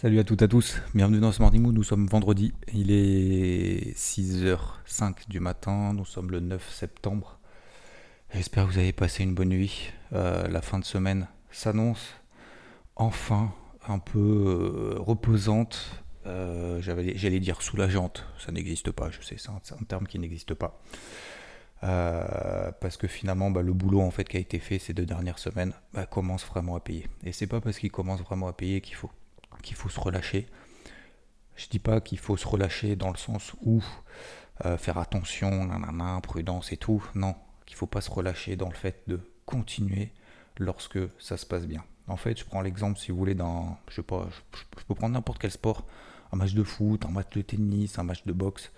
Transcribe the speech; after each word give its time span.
Salut 0.00 0.18
à 0.18 0.24
toutes 0.24 0.40
et 0.40 0.46
à 0.46 0.48
tous, 0.48 0.80
bienvenue 0.94 1.20
dans 1.20 1.30
ce 1.30 1.42
Morning 1.42 1.60
Mood, 1.60 1.74
nous 1.74 1.82
sommes 1.82 2.06
vendredi, 2.06 2.54
il 2.72 2.90
est 2.90 3.94
6h05 3.94 5.28
du 5.28 5.40
matin, 5.40 5.92
nous 5.92 6.06
sommes 6.06 6.30
le 6.30 6.40
9 6.40 6.72
septembre. 6.72 7.38
J'espère 8.32 8.66
que 8.66 8.72
vous 8.72 8.78
avez 8.78 8.94
passé 8.94 9.24
une 9.24 9.34
bonne 9.34 9.50
nuit. 9.50 9.92
Euh, 10.14 10.48
la 10.48 10.62
fin 10.62 10.78
de 10.78 10.86
semaine 10.86 11.28
s'annonce 11.50 12.14
enfin 12.96 13.52
un 13.88 13.98
peu 13.98 14.18
euh, 14.18 14.94
reposante, 14.98 16.02
euh, 16.24 16.80
j'allais 16.80 17.40
dire 17.40 17.60
soulageante, 17.60 18.24
ça 18.38 18.52
n'existe 18.52 18.92
pas, 18.92 19.10
je 19.10 19.20
sais, 19.20 19.36
c'est 19.36 19.50
un, 19.50 19.84
terme 19.86 20.06
qui 20.06 20.18
n'existe 20.18 20.54
pas. 20.54 20.80
Parce 21.82 22.96
que 22.96 23.06
finalement 23.06 23.50
bah, 23.50 23.60
le 23.60 23.74
boulot 23.74 24.00
en 24.00 24.10
fait 24.10 24.24
qui 24.24 24.38
a 24.38 24.40
été 24.40 24.60
fait 24.60 24.78
ces 24.78 24.94
deux 24.94 25.04
dernières 25.04 25.38
semaines 25.38 25.74
bah, 25.92 26.06
commence 26.06 26.46
vraiment 26.46 26.74
à 26.74 26.80
payer. 26.80 27.06
Et 27.22 27.32
c'est 27.32 27.46
pas 27.46 27.60
parce 27.60 27.78
qu'il 27.78 27.90
commence 27.90 28.22
vraiment 28.22 28.48
à 28.48 28.54
payer 28.54 28.80
qu'il 28.80 28.96
faut 28.96 29.10
qu'il 29.60 29.76
faut 29.76 29.88
se 29.88 30.00
relâcher. 30.00 30.46
Je 31.56 31.68
dis 31.68 31.78
pas 31.78 32.00
qu'il 32.00 32.18
faut 32.18 32.36
se 32.36 32.46
relâcher 32.46 32.96
dans 32.96 33.10
le 33.10 33.16
sens 33.16 33.52
où 33.62 33.82
euh, 34.64 34.76
faire 34.76 34.98
attention, 34.98 35.66
nanana, 35.66 36.20
prudence 36.22 36.72
et 36.72 36.76
tout. 36.76 37.04
Non, 37.14 37.34
qu'il 37.66 37.76
faut 37.76 37.86
pas 37.86 38.00
se 38.00 38.10
relâcher 38.10 38.56
dans 38.56 38.68
le 38.68 38.74
fait 38.74 39.02
de 39.06 39.20
continuer 39.46 40.12
lorsque 40.58 40.98
ça 41.18 41.36
se 41.36 41.46
passe 41.46 41.66
bien. 41.66 41.84
En 42.06 42.16
fait, 42.16 42.38
je 42.38 42.44
prends 42.44 42.60
l'exemple, 42.60 42.98
si 42.98 43.10
vous 43.10 43.18
voulez, 43.18 43.34
d'un, 43.34 43.76
je 43.88 43.96
sais 43.96 44.02
pas, 44.02 44.28
je, 44.54 44.84
peux 44.86 44.94
prendre 44.94 45.14
n'importe 45.14 45.38
quel 45.40 45.50
sport, 45.50 45.86
un 46.32 46.36
match 46.36 46.54
de 46.54 46.62
foot, 46.62 47.04
un 47.04 47.10
match 47.10 47.30
de 47.30 47.42
tennis, 47.42 47.98
un 47.98 48.02
match 48.02 48.24
de 48.24 48.32
boxe. 48.32 48.72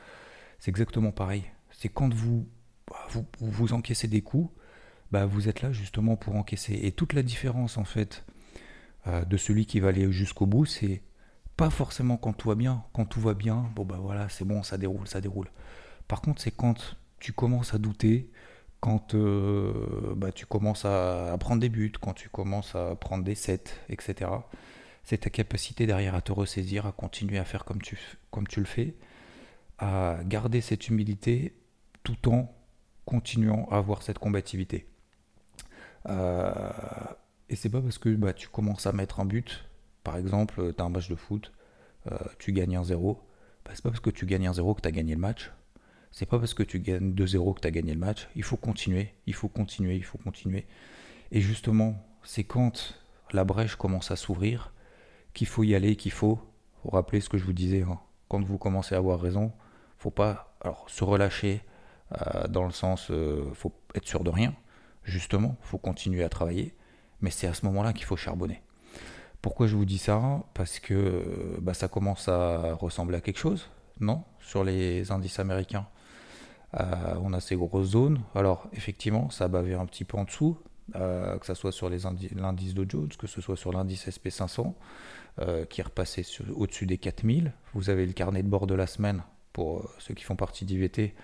C'est 0.59 0.71
exactement 0.71 1.13
pareil. 1.13 1.45
C'est 1.71 1.89
quand 1.89 2.13
vous, 2.13 2.47
bah, 2.89 3.07
vous, 3.11 3.27
vous 3.41 3.73
encaissez 3.73 4.07
des 4.07 4.23
coups, 4.23 4.51
bah, 5.11 5.27
vous 5.27 5.49
êtes 5.49 5.63
là 5.63 5.73
justement 5.73 6.17
pour 6.17 6.37
encaisser. 6.37 6.79
Et 6.83 6.93
toute 6.93 7.13
la 7.13 7.23
différence, 7.23 7.79
en 7.79 7.85
fait, 7.85 8.25
euh, 9.07 9.25
de 9.25 9.37
celui 9.37 9.67
qui 9.67 9.81
va 9.81 9.89
aller 9.89 10.11
jusqu'au 10.13 10.47
bout, 10.47 10.67
c'est 10.67 11.03
pas 11.57 11.71
forcément 11.71 12.17
quand 12.17 12.33
tout 12.33 12.49
va 12.49 12.55
bien. 12.55 12.85
Quand 12.93 13.05
tout 13.05 13.21
va 13.21 13.35
bien, 13.35 13.71
bon 13.75 13.85
bah 13.85 13.99
voilà, 14.01 14.29
c'est 14.29 14.45
bon, 14.45 14.63
ça 14.63 14.79
déroule, 14.79 15.07
ça 15.07 15.21
déroule. 15.21 15.49
Par 16.09 16.21
contre, 16.21 16.43
c'est 16.43 16.51
quand 16.51 16.97
tu 17.19 17.33
commences 17.33 17.75
à 17.75 17.79
douter, 17.79 18.31
quand 18.81 19.15
euh, 19.15 20.15
bah, 20.17 20.33
tu 20.33 20.47
commences 20.47 20.85
à, 20.85 21.37
prendre 21.39 21.61
des 21.61 21.69
buts, 21.69 21.93
quand 22.01 22.15
tu 22.15 22.29
commences 22.29 22.75
à 22.75 22.97
prendre 22.97 23.25
des 23.25 23.37
sets, 23.37 23.65
etc. 23.89 24.31
C'est 25.05 25.19
ta 25.19 25.31
capacité 25.31 25.87
derrière 25.87 26.15
à 26.15 26.21
te 26.21 26.33
ressaisir, 26.33 26.87
à 26.87 26.93
continuer 26.93 27.39
à 27.39 27.45
faire 27.45 27.65
comme 27.65 27.81
tu, 27.81 27.99
comme 28.31 28.47
tu 28.49 28.61
le 28.61 28.67
fais, 28.67 28.97
à 29.79 30.19
garder 30.25 30.61
cette 30.61 30.89
humilité 30.89 31.57
tout 32.03 32.29
en 32.29 32.53
continuant 33.05 33.69
à 33.71 33.77
avoir 33.79 34.03
cette 34.03 34.19
combativité. 34.19 34.87
Euh, 36.09 36.71
et 37.53 37.57
c'est 37.57 37.69
pas 37.69 37.83
parce 37.83 37.99
que 37.99 38.09
bah, 38.09 38.33
tu 38.33 38.49
commences 38.49 38.87
à 38.87 38.93
mettre 38.93 39.21
un 39.21 39.27
but, 39.27 39.67
par 40.05 40.17
exemple, 40.17 40.73
tu 40.75 40.83
as 40.83 40.87
un 40.87 40.89
match 40.89 41.11
de 41.11 41.15
foot, 41.15 41.53
euh, 42.11 42.17
tu 42.39 42.53
gagnes 42.53 42.79
1-0, 42.79 43.19
bah, 43.65 43.73
c'est 43.75 43.83
pas 43.83 43.91
parce 43.91 44.01
que 44.01 44.09
tu 44.09 44.25
gagnes 44.25 44.49
1-0 44.49 44.75
que 44.75 44.81
tu 44.81 44.89
as 44.89 44.91
gagné 44.91 45.13
le 45.15 45.21
match. 45.21 45.53
C'est 46.11 46.25
pas 46.25 46.39
parce 46.39 46.55
que 46.55 46.63
tu 46.63 46.81
gagnes 46.81 47.13
2-0 47.13 47.55
que 47.55 47.61
tu 47.61 47.69
as 47.69 47.71
gagné 47.71 47.93
le 47.93 48.01
match. 48.01 48.27
Il 48.37 48.43
faut 48.43 48.57
continuer, 48.57 49.13
il 49.27 49.35
faut 49.35 49.49
continuer, 49.49 49.97
il 49.97 50.05
faut 50.05 50.17
continuer. 50.17 50.67
Et 51.31 51.43
justement, 51.43 52.03
c'est 52.23 52.45
quand 52.45 52.95
la 53.33 53.45
brèche 53.45 53.77
commence 53.77 54.11
à 54.11 54.17
s'ouvrir 54.17 54.73
qu'il 55.35 55.47
faut 55.47 55.63
y 55.63 55.75
aller, 55.75 55.97
qu'il 55.97 56.13
faut 56.13 56.41
vous 56.85 56.91
rappeler 56.91 57.21
ce 57.21 57.29
que 57.29 57.37
je 57.37 57.45
vous 57.45 57.53
disais. 57.53 57.83
hein. 57.83 58.01
Quand 58.29 58.43
vous 58.43 58.57
commencez 58.57 58.95
à 58.95 58.99
avoir 58.99 59.21
raison, 59.21 59.53
faut 59.99 60.11
pas 60.11 60.57
alors, 60.63 60.87
se 60.89 61.05
relâcher 61.05 61.61
euh, 62.13 62.49
dans 62.49 62.65
le 62.65 62.73
sens, 62.73 63.11
euh, 63.11 63.51
faut 63.53 63.75
être 63.95 64.09
sûr 64.09 64.25
de 64.25 64.31
rien. 64.31 64.55
Justement, 65.05 65.57
faut 65.61 65.79
continuer 65.79 66.25
à 66.25 66.31
travailler 66.31 66.75
mais 67.23 67.31
c'est 67.31 67.47
à 67.47 67.55
ce 67.55 67.65
moment-là 67.67 67.93
qu'il 67.93 68.05
faut 68.05 68.17
charbonner. 68.17 68.63
Pourquoi 69.41 69.67
je 69.67 69.75
vous 69.75 69.85
dis 69.87 69.99
ça? 69.99 70.45
Parce 70.55 70.79
que 70.79 70.95
euh, 70.95 71.59
bah, 71.61 71.75
ça 71.75 71.89
commence 71.89 72.29
à 72.29 72.75
ressembler 72.75 73.17
à 73.17 73.21
quelque 73.21 73.39
chose, 73.39 73.69
non? 74.01 74.23
Sur 74.41 74.63
les 74.65 75.11
indices 75.11 75.39
américains, 75.39 75.87
Euh, 76.81 77.15
on 77.23 77.35
a 77.35 77.41
ces 77.41 77.55
grosses 77.57 77.89
zones. 77.91 78.21
Alors, 78.35 78.67
effectivement, 78.73 79.29
ça 79.31 79.47
bavé 79.49 79.75
un 79.75 79.85
petit 79.85 80.05
peu 80.05 80.17
en 80.17 80.25
dessous, 80.25 80.57
euh, 80.97 81.39
que 81.39 81.45
ce 81.45 81.55
soit 81.55 81.73
sur 81.73 81.91
l'indice 81.91 82.75
Dow 82.75 82.87
Jones, 82.89 83.11
que 83.19 83.27
ce 83.27 83.41
soit 83.43 83.57
sur 83.57 83.73
l'indice 83.73 84.09
SP500, 84.09 84.73
euh, 85.41 85.67
qui 85.67 85.81
est 85.83 85.85
repassé 85.85 86.25
au-dessus 86.55 86.87
des 86.87 86.97
4000. 86.97 87.53
Vous 87.75 87.91
avez 87.91 88.07
le 88.07 88.15
carnet 88.15 88.43
de 88.43 88.49
bord 88.49 88.67
de 88.67 88.75
la 88.75 88.87
semaine 88.87 89.23
pour 89.53 89.91
ceux 89.99 90.15
qui 90.15 90.25
font 90.25 90.37
partie 90.37 90.65
d'IVT 90.65 91.15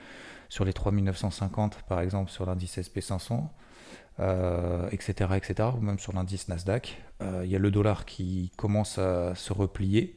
sur 0.51 0.65
les 0.67 0.75
3950, 0.75 1.83
par 1.89 2.01
exemple, 2.01 2.31
sur 2.31 2.45
l'indice 2.45 2.79
SP500 2.79 3.49
euh, 4.21 4.89
etc., 4.91 5.31
etc., 5.37 5.69
ou 5.77 5.81
même 5.81 6.01
sur 6.01 6.13
l'indice 6.13 6.49
Nasdaq. 6.49 7.01
Euh, 7.23 7.43
Il 7.45 7.51
y 7.51 7.55
a 7.55 7.61
le 7.61 7.71
dollar 7.71 8.05
qui 8.05 8.51
commence 8.57 8.99
à 8.99 9.37
se 9.37 9.53
replier. 9.53 10.17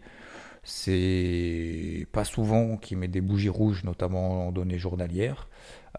C'est 0.63 2.07
pas 2.11 2.23
souvent 2.23 2.77
qu'il 2.77 2.97
met 2.97 3.07
des 3.07 3.21
bougies 3.21 3.49
rouges, 3.49 3.83
notamment 3.83 4.47
en 4.47 4.51
données 4.51 4.79
journalières, 4.79 5.47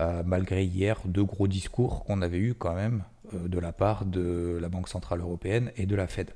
euh, 0.00 0.22
malgré 0.24 0.64
hier 0.64 1.00
deux 1.04 1.24
gros 1.24 1.46
discours 1.46 2.04
qu'on 2.04 2.22
avait 2.22 2.38
eu 2.38 2.54
quand 2.54 2.74
même 2.74 3.04
de 3.32 3.58
la 3.58 3.72
part 3.72 4.04
de 4.04 4.58
la 4.60 4.68
Banque 4.68 4.88
Centrale 4.88 5.20
Européenne 5.20 5.70
et 5.76 5.86
de 5.86 5.94
la 5.94 6.06
Fed. 6.06 6.32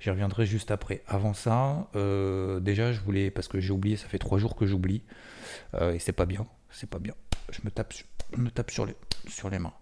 J'y 0.00 0.10
reviendrai 0.10 0.46
juste 0.46 0.70
après. 0.70 1.02
Avant 1.06 1.32
ça, 1.32 1.88
déjà, 2.60 2.92
je 2.92 3.00
voulais, 3.00 3.30
parce 3.30 3.48
que 3.48 3.60
j'ai 3.60 3.72
oublié, 3.72 3.96
ça 3.96 4.08
fait 4.08 4.18
trois 4.18 4.38
jours 4.38 4.54
que 4.54 4.66
j'oublie, 4.66 5.02
et 5.80 5.98
c'est 5.98 6.12
pas 6.12 6.26
bien, 6.26 6.46
c'est 6.70 6.90
pas 6.90 6.98
bien. 6.98 7.14
Je 7.50 7.60
me 7.64 7.70
tape, 7.70 8.70
sur 8.70 8.84
les 9.50 9.58
mains. 9.58 9.72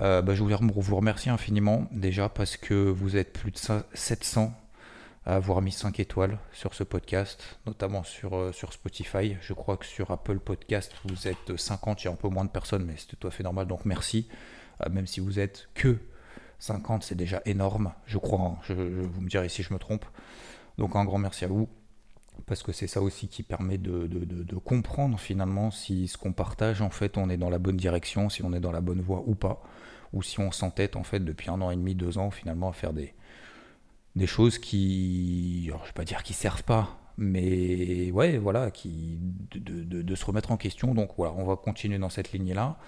Euh, 0.00 0.22
bah, 0.22 0.34
je 0.34 0.42
voulais 0.42 0.56
vous 0.60 0.96
remercier 0.96 1.30
infiniment 1.30 1.86
déjà 1.90 2.28
parce 2.28 2.56
que 2.56 2.74
vous 2.74 3.16
êtes 3.16 3.32
plus 3.32 3.50
de 3.50 3.58
cin- 3.58 3.84
700 3.94 4.52
à 5.26 5.34
avoir 5.34 5.60
mis 5.60 5.72
5 5.72 6.00
étoiles 6.00 6.38
sur 6.52 6.74
ce 6.74 6.84
podcast, 6.84 7.58
notamment 7.66 8.02
sur, 8.04 8.34
euh, 8.36 8.52
sur 8.52 8.72
Spotify. 8.72 9.36
Je 9.42 9.52
crois 9.52 9.76
que 9.76 9.84
sur 9.84 10.10
Apple 10.10 10.38
Podcast, 10.38 10.92
vous 11.04 11.28
êtes 11.28 11.56
50, 11.56 12.02
il 12.02 12.06
y 12.06 12.08
a 12.08 12.12
un 12.12 12.16
peu 12.16 12.28
moins 12.28 12.44
de 12.44 12.50
personnes, 12.50 12.84
mais 12.84 12.94
c'est 12.96 13.14
tout 13.16 13.26
à 13.26 13.30
fait 13.30 13.42
normal, 13.42 13.66
donc 13.66 13.84
merci. 13.84 14.28
Euh, 14.86 14.88
même 14.90 15.06
si 15.06 15.20
vous 15.20 15.38
êtes 15.38 15.68
que 15.74 15.98
50, 16.58 17.02
c'est 17.02 17.14
déjà 17.16 17.42
énorme, 17.44 17.92
je 18.06 18.16
crois. 18.16 18.40
hein. 18.40 18.56
Je- 18.62 18.72
vous 18.74 19.20
me 19.20 19.28
direz 19.28 19.48
si 19.50 19.62
je 19.62 19.74
me 19.74 19.78
trompe. 19.78 20.06
Donc 20.78 20.96
un 20.96 21.04
grand 21.04 21.18
merci 21.18 21.44
à 21.44 21.48
vous 21.48 21.68
parce 22.46 22.62
que 22.62 22.72
c'est 22.72 22.86
ça 22.86 23.02
aussi 23.02 23.28
qui 23.28 23.42
permet 23.42 23.76
de- 23.76 24.06
de 24.06 24.56
comprendre 24.56 25.18
finalement 25.20 25.70
si 25.70 26.08
ce 26.08 26.16
qu'on 26.16 26.32
partage 26.32 26.80
en 26.80 26.88
fait 26.88 27.18
on 27.18 27.28
est 27.28 27.36
dans 27.36 27.50
la 27.50 27.58
bonne 27.58 27.76
direction, 27.76 28.30
si 28.30 28.42
on 28.42 28.54
est 28.54 28.60
dans 28.60 28.72
la 28.72 28.80
bonne 28.80 29.02
voie 29.02 29.22
ou 29.26 29.34
pas, 29.34 29.62
ou 30.12 30.22
si 30.22 30.40
on 30.40 30.50
s'entête 30.52 30.96
en 30.96 31.04
fait 31.04 31.20
depuis 31.20 31.50
un 31.50 31.60
an 31.60 31.70
et 31.70 31.76
demi, 31.76 31.94
deux 31.94 32.18
ans 32.18 32.30
finalement 32.30 32.68
à 32.68 32.72
faire 32.72 32.92
des, 32.92 33.14
des 34.16 34.26
choses 34.26 34.58
qui, 34.58 35.66
alors, 35.68 35.82
je 35.82 35.88
vais 35.88 35.92
pas 35.94 36.04
dire 36.04 36.22
qui 36.22 36.32
servent 36.32 36.64
pas, 36.64 36.98
mais 37.16 38.10
ouais 38.12 38.38
voilà, 38.38 38.70
qui 38.70 39.18
de, 39.54 40.02
de- 40.02 40.14
se 40.14 40.24
remettre 40.24 40.52
en 40.52 40.56
question. 40.56 40.94
Donc 40.94 41.10
voilà, 41.16 41.32
on 41.34 41.44
va 41.44 41.56
continuer 41.56 41.98
dans 41.98 42.10
cette 42.10 42.32
lignée 42.32 42.54
là. 42.54 42.78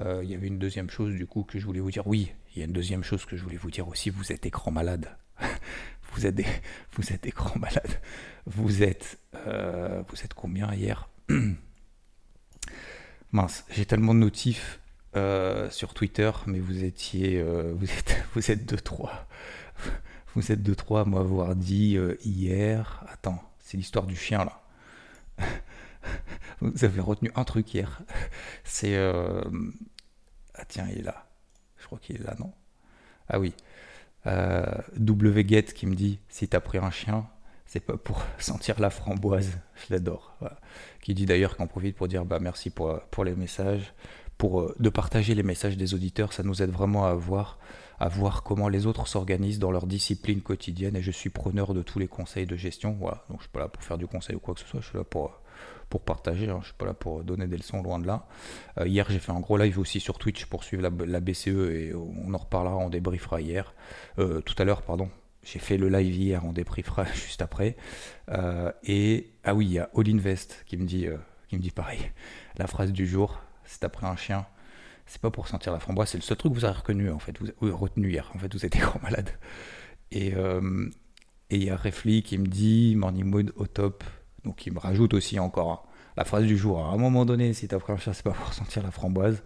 il 0.00 0.28
y 0.30 0.34
avait 0.34 0.48
une 0.48 0.58
deuxième 0.58 0.90
chose 0.90 1.14
du 1.14 1.26
coup 1.26 1.44
que 1.44 1.58
je 1.58 1.66
voulais 1.66 1.80
vous 1.80 1.90
dire. 1.90 2.06
Oui, 2.06 2.32
il 2.54 2.58
y 2.60 2.62
a 2.62 2.66
une 2.66 2.72
deuxième 2.72 3.02
chose 3.04 3.24
que 3.24 3.36
je 3.36 3.42
voulais 3.42 3.56
vous 3.56 3.70
dire 3.70 3.88
aussi. 3.88 4.10
Vous 4.10 4.32
êtes 4.32 4.46
écran 4.46 4.70
malade. 4.70 5.16
vous 6.12 6.26
êtes 6.26 6.34
des, 6.34 6.46
vous 6.92 7.12
êtes 7.12 7.26
écran 7.26 7.58
malade. 7.58 8.00
Vous 8.46 8.82
êtes, 8.82 9.18
euh, 9.46 10.02
vous 10.08 10.22
êtes 10.24 10.34
combien 10.34 10.72
hier? 10.74 11.08
Mince, 13.32 13.64
j'ai 13.70 13.84
tellement 13.86 14.14
de 14.14 14.20
notifs 14.20 14.80
euh, 15.16 15.70
sur 15.70 15.94
Twitter, 15.94 16.30
mais 16.46 16.58
vous 16.58 16.82
étiez, 16.82 17.40
euh, 17.40 17.72
vous 17.76 17.90
êtes, 17.90 18.24
vous 18.34 18.64
deux 18.64 18.76
trois, 18.76 19.26
vous 20.34 20.50
êtes 20.50 20.62
deux 20.62 20.74
trois 20.74 21.02
à 21.02 21.04
m'avoir 21.04 21.54
dit 21.54 21.96
euh, 21.96 22.18
hier. 22.24 23.04
Attends, 23.08 23.40
c'est 23.60 23.76
l'histoire 23.76 24.06
du 24.06 24.16
chien 24.16 24.44
là. 24.44 24.60
vous 26.60 26.84
avez 26.84 27.00
retenu 27.00 27.30
un 27.36 27.44
truc 27.44 27.72
hier. 27.72 28.02
C'est 28.64 28.96
ah 28.96 30.64
tiens, 30.66 30.86
il 30.90 30.98
est 30.98 31.02
là. 31.02 31.26
Je 31.78 31.86
crois 31.86 31.98
qu'il 32.00 32.16
est 32.16 32.24
là, 32.24 32.34
non? 32.38 32.52
Ah 33.28 33.38
oui. 33.38 33.54
WGet 34.26 35.64
qui 35.74 35.86
me 35.86 35.94
dit 35.94 36.18
si 36.28 36.48
t'as 36.48 36.60
pris 36.60 36.78
un 36.78 36.90
chien, 36.90 37.28
c'est 37.66 37.80
pas 37.80 37.96
pour 37.96 38.22
sentir 38.38 38.80
la 38.80 38.90
framboise. 38.90 39.58
Je 39.74 39.94
l'adore. 39.94 40.36
Qui 41.00 41.14
dit 41.14 41.26
d'ailleurs 41.26 41.56
qu'en 41.56 41.66
profite 41.66 41.96
pour 41.96 42.08
dire 42.08 42.24
bah 42.24 42.38
merci 42.40 42.70
pour 42.70 43.24
les 43.24 43.34
messages, 43.34 43.92
euh, 44.60 44.74
de 44.78 44.88
partager 44.88 45.34
les 45.34 45.42
messages 45.42 45.76
des 45.76 45.94
auditeurs. 45.94 46.32
Ça 46.32 46.42
nous 46.42 46.62
aide 46.62 46.70
vraiment 46.70 47.06
à 47.06 47.10
avoir 47.10 47.58
à 47.98 48.08
voir 48.08 48.42
comment 48.42 48.68
les 48.68 48.86
autres 48.86 49.06
s'organisent 49.06 49.58
dans 49.58 49.70
leur 49.70 49.86
discipline 49.86 50.40
quotidienne 50.40 50.96
et 50.96 51.02
je 51.02 51.10
suis 51.10 51.30
preneur 51.30 51.74
de 51.74 51.82
tous 51.82 51.98
les 51.98 52.08
conseils 52.08 52.46
de 52.46 52.56
gestion. 52.56 52.96
Voilà, 52.98 53.24
donc 53.28 53.38
je 53.38 53.44
suis 53.44 53.52
pas 53.52 53.60
là 53.60 53.68
pour 53.68 53.82
faire 53.82 53.98
du 53.98 54.06
conseil 54.06 54.36
ou 54.36 54.40
quoi 54.40 54.54
que 54.54 54.60
ce 54.60 54.66
soit, 54.66 54.80
je 54.80 54.88
suis 54.88 54.98
là 54.98 55.04
pour, 55.04 55.40
pour 55.88 56.02
partager, 56.02 56.48
hein. 56.48 56.58
je 56.60 56.66
suis 56.66 56.74
pas 56.74 56.86
là 56.86 56.94
pour 56.94 57.22
donner 57.24 57.46
des 57.46 57.56
leçons 57.56 57.82
loin 57.82 57.98
de 57.98 58.06
là. 58.06 58.26
Euh, 58.78 58.88
hier 58.88 59.06
j'ai 59.08 59.18
fait 59.18 59.32
un 59.32 59.40
gros 59.40 59.56
live 59.56 59.78
aussi 59.78 60.00
sur 60.00 60.18
Twitch 60.18 60.46
pour 60.46 60.64
suivre 60.64 60.82
la, 60.82 61.20
BCE 61.20 61.46
et 61.46 61.94
on 61.94 62.34
en 62.34 62.38
reparlera, 62.38 62.76
on 62.76 62.90
débriefera 62.90 63.40
hier, 63.40 63.74
euh, 64.18 64.40
tout 64.40 64.54
à 64.58 64.64
l'heure 64.64 64.82
pardon. 64.82 65.08
J'ai 65.42 65.58
fait 65.58 65.76
le 65.76 65.90
live 65.90 66.14
hier, 66.14 66.44
on 66.44 66.52
débriefera 66.52 67.04
juste 67.14 67.42
après. 67.42 67.76
Euh, 68.30 68.72
et 68.82 69.30
ah 69.44 69.54
oui, 69.54 69.66
il 69.66 69.72
y 69.72 69.78
a 69.78 69.90
All 69.94 70.08
Invest 70.08 70.64
qui 70.66 70.78
me 70.78 70.86
dit, 70.86 71.06
qui 71.48 71.56
me 71.56 71.60
dit 71.60 71.70
pareil. 71.70 72.00
La 72.56 72.66
phrase 72.66 72.92
du 72.92 73.06
jour, 73.06 73.40
c'est 73.64 73.84
après 73.84 74.06
un 74.06 74.16
chien, 74.16 74.46
c'est 75.06 75.20
pas 75.20 75.30
pour 75.30 75.48
sentir 75.48 75.72
la 75.72 75.80
framboise, 75.80 76.08
c'est 76.10 76.18
le 76.18 76.22
seul 76.22 76.36
truc 76.36 76.52
que 76.52 76.58
vous 76.58 76.64
avez 76.64 76.76
reconnu 76.78 77.10
en 77.10 77.18
fait, 77.18 77.36
vous, 77.38 77.76
retenu 77.76 78.10
hier. 78.10 78.30
En 78.34 78.38
fait, 78.38 78.52
vous 78.52 78.64
étiez 78.64 78.80
grand 78.80 79.02
malade. 79.02 79.30
Et 80.10 80.34
euh, 80.34 80.88
et 81.50 81.56
il 81.56 81.64
y 81.64 81.70
a 81.70 81.76
Refli 81.76 82.22
qui 82.22 82.38
me 82.38 82.46
dit 82.46 82.96
morning 82.96 83.24
mood 83.24 83.52
au 83.56 83.66
top, 83.66 84.02
donc 84.44 84.66
il 84.66 84.72
me 84.72 84.78
rajoute 84.78 85.14
aussi 85.14 85.38
encore 85.38 85.70
hein, 85.70 85.80
la 86.16 86.24
phrase 86.24 86.46
du 86.46 86.56
jour. 86.56 86.84
à 86.84 86.88
un 86.88 86.96
moment 86.96 87.24
donné, 87.24 87.52
si 87.52 87.68
t'as 87.68 87.78
pris 87.78 87.92
un 87.92 87.96
chat, 87.96 88.14
c'est 88.14 88.22
pas 88.22 88.32
pour 88.32 88.52
sentir 88.52 88.82
la 88.82 88.90
framboise. 88.90 89.42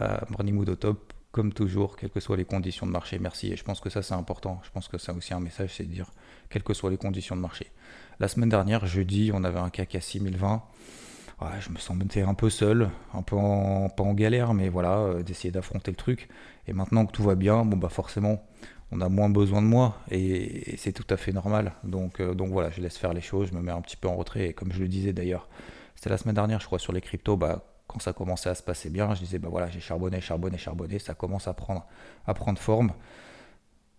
Euh, 0.00 0.16
morning 0.30 0.54
mood 0.54 0.68
au 0.68 0.76
top, 0.76 1.12
comme 1.32 1.52
toujours, 1.52 1.96
quelles 1.96 2.10
que 2.10 2.20
soient 2.20 2.36
les 2.36 2.44
conditions 2.44 2.86
de 2.86 2.92
marché. 2.92 3.18
Merci. 3.18 3.52
Et 3.52 3.56
je 3.56 3.64
pense 3.64 3.80
que 3.80 3.90
ça 3.90 4.02
c'est 4.02 4.14
important. 4.14 4.60
Je 4.64 4.70
pense 4.70 4.88
que 4.88 4.98
ça 4.98 5.12
aussi 5.12 5.34
un 5.34 5.40
message, 5.40 5.74
c'est 5.76 5.84
de 5.84 5.92
dire 5.92 6.10
quelles 6.50 6.62
que 6.62 6.74
soient 6.74 6.90
les 6.90 6.96
conditions 6.96 7.36
de 7.36 7.40
marché. 7.40 7.72
La 8.20 8.28
semaine 8.28 8.48
dernière, 8.48 8.86
jeudi, 8.86 9.30
on 9.34 9.42
avait 9.42 9.58
un 9.58 9.70
CAC 9.70 9.96
à 9.96 10.00
6020 10.00 10.62
je 11.60 11.70
me 11.70 11.78
sentais 11.78 12.22
un 12.22 12.34
peu 12.34 12.50
seul, 12.50 12.90
un 13.12 13.22
peu 13.22 13.36
en, 13.36 13.88
pas 13.88 14.04
en 14.04 14.14
galère, 14.14 14.54
mais 14.54 14.68
voilà, 14.68 14.98
euh, 14.98 15.22
d'essayer 15.22 15.50
d'affronter 15.50 15.90
le 15.90 15.96
truc. 15.96 16.28
Et 16.66 16.72
maintenant 16.72 17.06
que 17.06 17.12
tout 17.12 17.22
va 17.22 17.34
bien, 17.34 17.64
bon 17.64 17.76
bah 17.76 17.88
forcément, 17.88 18.42
on 18.92 19.00
a 19.00 19.08
moins 19.08 19.28
besoin 19.28 19.60
de 19.62 19.66
moi 19.66 19.98
et, 20.10 20.76
c'est 20.76 20.92
tout 20.92 21.06
à 21.10 21.16
fait 21.16 21.32
normal. 21.32 21.72
Donc, 21.84 22.20
euh, 22.20 22.34
donc 22.34 22.50
voilà, 22.50 22.70
je 22.70 22.80
laisse 22.80 22.96
faire 22.96 23.12
les 23.12 23.20
choses, 23.20 23.48
je 23.48 23.54
me 23.54 23.60
mets 23.60 23.72
un 23.72 23.80
petit 23.80 23.96
peu 23.96 24.08
en 24.08 24.16
retrait. 24.16 24.48
Et 24.48 24.52
comme 24.52 24.72
je 24.72 24.80
le 24.80 24.88
disais 24.88 25.12
d'ailleurs, 25.12 25.48
c'était 25.94 26.10
la 26.10 26.18
semaine 26.18 26.34
dernière, 26.34 26.60
je 26.60 26.66
crois, 26.66 26.78
sur 26.78 26.92
les 26.92 27.00
cryptos, 27.00 27.36
bah, 27.36 27.64
quand 27.86 28.00
ça 28.00 28.12
commençait 28.12 28.48
à 28.48 28.54
se 28.54 28.62
passer 28.62 28.90
bien, 28.90 29.14
je 29.14 29.20
disais, 29.20 29.38
bah 29.38 29.48
voilà, 29.50 29.68
j'ai 29.68 29.80
charbonné, 29.80 30.20
charbonné, 30.20 30.58
charbonné, 30.58 30.98
ça 30.98 31.14
commence 31.14 31.48
à 31.48 31.54
prendre, 31.54 31.86
à 32.26 32.34
prendre 32.34 32.58
forme. 32.58 32.92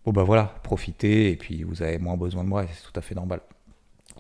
Bon 0.06 0.12
bah 0.12 0.24
voilà, 0.24 0.56
profitez 0.64 1.32
et 1.32 1.36
puis 1.36 1.64
vous 1.64 1.82
avez 1.82 1.98
moins 1.98 2.16
besoin 2.16 2.44
de 2.44 2.50
moi 2.50 2.64
et 2.64 2.68
c'est 2.72 2.84
tout 2.84 2.98
à 2.98 3.02
fait 3.02 3.16
normal. 3.16 3.42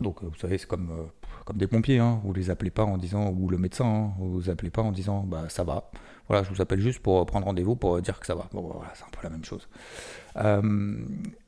Donc 0.01 0.23
euh, 0.23 0.27
vous 0.27 0.37
savez, 0.37 0.57
c'est 0.57 0.67
comme 0.67 1.09
comme 1.45 1.57
des 1.57 1.67
pompiers, 1.67 1.99
hein. 1.99 2.19
vous 2.23 2.33
les 2.33 2.49
appelez 2.49 2.71
pas 2.71 2.83
en 2.83 2.97
disant, 2.97 3.29
ou 3.29 3.49
le 3.49 3.59
médecin, 3.59 3.85
hein, 3.85 4.13
vous 4.17 4.41
les 4.41 4.49
appelez 4.49 4.71
pas 4.71 4.81
en 4.81 4.91
disant, 4.91 5.21
bah 5.21 5.45
ça 5.47 5.63
va. 5.63 5.91
Voilà, 6.27 6.43
je 6.43 6.49
vous 6.49 6.59
appelle 6.59 6.81
juste 6.81 6.99
pour 6.99 7.23
prendre 7.27 7.45
rendez-vous 7.45 7.75
pour 7.75 8.01
dire 8.01 8.19
que 8.19 8.25
ça 8.25 8.33
va. 8.33 8.49
Bon, 8.51 8.61
voilà, 8.61 8.91
c'est 8.95 9.03
un 9.03 9.09
peu 9.11 9.19
la 9.21 9.29
même 9.29 9.45
chose. 9.45 9.67
Euh, 10.37 10.97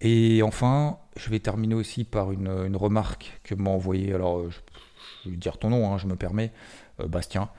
et 0.01 0.43
enfin, 0.43 0.99
je 1.15 1.31
vais 1.31 1.39
terminer 1.39 1.73
aussi 1.73 2.03
par 2.03 2.31
une, 2.31 2.75
remarque 2.75 3.39
que 3.43 3.55
m'a 3.55 3.71
envoyé, 3.71 4.13
alors 4.13 4.37
euh, 4.37 4.51
je, 5.25 5.31
vais 5.31 5.35
dire 5.35 5.57
ton 5.57 5.71
nom, 5.71 5.91
hein, 5.91 5.97
je 5.97 6.05
me 6.05 6.15
permets, 6.15 6.51
euh, 6.99 7.07
Bastien. 7.07 7.49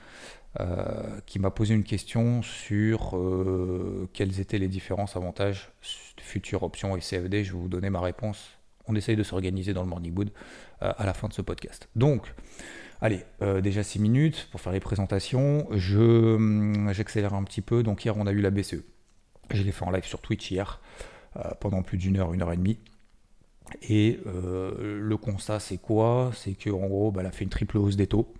qui 1.25 1.39
m'a 1.39 1.51
posé 1.51 1.75
une 1.75 1.83
question 1.83 2.41
sur 2.41 3.17
quelles 4.13 4.39
étaient 4.39 4.57
les 4.57 4.69
différences, 4.69 5.15
avantages, 5.17 5.71
futures 6.17 6.63
options 6.63 6.95
et 6.95 7.01
CFD. 7.01 7.43
Je 7.43 7.53
vais 7.53 7.59
vous 7.59 7.69
donner 7.69 7.89
ma 7.89 8.01
réponse 8.01 8.58
on 8.89 8.95
essaye 8.95 9.15
de 9.15 9.23
s'organiser 9.23 9.73
dans 9.73 9.83
le 9.83 9.87
Morning 9.87 10.13
Wood 10.17 10.31
euh, 10.81 10.91
à 10.97 11.05
la 11.05 11.13
fin 11.13 11.27
de 11.27 11.33
ce 11.33 11.41
podcast. 11.41 11.87
Donc, 11.95 12.33
allez, 13.01 13.23
euh, 13.41 13.61
déjà 13.61 13.83
6 13.83 13.99
minutes 13.99 14.49
pour 14.51 14.59
faire 14.59 14.73
les 14.73 14.79
présentations. 14.79 15.67
Je, 15.71 16.35
hum, 16.35 16.91
j'accélère 16.91 17.33
un 17.33 17.43
petit 17.43 17.61
peu. 17.61 17.83
Donc, 17.83 18.03
hier, 18.03 18.17
on 18.17 18.25
a 18.25 18.31
eu 18.31 18.41
la 18.41 18.49
BCE. 18.49 18.83
Je 19.51 19.63
l'ai 19.63 19.71
fait 19.71 19.85
en 19.85 19.91
live 19.91 20.05
sur 20.05 20.21
Twitch 20.21 20.51
hier, 20.51 20.81
euh, 21.37 21.41
pendant 21.59 21.83
plus 21.83 21.97
d'une 21.97 22.17
heure, 22.17 22.33
une 22.33 22.41
heure 22.41 22.51
et 22.51 22.57
demie. 22.57 22.79
Et 23.87 24.19
le 24.25 25.15
constat, 25.17 25.59
c'est 25.59 25.77
quoi? 25.77 26.31
C'est 26.33 26.55
qu'en 26.55 26.87
gros, 26.87 27.11
bah, 27.11 27.21
elle 27.21 27.27
a 27.27 27.31
fait 27.31 27.43
une 27.43 27.51
triple 27.51 27.77
hausse 27.77 27.95
des 27.95 28.07
taux. 28.07 28.33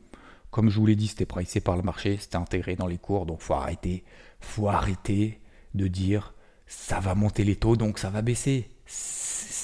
Comme 0.50 0.72
je 0.72 0.80
vous 0.80 0.88
l'ai 0.88 0.96
dit, 0.96 1.08
c'était 1.08 1.28
pricé 1.28 1.62
par 1.62 1.78
le 1.78 1.84
marché, 1.84 2.18
c'était 2.20 2.38
intégré 2.38 2.76
dans 2.76 2.88
les 2.88 2.98
cours, 2.98 3.28
donc 3.28 3.42
faut 3.42 3.54
arrêter, 3.54 4.04
faut 4.40 4.68
arrêter 4.70 5.40
de 5.76 5.86
dire 5.86 6.34
ça 6.66 7.00
va 7.00 7.14
monter 7.14 7.44
les 7.44 7.56
taux, 7.56 7.76
donc 7.76 8.00
ça 8.00 8.10
va 8.10 8.24
baisser 8.24 8.68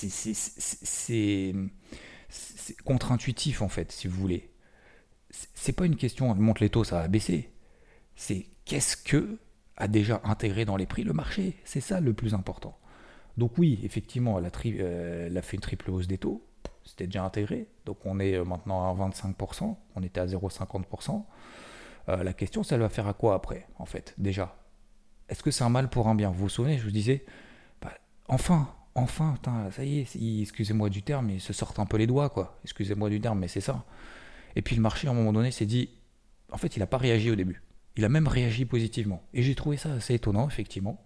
c'est 0.10 1.54
contre-intuitif 2.84 3.62
en 3.62 3.70
fait, 3.70 3.92
si 3.92 4.08
vous 4.08 4.20
voulez. 4.20 4.52
C'est 5.54 5.74
pas 5.74 5.86
une 5.86 5.98
question 5.98 6.34
de 6.34 6.40
monte 6.40 6.60
les 6.60 6.70
taux, 6.70 6.84
ça 6.84 7.02
va 7.02 7.08
baisser. 7.08 7.52
C'est 8.16 8.48
qu'est-ce 8.66 8.96
que 8.96 9.38
a 9.78 9.88
déjà 9.88 10.22
intégré 10.24 10.66
dans 10.66 10.78
les 10.78 10.86
prix 10.86 11.04
le 11.04 11.14
marché. 11.14 11.56
C'est 11.66 11.82
ça 11.82 12.00
le 12.00 12.14
plus 12.14 12.34
important. 12.34 12.78
Donc 13.38 13.58
oui, 13.58 13.80
effectivement, 13.84 14.40
elle 14.40 14.46
a, 14.46 14.52
euh, 14.66 15.28
elle 15.28 15.38
a 15.38 15.42
fait 15.42 15.58
une 15.58 15.62
triple 15.62 15.92
hausse 15.92 16.08
des 16.08 16.18
taux. 16.18 16.46
C'était 16.84 17.08
déjà 17.08 17.24
intégré. 17.24 17.68
Donc 17.86 18.06
on 18.06 18.20
est 18.20 18.36
euh, 18.36 18.46
maintenant 18.46 18.90
à 18.90 19.10
25%. 19.10 19.76
On 19.96 20.04
était 20.04 20.20
à 20.20 20.26
0,50%. 20.26 21.24
Euh, 22.08 22.24
la 22.24 22.34
question, 22.34 22.64
ça 22.64 22.78
va 22.78 22.88
faire 22.90 23.08
à 23.08 23.14
quoi 23.14 23.34
après, 23.34 23.68
en 23.80 23.86
fait, 23.86 24.14
déjà? 24.18 24.56
Est-ce 25.28 25.42
que 25.42 25.52
c'est 25.52 25.64
un 25.64 25.70
mal 25.70 25.90
pour 25.90 26.08
un 26.08 26.16
bien? 26.16 26.30
Vous 26.30 26.44
vous 26.44 26.50
souvenez, 26.50 26.78
je 26.78 26.84
vous 26.84 26.92
disais, 26.92 27.26
bah, 27.82 27.92
enfin, 28.28 28.70
enfin, 28.96 29.36
ça 29.72 29.84
y 29.84 30.00
est, 30.00 30.42
excusez-moi 30.42 30.90
du 30.90 31.04
terme, 31.04 31.30
ils 31.30 31.42
se 31.42 31.54
sortent 31.54 31.80
un 31.80 31.86
peu 31.86 31.98
les 31.98 32.08
doigts, 32.08 32.30
quoi. 32.30 32.58
Excusez-moi 32.64 33.10
du 33.10 33.22
terme, 33.22 33.40
mais 33.40 33.48
c'est 33.48 33.62
ça. 33.62 33.86
Et 34.56 34.62
puis 34.62 34.76
le 34.76 34.82
marché, 34.82 35.08
à 35.08 35.12
un 35.12 35.14
moment 35.14 35.34
donné, 35.34 35.52
s'est 35.52 35.66
dit, 35.66 35.90
en 36.52 36.58
fait, 36.58 36.76
il 36.76 36.80
n'a 36.80 36.88
pas 36.88 36.98
réagi 36.98 37.30
au 37.30 37.36
début. 37.36 37.62
Il 37.98 38.06
a 38.06 38.10
même 38.10 38.28
réagi 38.28 38.66
positivement. 38.66 39.24
Et 39.34 39.44
j'ai 39.44 39.56
trouvé 39.56 39.78
ça 39.78 39.94
assez 39.94 40.16
étonnant, 40.16 40.48
effectivement. 40.48 41.06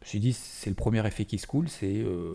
Je 0.00 0.06
me 0.06 0.08
suis 0.08 0.20
dit, 0.20 0.32
c'est 0.32 0.70
le 0.70 0.76
premier 0.76 1.06
effet 1.06 1.24
qui 1.24 1.38
se 1.38 1.46
coule, 1.46 1.68
c'est 1.68 1.98
euh, 1.98 2.34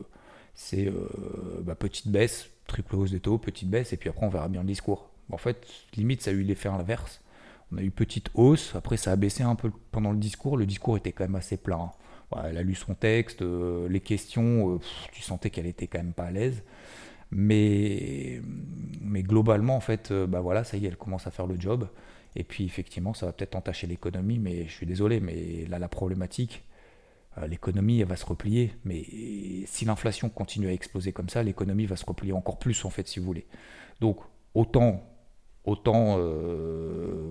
euh, 0.74 1.62
bah, 1.62 1.75
petite 1.75 2.07
baisse, 2.07 2.50
triple 2.68 2.95
hausse 2.95 3.12
des 3.12 3.19
taux, 3.19 3.38
petite 3.38 3.69
baisse, 3.69 3.92
et 3.94 3.97
puis 3.97 4.09
après, 4.09 4.25
on 4.25 4.30
verra 4.30 4.47
bien 4.47 4.62
le 4.62 4.68
discours. 4.68 5.09
En 5.31 5.38
fait, 5.38 5.68
limite, 5.97 6.21
ça 6.21 6.31
a 6.31 6.33
eu 6.33 6.44
l'effet 6.44 6.69
inverse. 6.69 7.21
On 7.71 7.77
a 7.77 7.81
eu 7.81 7.92
petite 7.92 8.30
hausse, 8.36 8.75
après, 8.75 8.95
ça 8.95 9.12
a 9.12 9.15
baissé 9.15 9.44
un 9.44 9.56
peu 9.56 9.71
pendant 9.92 10.12
le 10.12 10.19
discours. 10.19 10.56
Le 10.56 10.65
discours 10.65 10.97
était 10.97 11.12
quand 11.12 11.24
même 11.24 11.36
assez 11.36 11.57
plat. 11.57 11.77
Hein 11.77 11.92
elle 12.45 12.57
a 12.57 12.63
lu 12.63 12.75
son 12.75 12.94
texte, 12.94 13.42
euh, 13.42 13.88
les 13.89 14.00
questions, 14.00 14.75
euh, 14.75 14.80
tu 15.12 15.22
sentais 15.22 15.50
qu'elle 15.50 15.66
était 15.68 15.88
quand 15.88 16.00
même 16.00 16.13
pas 16.13 16.25
à 16.25 16.31
l'aise. 16.31 16.63
Mais, 17.31 18.42
globalement, 19.24 19.75
en 19.75 19.80
fait, 19.80 20.12
euh, 20.12 20.27
bah 20.27 20.42
voilà, 20.42 20.63
ça 20.63 20.77
y 20.77 20.86
est, 20.86 20.88
elle 20.89 20.98
commence 20.98 21.27
à 21.27 21.31
faire 21.31 21.48
le 21.48 21.60
job. 21.60 21.88
Et 22.36 22.44
puis, 22.44 22.66
effectivement, 22.66 23.13
ça 23.13 23.25
va 23.25 23.33
peut-être 23.33 23.56
entacher 23.56 23.88
l'économie, 23.88 24.39
mais 24.39 24.66
je 24.68 24.72
suis 24.72 24.86
désolé, 24.86 25.19
mais 25.19 25.66
là, 25.69 25.80
la 25.80 25.88
problématique, 25.88 26.63
l'économie, 27.48 28.01
elle 28.01 28.07
va 28.07 28.18
se 28.18 28.25
replier. 28.25 28.74
Mais 28.83 29.04
si 29.66 29.86
l'inflation 29.86 30.30
continue 30.30 30.68
à 30.68 30.74
exploser 30.74 31.13
comme 31.13 31.30
ça, 31.30 31.44
l'économie 31.44 31.86
va 31.86 31.95
se 31.95 32.06
replier 32.06 32.33
encore 32.33 32.60
plus, 32.60 32.83
en 32.86 32.89
fait, 32.89 33.07
si 33.07 33.19
vous 33.19 33.26
voulez. 33.26 33.45
Donc, 34.02 34.19
autant 34.54 35.15
autant 35.66 36.18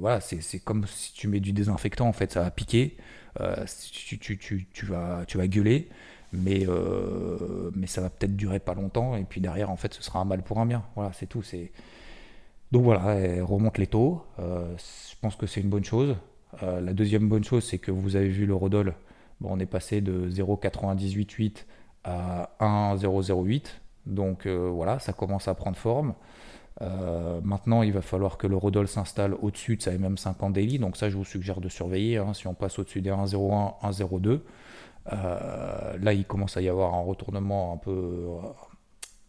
voilà 0.00 0.20
c'est 0.20 0.58
comme 0.58 0.86
si 0.86 1.12
tu 1.12 1.28
mets 1.28 1.40
du 1.40 1.52
désinfectant 1.52 2.08
en 2.08 2.12
fait 2.12 2.32
ça 2.32 2.42
va 2.42 2.50
piquer 2.50 2.96
euh, 3.40 3.64
tu, 4.72 4.86
vas, 4.86 5.24
gueuler, 5.48 5.88
mais, 6.32 6.66
euh, 6.68 7.70
mais 7.74 7.86
ça 7.86 8.00
va 8.00 8.10
peut-être 8.10 8.36
durer 8.36 8.60
pas 8.60 8.74
longtemps, 8.74 9.16
et 9.16 9.24
puis 9.24 9.40
derrière, 9.40 9.70
en 9.70 9.76
fait, 9.76 9.94
ce 9.94 10.02
sera 10.02 10.20
un 10.20 10.24
mal 10.24 10.42
pour 10.42 10.58
un 10.58 10.66
bien. 10.66 10.84
Voilà, 10.94 11.12
c'est 11.12 11.26
tout. 11.26 11.42
Donc 12.72 12.84
voilà, 12.84 13.42
remonte 13.44 13.78
les 13.78 13.86
taux. 13.86 14.22
Euh, 14.38 14.74
je 14.78 15.14
pense 15.20 15.36
que 15.36 15.46
c'est 15.46 15.60
une 15.60 15.68
bonne 15.68 15.84
chose. 15.84 16.16
la 16.62 16.92
deuxième 16.92 17.28
bonne 17.28 17.44
chose, 17.44 17.64
c'est 17.64 17.78
que 17.78 17.90
vous 17.90 18.16
avez 18.16 18.28
vu 18.28 18.46
le 18.46 18.54
Rodol. 18.54 18.94
Bon, 19.40 19.50
on 19.52 19.58
est 19.58 19.66
passé 19.66 20.00
de 20.00 20.30
0,988 20.30 21.66
à 22.04 22.50
1,008. 22.60 23.80
Donc 24.06 24.46
voilà, 24.46 24.98
ça 24.98 25.12
commence 25.12 25.48
à 25.48 25.54
prendre 25.54 25.76
forme. 25.76 26.14
Euh, 26.82 27.40
maintenant, 27.42 27.82
il 27.82 27.92
va 27.92 28.02
falloir 28.02 28.36
que 28.36 28.46
le 28.46 28.56
Rodol 28.56 28.88
s'installe 28.88 29.34
au-dessus 29.34 29.76
de 29.76 29.82
sa 29.82 29.92
MM50 29.92 30.52
daily. 30.52 30.78
Donc 30.78 30.96
ça, 30.96 31.08
je 31.08 31.16
vous 31.16 31.24
suggère 31.24 31.60
de 31.60 31.68
surveiller. 31.68 32.18
Hein. 32.18 32.34
si 32.34 32.46
on 32.46 32.54
passe 32.54 32.78
au-dessus 32.78 33.00
des 33.00 33.10
1,01, 33.10 33.74
1,02, 33.82 34.40
euh, 35.12 35.98
là, 35.98 36.12
il 36.12 36.24
commence 36.24 36.56
à 36.56 36.62
y 36.62 36.68
avoir 36.68 36.94
un 36.94 37.02
retournement 37.02 37.72
un 37.72 37.76
peu, 37.76 37.90
euh, 37.90 38.48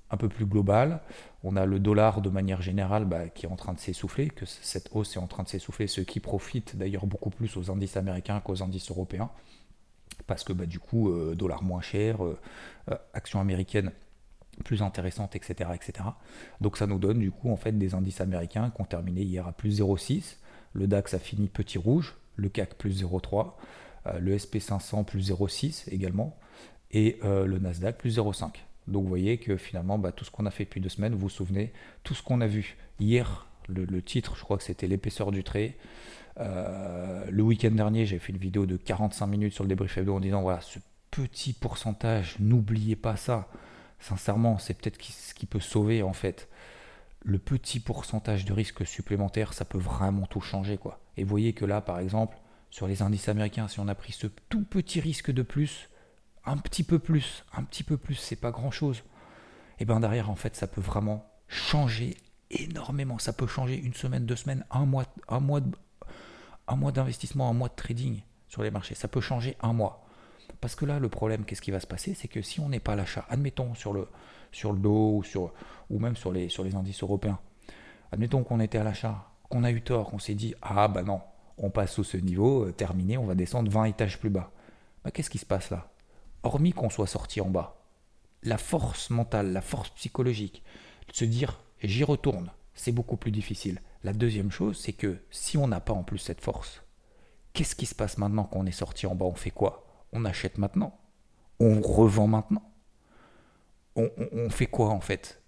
un 0.09 0.17
peu 0.17 0.29
plus 0.29 0.45
global. 0.45 1.01
On 1.43 1.55
a 1.55 1.65
le 1.65 1.79
dollar 1.79 2.21
de 2.21 2.29
manière 2.29 2.61
générale 2.61 3.05
bah, 3.05 3.27
qui 3.27 3.45
est 3.45 3.49
en 3.49 3.55
train 3.55 3.73
de 3.73 3.79
s'essouffler, 3.79 4.29
que 4.29 4.45
cette 4.45 4.89
hausse 4.93 5.15
est 5.15 5.19
en 5.19 5.27
train 5.27 5.43
de 5.43 5.49
s'essouffler, 5.49 5.87
ce 5.87 6.01
qui 6.01 6.19
profite 6.19 6.75
d'ailleurs 6.75 7.05
beaucoup 7.05 7.29
plus 7.29 7.57
aux 7.57 7.69
indices 7.71 7.97
américains 7.97 8.39
qu'aux 8.39 8.63
indices 8.63 8.89
européens. 8.89 9.29
Parce 10.27 10.43
que 10.43 10.53
bah, 10.53 10.65
du 10.65 10.79
coup, 10.79 11.13
dollar 11.35 11.61
moins 11.61 11.81
cher, 11.81 12.17
action 13.13 13.39
américaine 13.39 13.91
plus 14.63 14.81
intéressante, 14.81 15.35
etc., 15.35 15.69
etc. 15.73 16.09
Donc 16.61 16.77
ça 16.77 16.87
nous 16.87 16.99
donne 16.99 17.19
du 17.19 17.31
coup 17.31 17.51
en 17.51 17.57
fait 17.57 17.77
des 17.77 17.93
indices 17.93 18.21
américains 18.21 18.71
qui 18.73 18.81
ont 18.81 18.85
terminé 18.85 19.21
hier 19.21 19.47
à 19.47 19.51
plus 19.51 19.81
0,6. 19.81 20.37
Le 20.73 20.87
DAX 20.87 21.13
a 21.13 21.19
fini 21.19 21.47
petit 21.47 21.77
rouge, 21.77 22.15
le 22.35 22.49
CAC 22.49 22.75
plus 22.75 23.03
0,3, 23.03 23.53
euh, 24.07 24.19
le 24.19 24.35
SP500 24.35 25.05
plus 25.05 25.31
0,6 25.31 25.89
également, 25.89 26.37
et 26.91 27.17
euh, 27.23 27.45
le 27.45 27.59
Nasdaq 27.59 27.97
plus 27.97 28.17
0,5. 28.17 28.51
Donc 28.87 29.03
vous 29.03 29.09
voyez 29.09 29.37
que 29.37 29.57
finalement 29.57 29.97
bah, 29.97 30.11
tout 30.11 30.25
ce 30.25 30.31
qu'on 30.31 30.45
a 30.45 30.51
fait 30.51 30.65
depuis 30.65 30.81
deux 30.81 30.89
semaines, 30.89 31.13
vous 31.13 31.21
vous 31.21 31.29
souvenez, 31.29 31.71
tout 32.03 32.13
ce 32.13 32.21
qu'on 32.21 32.41
a 32.41 32.47
vu 32.47 32.77
hier, 32.99 33.47
le, 33.67 34.01
titre 34.01 34.35
je 34.35 34.43
crois 34.43 34.57
que 34.57 34.63
c'était 34.63 34.87
l'épaisseur 34.87 35.31
du 35.31 35.43
trait. 35.43 35.75
Euh, 36.39 37.25
le 37.31 37.43
week-end 37.43 37.71
dernier 37.71 38.05
j'ai 38.05 38.19
fait 38.19 38.33
une 38.33 38.37
vidéo 38.37 38.65
de 38.65 38.75
45 38.75 39.25
minutes 39.27 39.53
sur 39.53 39.63
le 39.63 39.69
débrief 39.69 39.97
hebdo 39.97 40.15
en 40.15 40.19
disant 40.19 40.41
voilà 40.41 40.59
petit 41.09 41.53
pourcentage, 41.53 42.35
n'oubliez 42.39 42.97
pas 42.97 43.15
ça. 43.15 43.47
Sincèrement, 43.99 44.57
c'est 44.57 44.73
peut-être 44.73 45.01
ce 45.03 45.33
qui 45.33 45.45
peut 45.45 45.59
sauver 45.59 46.03
en 46.03 46.13
fait. 46.13 46.49
Le 47.23 47.39
petit 47.39 47.79
pourcentage 47.79 48.45
de 48.45 48.53
risque 48.53 48.85
supplémentaire, 48.85 49.53
ça 49.53 49.65
peut 49.65 49.79
vraiment 49.79 50.27
tout 50.27 50.41
changer 50.41 50.77
quoi. 50.77 50.99
Et 51.17 51.23
voyez 51.23 51.53
que 51.53 51.65
là, 51.65 51.81
par 51.81 51.99
exemple, 51.99 52.37
sur 52.69 52.87
les 52.87 53.01
indices 53.01 53.29
américains, 53.29 53.67
si 53.67 53.79
on 53.79 53.87
a 53.87 53.95
pris 53.95 54.11
ce 54.11 54.27
tout 54.49 54.63
petit 54.63 54.99
risque 54.99 55.31
de 55.31 55.41
plus, 55.41 55.89
un 56.45 56.57
petit 56.57 56.83
peu 56.83 56.99
plus, 56.99 57.43
un 57.53 57.63
petit 57.63 57.83
peu 57.83 57.97
plus, 57.97 58.15
c'est 58.15 58.35
pas 58.35 58.51
grand 58.51 58.71
chose. 58.71 59.03
Et 59.79 59.85
bien 59.85 59.99
derrière, 59.99 60.29
en 60.29 60.35
fait, 60.35 60.55
ça 60.55 60.67
peut 60.67 60.81
vraiment 60.81 61.25
changer 61.47 62.17
énormément. 62.51 63.19
Ça 63.19 63.33
peut 63.33 63.47
changer 63.47 63.77
une 63.77 63.93
semaine, 63.93 64.25
deux 64.25 64.35
semaines, 64.35 64.65
un 64.71 64.85
mois, 64.85 65.05
un 65.27 65.39
mois, 65.39 65.61
un 66.67 66.75
mois 66.75 66.91
d'investissement, 66.91 67.49
un 67.49 67.53
mois 67.53 67.69
de 67.69 67.75
trading 67.75 68.21
sur 68.47 68.63
les 68.63 68.71
marchés. 68.71 68.95
Ça 68.95 69.07
peut 69.07 69.21
changer 69.21 69.57
un 69.61 69.73
mois. 69.73 70.04
Parce 70.61 70.75
que 70.75 70.85
là, 70.85 70.99
le 70.99 71.09
problème, 71.09 71.45
qu'est-ce 71.45 71.61
qui 71.61 71.71
va 71.71 71.79
se 71.79 71.87
passer? 71.87 72.13
C'est 72.13 72.27
que 72.27 72.41
si 72.41 72.59
on 72.59 72.69
n'est 72.69 72.79
pas 72.79 72.93
à 72.93 72.95
l'achat, 72.95 73.25
admettons 73.29 73.73
sur 73.75 73.93
le, 73.93 74.07
sur 74.51 74.73
le 74.73 74.79
dos 74.79 75.17
ou, 75.17 75.23
sur, 75.23 75.53
ou 75.89 75.99
même 75.99 76.15
sur 76.15 76.31
les, 76.31 76.49
sur 76.49 76.63
les 76.63 76.75
indices 76.75 77.03
européens, 77.03 77.39
admettons 78.11 78.43
qu'on 78.43 78.59
était 78.59 78.77
à 78.77 78.83
l'achat, 78.83 79.31
qu'on 79.49 79.63
a 79.63 79.71
eu 79.71 79.81
tort, 79.81 80.09
qu'on 80.09 80.19
s'est 80.19 80.35
dit 80.35 80.55
Ah 80.61 80.87
bah 80.87 81.03
non, 81.03 81.21
on 81.57 81.69
passe 81.69 81.93
sous 81.93 82.03
ce 82.03 82.17
niveau, 82.17 82.65
euh, 82.65 82.71
terminé, 82.71 83.17
on 83.17 83.25
va 83.25 83.35
descendre 83.35 83.71
20 83.71 83.85
étages 83.85 84.19
plus 84.19 84.29
bas. 84.29 84.51
Bah, 85.03 85.11
qu'est-ce 85.11 85.29
qui 85.29 85.37
se 85.37 85.45
passe 85.45 85.69
là? 85.69 85.91
Hormis 86.43 86.73
qu'on 86.73 86.89
soit 86.89 87.07
sorti 87.07 87.41
en 87.41 87.49
bas, 87.49 87.81
la 88.43 88.57
force 88.57 89.09
mentale, 89.09 89.51
la 89.51 89.61
force 89.61 89.89
psychologique, 89.91 90.63
de 91.07 91.13
se 91.13 91.25
dire 91.25 91.59
j'y 91.81 92.03
retourne, 92.03 92.51
c'est 92.73 92.91
beaucoup 92.91 93.17
plus 93.17 93.31
difficile. 93.31 93.81
La 94.03 94.13
deuxième 94.13 94.51
chose, 94.51 94.79
c'est 94.79 94.93
que 94.93 95.17
si 95.31 95.57
on 95.57 95.67
n'a 95.67 95.79
pas 95.79 95.93
en 95.93 96.03
plus 96.03 96.19
cette 96.19 96.41
force, 96.41 96.83
qu'est-ce 97.53 97.75
qui 97.75 97.85
se 97.85 97.95
passe 97.95 98.17
maintenant 98.17 98.43
qu'on 98.43 98.65
est 98.65 98.71
sorti 98.71 99.07
en 99.07 99.15
bas? 99.15 99.25
On 99.25 99.35
fait 99.35 99.51
quoi? 99.51 99.84
On 100.11 100.25
achète 100.25 100.57
maintenant 100.57 100.97
On 101.59 101.81
revend 101.81 102.27
maintenant 102.27 102.71
on, 103.95 104.49
fait 104.49 104.65
quoi 104.65 104.89
en 104.89 104.99
fait? 104.99 105.41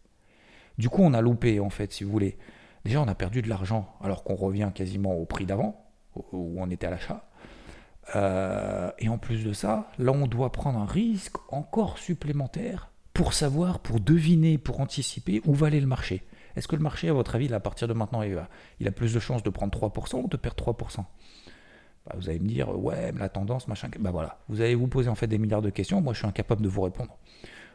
Du 0.78 0.90
coup, 0.90 1.02
on 1.02 1.14
a 1.14 1.22
loupé 1.22 1.60
en 1.60 1.70
fait, 1.70 1.92
si 1.92 2.04
vous 2.04 2.12
voulez. 2.12 2.38
Déjà, 2.86 3.02
on 3.02 3.08
a 3.08 3.16
perdu 3.16 3.42
de 3.42 3.50
l'argent 3.50 3.94
alors 4.02 4.24
qu'on 4.24 4.36
revient 4.36 4.72
quasiment 4.74 5.14
au 5.14 5.26
prix 5.26 5.46
d'avant, 5.46 5.86
où 6.32 6.56
on 6.58 6.70
était 6.70 6.88
à 6.88 6.92
l'achat. 6.92 7.30
Euh, 8.16 8.92
et 9.00 9.10
en 9.10 9.18
plus 9.18 9.44
de 9.44 9.52
ça, 9.52 9.90
là, 9.98 10.12
on 10.14 10.28
doit 10.28 10.52
prendre 10.52 10.80
un 10.80 10.86
risque 10.86 11.36
encore 11.50 11.98
supplémentaire 11.98 12.92
pour 13.14 13.34
savoir, 13.34 13.80
pour 13.80 14.00
deviner, 14.00 14.58
pour 14.58 14.80
anticiper 14.80 15.42
où 15.46 15.54
va 15.54 15.68
aller 15.68 15.82
le 15.82 15.88
marché. 15.88 16.24
Est-ce 16.56 16.68
que 16.68 16.76
le 16.76 16.82
marché, 16.82 17.10
à 17.10 17.14
votre 17.14 17.36
avis, 17.36 17.54
à 17.54 17.60
partir 17.60 17.88
de 17.88 17.94
maintenant, 17.94 18.22
il, 18.22 18.36
va, 18.36 18.48
il 18.80 18.88
a 18.88 18.92
plus 18.92 19.14
de 19.14 19.20
chances 19.20 19.44
de 19.44 19.50
prendre 19.50 19.78
3% 19.78 20.24
ou 20.24 20.28
de 20.28 20.38
perdre 20.38 20.64
3% 20.64 21.04
bah, 22.08 22.16
Vous 22.18 22.30
allez 22.30 22.40
me 22.40 22.48
dire, 22.48 22.70
ouais, 22.78 23.12
mais 23.12 23.20
la 23.20 23.30
tendance, 23.30 23.68
machin. 23.68 23.90
Bah 24.00 24.12
voilà, 24.12 24.40
vous 24.50 24.62
allez 24.62 24.76
vous 24.76 24.88
poser 24.88 25.10
en 25.10 25.16
fait 25.16 25.28
des 25.28 25.38
milliards 25.38 25.62
de 25.62 25.70
questions. 25.70 26.02
Moi, 26.02 26.14
je 26.14 26.20
suis 26.20 26.28
incapable 26.28 26.62
de 26.62 26.70
vous 26.70 26.82
répondre. 26.82 27.18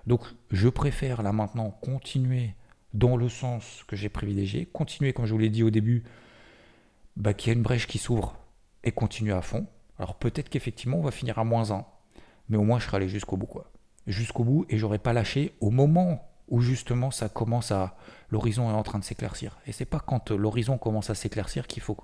Donc, 0.07 0.23
je 0.51 0.69
préfère 0.69 1.23
là 1.23 1.33
maintenant 1.33 1.71
continuer 1.71 2.55
dans 2.95 3.17
le 3.17 3.29
sens 3.29 3.85
que 3.87 3.97
j'ai 3.97 4.09
privilégié, 4.09 4.67
continuer, 4.67 5.13
comme 5.13 5.27
je 5.27 5.33
vous 5.33 5.39
l'ai 5.39 5.49
dit 5.49 5.63
au 5.63 5.71
début, 5.71 6.05
bah, 7.17 7.35
qu'il 7.35 7.49
y 7.49 7.55
a 7.55 7.57
une 7.57 7.63
brèche 7.63 7.87
qui 7.87 7.99
s'ouvre 7.99 8.37
et 8.85 8.93
continuer 8.93 9.33
à 9.33 9.43
fond. 9.43 9.67
Alors 9.99 10.17
peut-être 10.17 10.49
qu'effectivement 10.49 10.99
on 10.99 11.03
va 11.03 11.11
finir 11.11 11.39
à 11.39 11.45
moins 11.45 11.71
1, 11.71 11.85
mais 12.49 12.57
au 12.57 12.63
moins 12.63 12.79
je 12.79 12.87
serai 12.87 12.97
allé 12.97 13.09
jusqu'au 13.09 13.37
bout 13.37 13.47
quoi. 13.47 13.71
Jusqu'au 14.07 14.45
bout 14.45 14.67
et 14.69 14.79
j'aurais 14.79 14.99
pas 14.99 15.13
lâché 15.13 15.55
au 15.61 15.71
moment 15.71 16.29
où 16.49 16.61
justement 16.61 17.11
ça 17.11 17.29
commence 17.29 17.71
à 17.71 17.97
l'horizon 18.31 18.69
est 18.69 18.75
en 18.75 18.83
train 18.83 18.99
de 18.99 19.05
s'éclaircir. 19.05 19.59
Et 19.67 19.73
c'est 19.73 19.85
pas 19.85 20.01
quand 20.01 20.31
l'horizon 20.31 20.79
commence 20.79 21.11
à 21.11 21.15
s'éclaircir 21.15 21.67
qu'il 21.67 21.83
faut 21.83 21.97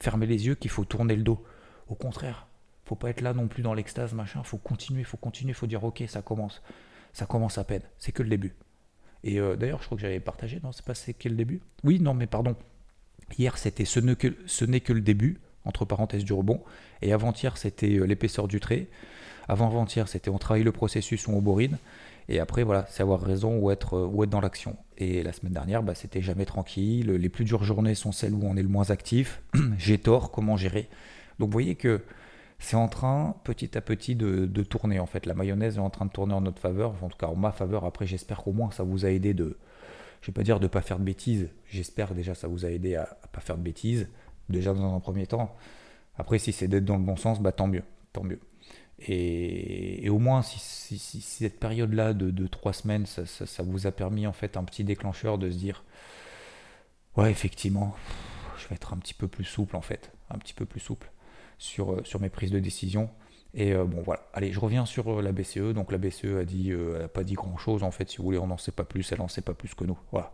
fermer 0.00 0.26
les 0.26 0.46
yeux, 0.46 0.54
qu'il 0.54 0.70
faut 0.70 0.84
tourner 0.84 1.14
le 1.14 1.22
dos. 1.22 1.44
Au 1.88 1.94
contraire, 1.94 2.46
faut 2.84 2.96
pas 2.96 3.10
être 3.10 3.20
là 3.20 3.32
non 3.32 3.48
plus 3.48 3.62
dans 3.62 3.74
l'extase 3.74 4.12
machin, 4.12 4.42
faut 4.42 4.58
continuer, 4.58 5.04
faut 5.04 5.16
continuer, 5.16 5.52
faut 5.52 5.66
dire 5.66 5.84
OK, 5.84 6.02
ça 6.08 6.22
commence. 6.22 6.62
Ça 7.12 7.26
commence 7.26 7.58
à 7.58 7.64
peine, 7.64 7.82
c'est 7.98 8.12
que 8.12 8.22
le 8.22 8.28
début. 8.28 8.54
Et 9.24 9.38
euh, 9.38 9.56
d'ailleurs, 9.56 9.80
je 9.80 9.86
crois 9.86 9.96
que 9.96 10.02
j'avais 10.02 10.20
partagé, 10.20 10.60
non, 10.62 10.72
c'est 10.72 10.84
pas 10.84 10.94
c'est 10.94 11.14
que 11.14 11.28
le 11.28 11.36
début? 11.36 11.60
Oui, 11.84 12.00
non, 12.00 12.14
mais 12.14 12.26
pardon. 12.26 12.56
Hier, 13.38 13.56
c'était 13.56 13.84
ce 13.84 14.00
n'est 14.00 14.16
que, 14.80 14.92
le 14.92 15.00
début 15.00 15.38
entre 15.64 15.84
parenthèses 15.84 16.24
du 16.24 16.32
rebond. 16.32 16.60
Et 17.02 17.12
avant-hier, 17.12 17.56
c'était 17.56 17.98
euh, 17.98 18.04
l'épaisseur 18.04 18.48
du 18.48 18.58
trait. 18.58 18.88
Avant-avant-hier, 19.48 20.08
c'était 20.08 20.30
on 20.30 20.38
travaille 20.38 20.64
le 20.64 20.72
processus 20.72 21.28
on 21.28 21.40
borine. 21.40 21.78
Et 22.28 22.40
après, 22.40 22.62
voilà, 22.62 22.86
c'est 22.88 23.02
avoir 23.02 23.20
raison 23.20 23.58
ou 23.58 23.70
être, 23.70 23.94
euh, 23.94 24.06
ou 24.06 24.26
dans 24.26 24.40
l'action. 24.40 24.76
Et 24.98 25.22
la 25.22 25.32
semaine 25.32 25.52
dernière, 25.52 25.82
bah, 25.82 25.94
c'était 25.94 26.22
jamais 26.22 26.46
tranquille. 26.46 27.12
Les 27.12 27.28
plus 27.28 27.44
dures 27.44 27.64
journées 27.64 27.94
sont 27.94 28.12
celles 28.12 28.34
où 28.34 28.42
on 28.44 28.56
est 28.56 28.62
le 28.62 28.68
moins 28.68 28.90
actif. 28.90 29.40
J'ai 29.78 29.98
tort, 29.98 30.30
comment 30.32 30.56
gérer? 30.56 30.88
Donc 31.42 31.48
vous 31.48 31.54
voyez 31.54 31.74
que 31.74 32.00
c'est 32.60 32.76
en 32.76 32.86
train, 32.86 33.34
petit 33.42 33.76
à 33.76 33.80
petit, 33.80 34.14
de, 34.14 34.62
tourner. 34.62 35.00
En 35.00 35.06
fait, 35.06 35.26
la 35.26 35.34
mayonnaise 35.34 35.76
est 35.76 35.80
en 35.80 35.90
train 35.90 36.06
de 36.06 36.12
tourner 36.12 36.34
en 36.34 36.40
notre 36.40 36.60
faveur, 36.60 36.94
en 37.02 37.08
tout 37.08 37.18
cas 37.18 37.26
en 37.26 37.34
ma 37.34 37.50
faveur. 37.50 37.84
Après, 37.84 38.06
j'espère 38.06 38.44
qu'au 38.44 38.52
moins 38.52 38.70
ça 38.70 38.84
vous 38.84 39.04
a 39.04 39.10
aidé 39.10 39.34
de, 39.34 39.58
je 40.20 40.28
vais 40.28 40.32
pas 40.32 40.44
dire 40.44 40.60
de 40.60 40.68
pas 40.68 40.82
faire 40.82 41.00
de 41.00 41.04
bêtises. 41.04 41.48
J'espère 41.66 42.14
déjà 42.14 42.36
ça 42.36 42.46
vous 42.46 42.64
a 42.64 42.70
aidé 42.70 42.94
à, 42.94 43.18
à 43.24 43.26
pas 43.26 43.40
faire 43.40 43.58
de 43.58 43.62
bêtises 43.62 44.08
déjà 44.50 44.72
dans 44.72 44.94
un 44.94 45.00
premier 45.00 45.26
temps. 45.26 45.56
Après, 46.16 46.38
si 46.38 46.52
c'est 46.52 46.68
d'être 46.68 46.84
dans 46.84 46.96
le 46.96 47.02
bon 47.02 47.16
sens, 47.16 47.40
bah, 47.40 47.50
tant 47.50 47.66
mieux. 47.66 47.82
Tant 48.12 48.22
mieux. 48.22 48.38
Et, 49.00 50.08
au 50.10 50.20
moins, 50.20 50.42
si, 50.42 50.96
cette 50.98 51.58
période-là 51.58 52.12
de, 52.14 52.46
trois 52.46 52.72
semaines, 52.72 53.06
ça, 53.06 53.62
vous 53.64 53.88
a 53.88 53.90
permis 53.90 54.28
en 54.28 54.32
fait 54.32 54.56
un 54.56 54.62
petit 54.62 54.84
déclencheur 54.84 55.38
de 55.38 55.50
se 55.50 55.56
dire 55.56 55.82
Ouais, 57.16 57.32
effectivement, 57.32 57.96
je 58.58 58.68
vais 58.68 58.76
être 58.76 58.92
un 58.92 58.98
petit 58.98 59.14
peu 59.14 59.26
plus 59.26 59.42
souple 59.42 59.74
en 59.74 59.80
fait, 59.80 60.12
un 60.30 60.38
petit 60.38 60.54
peu 60.54 60.66
plus 60.66 60.78
souple 60.78 61.10
sur, 61.62 61.92
euh, 61.92 62.00
sur 62.04 62.20
mes 62.20 62.28
prises 62.28 62.50
de 62.50 62.58
décision. 62.58 63.08
Et 63.54 63.72
euh, 63.72 63.84
bon, 63.84 64.02
voilà. 64.02 64.22
Allez, 64.34 64.52
je 64.52 64.58
reviens 64.58 64.84
sur 64.84 65.18
euh, 65.18 65.22
la 65.22 65.32
BCE. 65.32 65.74
Donc, 65.74 65.92
la 65.92 65.98
BCE 65.98 66.36
a 66.40 66.44
dit, 66.44 66.72
pas 67.14 67.22
dit 67.22 67.34
grand 67.34 67.56
chose 67.56 67.82
en 67.82 67.90
fait. 67.90 68.10
Si 68.10 68.18
vous 68.18 68.24
voulez, 68.24 68.38
on 68.38 68.48
n'en 68.48 68.58
sait 68.58 68.72
pas 68.72 68.84
plus. 68.84 69.10
Elle 69.12 69.18
n'en 69.18 69.28
sait 69.28 69.42
pas 69.42 69.54
plus 69.54 69.74
que 69.74 69.84
nous. 69.84 69.98
Voilà. 70.10 70.30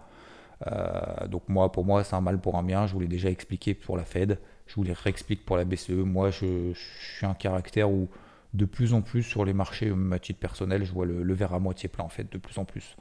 Donc 1.28 1.48
moi, 1.48 1.70
pour 1.70 1.84
moi, 1.84 2.02
c'est 2.02 2.16
un 2.16 2.20
mal 2.20 2.40
pour 2.40 2.56
un 2.56 2.64
bien. 2.64 2.88
Je 2.88 2.94
vous 2.94 2.98
l'ai 2.98 3.06
déjà 3.06 3.30
expliqué 3.30 3.74
pour 3.74 3.96
la 3.96 4.04
Fed. 4.04 4.40
Je 4.66 4.74
vous 4.74 4.82
l'ai 4.82 4.92
réexplique 4.92 5.44
pour 5.44 5.56
la 5.56 5.64
BCE. 5.64 5.90
Moi, 5.90 6.30
je, 6.32 6.72
suis 6.74 7.26
un 7.26 7.34
caractère 7.34 7.90
où 7.90 8.08
de 8.54 8.64
plus 8.64 8.92
en 8.92 9.00
plus 9.00 9.22
sur 9.22 9.44
les 9.44 9.52
marchés, 9.52 9.88
même 9.88 10.12
à 10.12 10.18
titre 10.18 10.40
personnel, 10.40 10.84
je 10.84 10.90
vois 10.90 11.06
le, 11.06 11.32
verre 11.32 11.54
à 11.54 11.60
moitié 11.60 11.88
plein 11.88 12.02
en 12.02 12.08
fait, 12.08 12.32
de 12.32 12.38
plus 12.38 12.58
en 12.58 12.64
plus. 12.64 12.96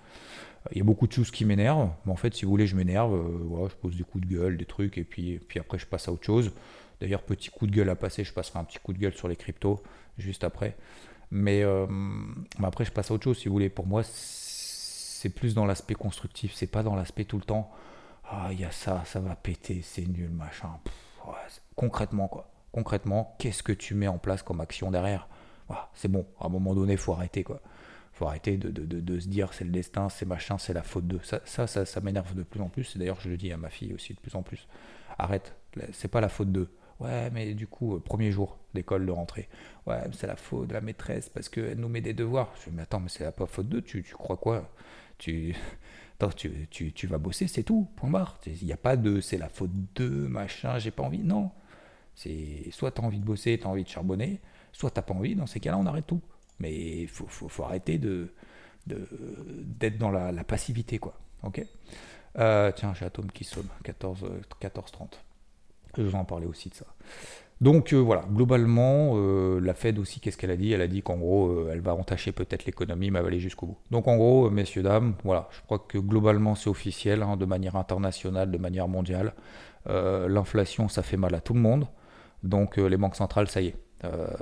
Il 0.71 0.77
y 0.77 0.81
a 0.81 0.83
beaucoup 0.83 1.07
de 1.07 1.13
choses 1.13 1.31
qui 1.31 1.45
m'énervent, 1.45 1.89
mais 2.05 2.11
en 2.11 2.15
fait, 2.15 2.35
si 2.35 2.45
vous 2.45 2.51
voulez, 2.51 2.67
je 2.67 2.75
m'énerve. 2.75 3.15
Voilà, 3.45 3.69
je 3.69 3.75
pose 3.75 3.95
des 3.95 4.03
coups 4.03 4.27
de 4.27 4.35
gueule, 4.35 4.57
des 4.57 4.65
trucs, 4.65 4.99
et 4.99 5.03
puis, 5.03 5.39
puis 5.39 5.59
après, 5.59 5.79
je 5.79 5.87
passe 5.87 6.07
à 6.07 6.11
autre 6.11 6.25
chose. 6.25 6.51
D'ailleurs, 6.99 7.21
petit 7.23 7.49
coup 7.49 7.67
de 7.67 7.71
gueule 7.71 7.89
à 7.89 7.95
passer, 7.95 8.23
je 8.23 8.33
passerai 8.33 8.59
un 8.59 8.63
petit 8.63 8.79
coup 8.79 8.93
de 8.93 8.97
gueule 8.97 9.13
sur 9.13 9.27
les 9.27 9.35
cryptos 9.35 9.81
juste 10.17 10.43
après. 10.43 10.75
Mais, 11.29 11.63
mais 12.57 12.67
après, 12.67 12.85
je 12.85 12.91
passe 12.91 13.11
à 13.11 13.13
autre 13.13 13.25
chose, 13.25 13.37
si 13.37 13.47
vous 13.47 13.53
voulez. 13.53 13.69
Pour 13.69 13.85
moi, 13.85 14.01
c'est 14.03 15.29
plus 15.29 15.53
dans 15.53 15.65
l'aspect 15.65 15.95
constructif, 15.95 16.53
c'est 16.55 16.67
pas 16.67 16.83
dans 16.83 16.95
l'aspect 16.95 17.25
tout 17.25 17.37
le 17.37 17.43
temps. 17.43 17.71
Ah, 18.29 18.49
il 18.51 18.59
y 18.59 18.65
a 18.65 18.71
ça, 18.71 19.03
ça 19.05 19.19
va 19.19 19.35
péter, 19.35 19.81
c'est 19.81 20.05
nul, 20.05 20.29
machin. 20.29 20.69
concrètement, 21.75 22.27
quoi. 22.27 22.49
Concrètement, 22.71 23.35
qu'est-ce 23.39 23.63
que 23.63 23.71
tu 23.71 23.95
mets 23.95 24.07
en 24.07 24.17
place 24.17 24.43
comme 24.43 24.61
action 24.61 24.91
derrière? 24.91 25.27
C'est 25.93 26.07
bon, 26.07 26.25
à 26.39 26.45
un 26.45 26.49
moment 26.49 26.75
donné, 26.75 26.95
faut 26.97 27.13
arrêter, 27.13 27.43
quoi. 27.43 27.61
faut 28.13 28.27
arrêter 28.27 28.57
de, 28.57 29.19
se 29.19 29.27
dire 29.27 29.53
c'est 29.53 29.65
le 29.65 29.71
destin, 29.71 30.09
c'est 30.09 30.25
machin, 30.25 30.57
c'est 30.57 30.73
la 30.73 30.83
faute 30.83 31.07
de. 31.07 31.19
Ça, 31.23 31.41
ça, 31.45 31.67
ça, 31.67 32.01
m'énerve 32.01 32.35
de 32.35 32.43
plus 32.43 32.61
en 32.61 32.69
plus. 32.69 32.97
D'ailleurs, 32.97 33.19
je 33.19 33.29
le 33.29 33.37
dis 33.37 33.51
à 33.51 33.57
ma 33.57 33.69
fille 33.69 33.93
aussi 33.93 34.13
de 34.13 34.19
plus 34.19 34.35
en 34.35 34.43
plus. 34.43 34.67
Arrête, 35.17 35.55
c'est 35.91 36.07
pas 36.07 36.21
la 36.21 36.29
faute 36.29 36.51
de. 36.51 36.69
Ouais, 36.99 37.29
mais 37.31 37.53
du 37.53 37.67
coup, 37.67 37.95
euh, 37.95 37.99
premier 37.99 38.31
jour 38.31 38.57
d'école 38.73 39.05
de 39.05 39.11
rentrée. 39.11 39.49
Ouais, 39.85 40.01
c'est 40.13 40.27
la 40.27 40.35
faute 40.35 40.67
de 40.69 40.73
la 40.73 40.81
maîtresse 40.81 41.29
parce 41.29 41.47
qu'elle 41.49 41.77
nous 41.77 41.89
met 41.89 42.01
des 42.01 42.13
devoirs. 42.13 42.51
Je 42.59 42.69
dis, 42.69 42.75
mais 42.75 42.83
attends, 42.83 42.99
mais 42.99 43.09
c'est 43.09 43.23
la 43.23 43.31
pas 43.31 43.45
faute 43.45 43.69
de. 43.69 43.79
Tu, 43.79 44.03
tu 44.03 44.13
crois 44.13 44.37
quoi? 44.37 44.69
Tu, 45.19 45.55
tu, 46.69 46.93
tu, 46.93 47.07
vas 47.07 47.17
bosser, 47.19 47.47
c'est 47.47 47.63
tout, 47.63 47.87
point 47.95 48.09
barre. 48.09 48.39
Il 48.45 48.65
n'y 48.65 48.73
a 48.73 48.77
pas 48.77 48.97
de 48.97 49.19
c'est 49.19 49.37
la 49.37 49.49
faute 49.49 49.71
de 49.95 50.07
machin, 50.07 50.79
j'ai 50.79 50.91
pas 50.91 51.03
envie. 51.03 51.19
Non. 51.19 51.51
C'est 52.15 52.69
soit 52.71 52.91
tu 52.91 53.01
as 53.01 53.03
envie 53.03 53.19
de 53.19 53.25
bosser, 53.25 53.57
tu 53.59 53.65
as 53.65 53.69
envie 53.69 53.83
de 53.83 53.89
charbonner, 53.89 54.41
soit 54.71 54.91
tu 54.91 55.01
pas 55.01 55.13
envie, 55.13 55.35
dans 55.35 55.45
ces 55.47 55.59
cas-là, 55.59 55.77
on 55.77 55.85
arrête 55.85 56.07
tout. 56.07 56.21
Mais 56.59 57.01
il 57.01 57.07
faut, 57.07 57.27
faut, 57.27 57.49
faut, 57.49 57.63
arrêter 57.63 57.97
de 57.99 58.33
d'être 58.87 59.97
dans 59.97 60.11
la, 60.11 60.43
passivité, 60.43 60.97
quoi. 60.97 61.19
Ok? 61.43 61.63
Euh, 62.39 62.71
Tiens, 62.75 62.93
j'ai 62.93 63.05
Atom 63.05 63.31
qui 63.31 63.43
somme, 63.43 63.69
14, 63.83 64.25
14 64.59 64.91
Je 65.95 66.03
vous 66.03 66.15
en 66.15 66.25
parlais 66.25 66.47
aussi 66.47 66.69
de 66.69 66.75
ça. 66.75 66.85
Donc 67.59 67.91
euh, 67.91 67.97
voilà, 67.97 68.23
globalement, 68.31 69.13
euh, 69.15 69.59
la 69.59 69.73
Fed 69.73 69.97
aussi, 69.97 70.19
qu'est-ce 70.19 70.37
qu'elle 70.37 70.51
a 70.51 70.57
dit? 70.57 70.73
Elle 70.73 70.81
a 70.81 70.87
dit 70.87 71.01
qu'en 71.01 71.17
gros, 71.17 71.47
euh, 71.47 71.69
elle 71.71 71.81
va 71.81 71.95
entacher 71.95 72.31
peut-être 72.31 72.65
l'économie, 72.65 73.09
mais 73.09 73.17
elle 73.17 73.23
va 73.23 73.29
aller 73.29 73.39
jusqu'au 73.39 73.65
bout. 73.67 73.77
Donc 73.89 74.07
en 74.07 74.15
gros, 74.15 74.49
messieurs, 74.51 74.83
dames, 74.83 75.15
voilà, 75.23 75.47
je 75.51 75.61
crois 75.61 75.79
que 75.79 75.97
globalement 75.97 76.53
c'est 76.53 76.69
officiel, 76.69 77.23
hein, 77.23 77.35
de 77.35 77.45
manière 77.45 77.75
internationale, 77.75 78.51
de 78.51 78.57
manière 78.57 78.87
mondiale. 78.87 79.33
L'inflation, 79.89 80.89
ça 80.89 81.01
fait 81.01 81.15
mal 81.15 81.33
à 81.33 81.39
tout 81.39 81.53
le 81.53 81.61
monde. 81.61 81.87
Donc 82.43 82.75
les 82.75 82.97
banques 82.97 83.15
centrales, 83.15 83.47
ça 83.47 83.61
y 83.61 83.67
est, 83.67 83.75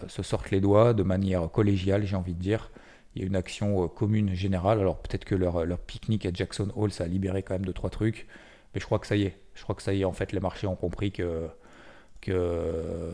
se 0.08 0.24
sortent 0.24 0.50
les 0.50 0.60
doigts 0.60 0.96
de 0.96 1.04
manière 1.04 1.52
collégiale, 1.52 2.04
j'ai 2.04 2.16
envie 2.16 2.34
de 2.34 2.40
dire. 2.40 2.72
Il 3.14 3.22
y 3.22 3.26
a 3.26 3.28
une 3.28 3.36
action 3.36 3.88
commune 3.88 4.34
générale. 4.34 4.80
Alors 4.80 4.98
peut-être 4.98 5.24
que 5.24 5.36
leur, 5.36 5.64
leur 5.64 5.78
pique-nique 5.78 6.26
à 6.26 6.32
Jackson 6.34 6.70
Hole, 6.76 6.92
ça 6.92 7.04
a 7.04 7.08
libéré 7.08 7.44
quand 7.44 7.54
même 7.54 7.66
deux, 7.66 7.74
trois 7.74 7.92
trucs. 7.92 8.26
Mais 8.74 8.82
je 8.82 8.88
crois 8.88 8.98
que 8.98 9.06
ça 9.06 9.16
y 9.16 9.26
est. 9.26 9.38
Je 9.56 9.64
crois 9.64 9.76
que 9.76 9.82
ça 9.82 9.94
y 9.94 10.02
est, 10.02 10.06
en 10.06 10.12
fait, 10.12 10.32
les 10.32 10.40
marchés 10.40 10.68
ont 10.68 10.76
compris 10.76 11.12
que 11.12 11.50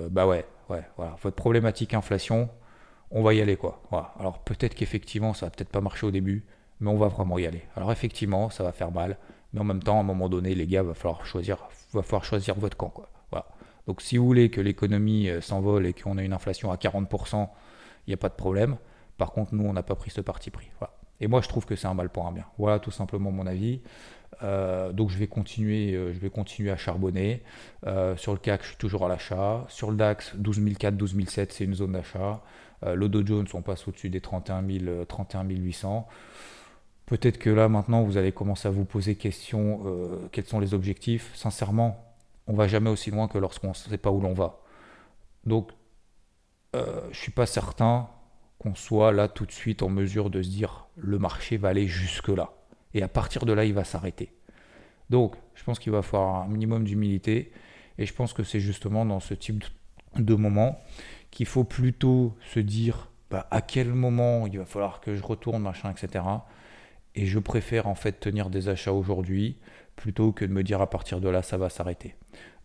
bah 0.10 0.28
ouais, 0.28 0.46
ouais, 0.70 0.84
voilà. 0.98 1.16
Votre 1.22 1.36
problématique 1.36 1.94
inflation, 1.94 2.50
on 3.12 3.22
va 3.22 3.34
y 3.34 3.42
aller 3.42 3.58
quoi. 3.58 3.82
Voilà. 3.92 4.14
Alors 4.20 4.40
peut-être 4.40 4.76
qu'effectivement 4.76 5.34
ça 5.34 5.48
va 5.48 5.50
peut-être 5.52 5.70
pas 5.70 5.82
marcher 5.82 6.06
au 6.06 6.12
début, 6.12 6.46
mais 6.80 6.90
on 6.90 6.98
va 6.98 7.08
vraiment 7.08 7.38
y 7.38 7.46
aller. 7.46 7.64
Alors 7.76 7.92
effectivement 7.92 8.50
ça 8.50 8.64
va 8.64 8.72
faire 8.72 8.92
mal, 8.92 9.18
mais 9.54 9.60
en 9.60 9.64
même 9.64 9.84
temps 9.84 9.98
à 9.98 10.02
un 10.02 10.04
moment 10.04 10.30
donné 10.30 10.56
les 10.56 10.68
gars 10.68 10.84
va 10.84 10.94
falloir 10.94 11.26
choisir, 11.26 11.58
va 11.94 12.02
falloir 12.02 12.24
choisir 12.24 12.56
votre 12.56 12.78
camp 12.78 12.90
quoi. 12.90 13.10
Voilà. 13.32 13.46
Donc 13.88 14.02
si 14.02 14.18
vous 14.18 14.26
voulez 14.26 14.50
que 14.50 14.62
l'économie 14.62 15.30
euh, 15.30 15.42
s'envole 15.42 15.86
et 15.86 15.94
qu'on 15.94 16.18
ait 16.18 16.26
une 16.26 16.34
inflation 16.34 16.72
à 16.72 16.76
40%, 16.76 17.50
il 18.08 18.10
n'y 18.10 18.14
a 18.14 18.18
pas 18.18 18.30
de 18.30 18.36
problème. 18.36 18.78
Par 19.18 19.32
contre 19.32 19.54
nous 19.54 19.66
on 19.66 19.74
n'a 19.74 19.84
pas 19.84 19.96
pris 19.96 20.10
ce 20.10 20.22
parti 20.22 20.50
pris. 20.50 20.72
Et 21.20 21.28
moi 21.28 21.42
je 21.42 21.48
trouve 21.48 21.66
que 21.66 21.76
c'est 21.76 21.88
un 21.88 21.94
mal 21.94 22.10
pour 22.10 22.26
un 22.26 22.32
bien. 22.32 22.46
Voilà 22.58 22.80
tout 22.80 22.92
simplement 22.92 23.32
mon 23.32 23.46
avis. 23.46 23.82
Euh, 24.44 24.92
donc 24.92 25.10
je 25.10 25.18
vais 25.18 25.28
continuer, 25.28 25.94
euh, 25.94 26.14
je 26.14 26.20
vais 26.20 26.30
continuer 26.30 26.72
à 26.72 26.78
charbonner. 26.78 27.44
sur 28.18 28.34
le 28.34 28.40
CAC, 28.40 28.64
je 28.64 28.68
suis 28.70 28.78
toujours 28.78 29.06
à 29.06 29.10
l'achat. 29.10 29.66
Sur 29.70 29.92
le 29.92 29.98
DAX, 29.98 30.36
12004, 30.36 30.96
12007, 30.96 31.52
c'est 31.54 31.64
une 31.64 31.76
zone 31.76 31.94
d'achat. 31.94 32.42
Euh, 32.84 32.96
le 32.96 33.10
Dow 33.10 33.26
Jones, 33.26 33.48
on 33.54 33.62
passe 33.62 33.88
au-dessus 33.88 34.10
des 34.10 34.22
31, 34.22 34.66
000, 34.68 35.06
31 35.06 35.44
800. 35.44 36.08
Peut-être 37.06 37.38
que 37.38 37.50
là, 37.50 37.68
maintenant, 37.70 38.04
vous 38.04 38.18
allez 38.18 38.32
commencer 38.32 38.68
à 38.68 38.72
vous 38.72 38.86
poser 38.86 39.16
question 39.16 39.82
euh, 39.86 40.28
quels 40.32 40.46
sont 40.46 40.60
les 40.60 40.74
objectifs. 40.74 41.32
Sincèrement, 41.36 42.04
on 42.48 42.54
va 42.54 42.68
jamais 42.68 42.90
aussi 42.90 43.12
loin 43.12 43.28
que 43.28 43.38
lorsqu'on 43.38 43.70
ne 43.70 43.74
sait 43.74 43.98
pas 43.98 44.12
où 44.12 44.22
l'on 44.22 44.34
va. 44.34 44.62
Donc, 45.46 45.72
euh, 46.76 47.02
je 47.06 47.10
ne 47.10 47.14
suis 47.14 47.32
pas 47.32 47.46
certain 47.46 48.10
qu'on 48.60 48.76
soit 48.76 49.12
là 49.12 49.28
tout 49.28 49.46
de 49.46 49.52
suite 49.52 49.84
en 49.84 49.90
mesure 49.90 50.30
de 50.30 50.42
se 50.42 50.50
dire 50.50 50.88
le 50.96 51.20
marché 51.20 51.58
va 51.58 51.70
aller 51.70 51.88
jusque-là. 51.88 52.54
Et 52.94 53.04
à 53.04 53.08
partir 53.08 53.46
de 53.46 53.54
là, 53.54 53.66
il 53.66 53.74
va 53.74 53.84
s'arrêter. 53.84 54.34
Donc, 55.10 55.36
je 55.56 55.64
pense 55.64 55.80
qu'il 55.80 55.92
va 55.92 56.02
falloir 56.02 56.44
un 56.44 56.48
minimum 56.48 56.84
d'humilité. 56.84 57.52
Et 57.98 58.06
je 58.06 58.14
pense 58.14 58.34
que 58.34 58.44
c'est 58.44 58.60
justement 58.60 59.06
dans 59.06 59.20
ce 59.20 59.34
type 59.34 59.64
de 60.16 60.36
moment 60.36 60.80
qu'il 61.30 61.46
faut 61.46 61.64
plutôt 61.64 62.36
se 62.54 62.60
dire 62.60 63.10
bah, 63.30 63.48
à 63.52 63.62
quel 63.62 63.94
moment 63.94 64.46
il 64.48 64.58
va 64.58 64.66
falloir 64.66 65.00
que 65.00 65.16
je 65.16 65.24
retourne, 65.24 65.62
machin, 65.62 65.92
etc. 65.92 66.24
Et 67.16 67.26
je 67.26 67.40
préfère 67.40 67.88
en 67.88 67.96
fait 67.96 68.20
tenir 68.20 68.50
des 68.50 68.70
achats 68.70 68.94
aujourd'hui 68.94 69.58
plutôt 69.96 70.32
que 70.32 70.46
de 70.46 70.52
me 70.52 70.64
dire 70.64 70.82
à 70.82 70.90
partir 70.90 71.22
de 71.22 71.30
là 71.30 71.42
ça 71.42 71.58
va 71.58 71.70
s'arrêter. 71.70 72.16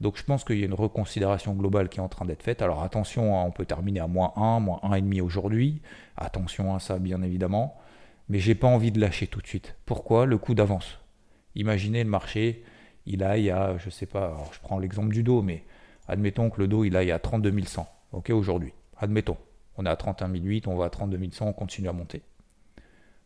Donc 0.00 0.16
je 0.16 0.24
pense 0.24 0.44
qu'il 0.44 0.58
y 0.58 0.62
a 0.62 0.66
une 0.66 0.74
reconsidération 0.74 1.52
globale 1.54 1.88
qui 1.88 1.98
est 1.98 2.02
en 2.02 2.08
train 2.08 2.24
d'être 2.24 2.42
faite. 2.42 2.62
Alors 2.62 2.82
attention, 2.82 3.38
hein, 3.38 3.44
on 3.46 3.50
peut 3.50 3.64
terminer 3.64 4.00
à 4.00 4.06
moins 4.06 4.32
1, 4.36 4.60
moins 4.60 4.80
1,5 4.82 5.20
aujourd'hui. 5.20 5.82
Attention 6.16 6.74
à 6.74 6.80
ça 6.80 6.98
bien 6.98 7.22
évidemment. 7.22 7.76
Mais 8.28 8.38
j'ai 8.38 8.54
pas 8.54 8.66
envie 8.66 8.92
de 8.92 9.00
lâcher 9.00 9.26
tout 9.26 9.40
de 9.40 9.46
suite. 9.46 9.76
Pourquoi? 9.86 10.26
Le 10.26 10.38
coup 10.38 10.54
d'avance. 10.54 10.98
Imaginez 11.54 12.04
le 12.04 12.10
marché, 12.10 12.64
il 13.06 13.22
aille 13.22 13.50
à, 13.50 13.78
je 13.78 13.88
sais 13.88 14.06
pas, 14.06 14.36
je 14.52 14.58
prends 14.60 14.78
l'exemple 14.78 15.12
du 15.12 15.22
dos, 15.22 15.42
mais 15.42 15.64
admettons 16.08 16.50
que 16.50 16.60
le 16.60 16.68
dos 16.68 16.84
il 16.84 16.96
aille 16.96 17.12
à 17.12 17.18
32 17.18 17.62
100 17.62 17.88
ok, 18.12 18.30
aujourd'hui, 18.30 18.72
admettons, 18.96 19.36
on 19.76 19.86
est 19.86 19.90
à 19.90 19.96
31 19.96 20.32
008, 20.32 20.66
on 20.66 20.76
va 20.76 20.86
à 20.86 20.90
32 20.90 21.30
100, 21.30 21.46
on 21.46 21.52
continue 21.52 21.88
à 21.88 21.92
monter. 21.92 22.22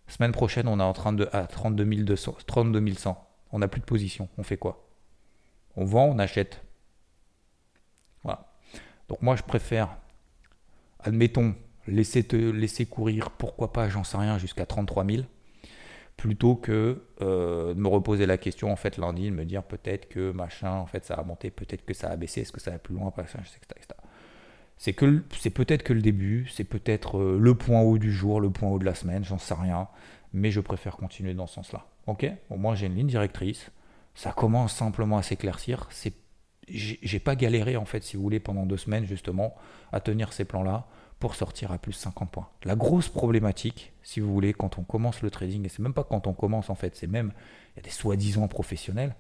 Semaine 0.09 0.33
prochaine, 0.33 0.67
on 0.67 0.81
est 0.81 0.83
en 0.83 0.93
train 0.93 1.13
de, 1.13 1.29
à 1.33 1.47
32 1.47 1.85
200, 1.85 2.39
32 2.47 2.95
100, 2.95 3.29
on 3.53 3.59
n'a 3.61 3.69
plus 3.69 3.81
de 3.81 3.87
position, 3.87 4.29
on 4.39 4.43
fait 4.43 4.57
quoi? 4.57 4.87
On 5.77 5.85
vend, 5.85 6.07
on 6.07 6.19
achète. 6.19 6.65
Voilà. 8.25 8.53
Donc 9.09 9.23
moi, 9.23 9.37
je 9.37 9.43
préfère, 9.43 9.97
admettons, 10.99 11.55
laisser, 11.91 12.25
te, 12.25 12.37
laisser 12.37 12.87
courir, 12.87 13.31
pourquoi 13.31 13.73
pas, 13.73 13.89
j'en 13.89 14.05
sais 14.05 14.17
rien, 14.17 14.39
jusqu'à 14.39 14.67
33 14.67 15.05
000 15.05 15.23
plutôt 16.17 16.55
que 16.55 17.03
euh, 17.23 17.73
de 17.73 17.81
me 17.81 17.89
reposer 17.89 18.27
la 18.27 18.37
question 18.37 18.71
en 18.71 18.77
fait 18.77 18.99
lundi, 18.99 19.31
de 19.31 19.35
me 19.35 19.47
dire 19.47 19.63
peut-être 19.63 20.07
que 20.07 20.33
machin, 20.33 20.73
en 20.73 20.85
fait 20.85 21.07
ça 21.07 21.15
a 21.15 21.23
monté, 21.23 21.51
peut-être 21.51 21.83
que 21.83 21.95
ça 21.95 22.11
a 22.11 22.17
baissé, 22.17 22.43
est-ce 22.43 22.53
que 22.53 22.61
ça 22.61 22.73
va 22.73 22.79
plus 22.79 22.95
loin, 22.95 23.11
machin, 23.17 23.39
etc. 23.39 23.59
etc 23.75 23.95
c'est 24.81 24.95
que 24.95 25.23
c'est 25.39 25.51
peut-être 25.51 25.83
que 25.83 25.93
le 25.93 26.01
début, 26.01 26.47
c'est 26.51 26.65
peut-être 26.65 27.19
euh, 27.19 27.39
le 27.39 27.55
point 27.55 27.83
haut 27.83 27.99
du 27.99 28.11
jour, 28.11 28.41
le 28.41 28.49
point 28.49 28.71
haut 28.71 28.79
de 28.79 28.87
la 28.87 28.95
semaine, 28.95 29.23
j'en 29.23 29.37
sais 29.37 29.53
rien, 29.53 29.89
mais 30.33 30.51
je 30.51 30.61
préfère 30.61 30.97
continuer 30.97 31.35
dans 31.35 31.47
ce 31.47 31.57
sens-là. 31.57 31.85
Ok? 32.07 32.27
Au 32.49 32.57
moins 32.57 32.75
j'ai 32.75 32.87
une 32.87 32.95
ligne 32.95 33.07
directrice, 33.09 33.71
ça 34.15 34.33
commence 34.33 34.73
simplement 34.75 35.19
à 35.19 35.23
s'éclaircir. 35.23 35.87
C'est, 35.91 36.15
j'ai 36.67 37.19
pas 37.19 37.37
galéré 37.37 37.77
en 37.77 37.85
fait, 37.85 38.03
si 38.03 38.17
vous 38.17 38.23
voulez, 38.23 38.41
pendant 38.41 38.65
deux 38.65 38.79
semaines 38.79 39.05
justement 39.05 39.55
à 39.93 40.01
tenir 40.01 40.33
ces 40.33 40.47
plans-là 40.47 40.87
pour 41.21 41.35
sortir 41.35 41.71
à 41.71 41.79
plus 41.79 41.93
50 41.93 42.31
points. 42.31 42.49
La 42.65 42.75
grosse 42.75 43.11
problématique, 43.11 43.93
si 44.03 44.21
vous 44.21 44.33
voulez, 44.33 44.55
quand 44.55 44.79
on 44.79 44.83
commence 44.83 45.23
le 45.23 45.31
trading, 45.31 45.67
et 45.67 45.69
c'est 45.69 45.81
même 45.83 45.93
pas 45.93 46.03
quand 46.03 46.27
on 46.27 46.33
commence 46.33 46.71
en 46.71 46.75
fait, 46.75 46.97
c'est 46.97 47.07
même 47.07 47.33
il 47.73 47.77
y 47.77 47.81
a 47.81 47.83
des 47.83 47.91
soi-disant 47.91 48.49
professionnels. 48.49 49.15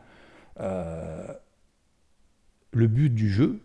Euh, 0.59 1.33
le 2.73 2.87
but 2.87 3.11
du 3.11 3.29
jeu, 3.29 3.61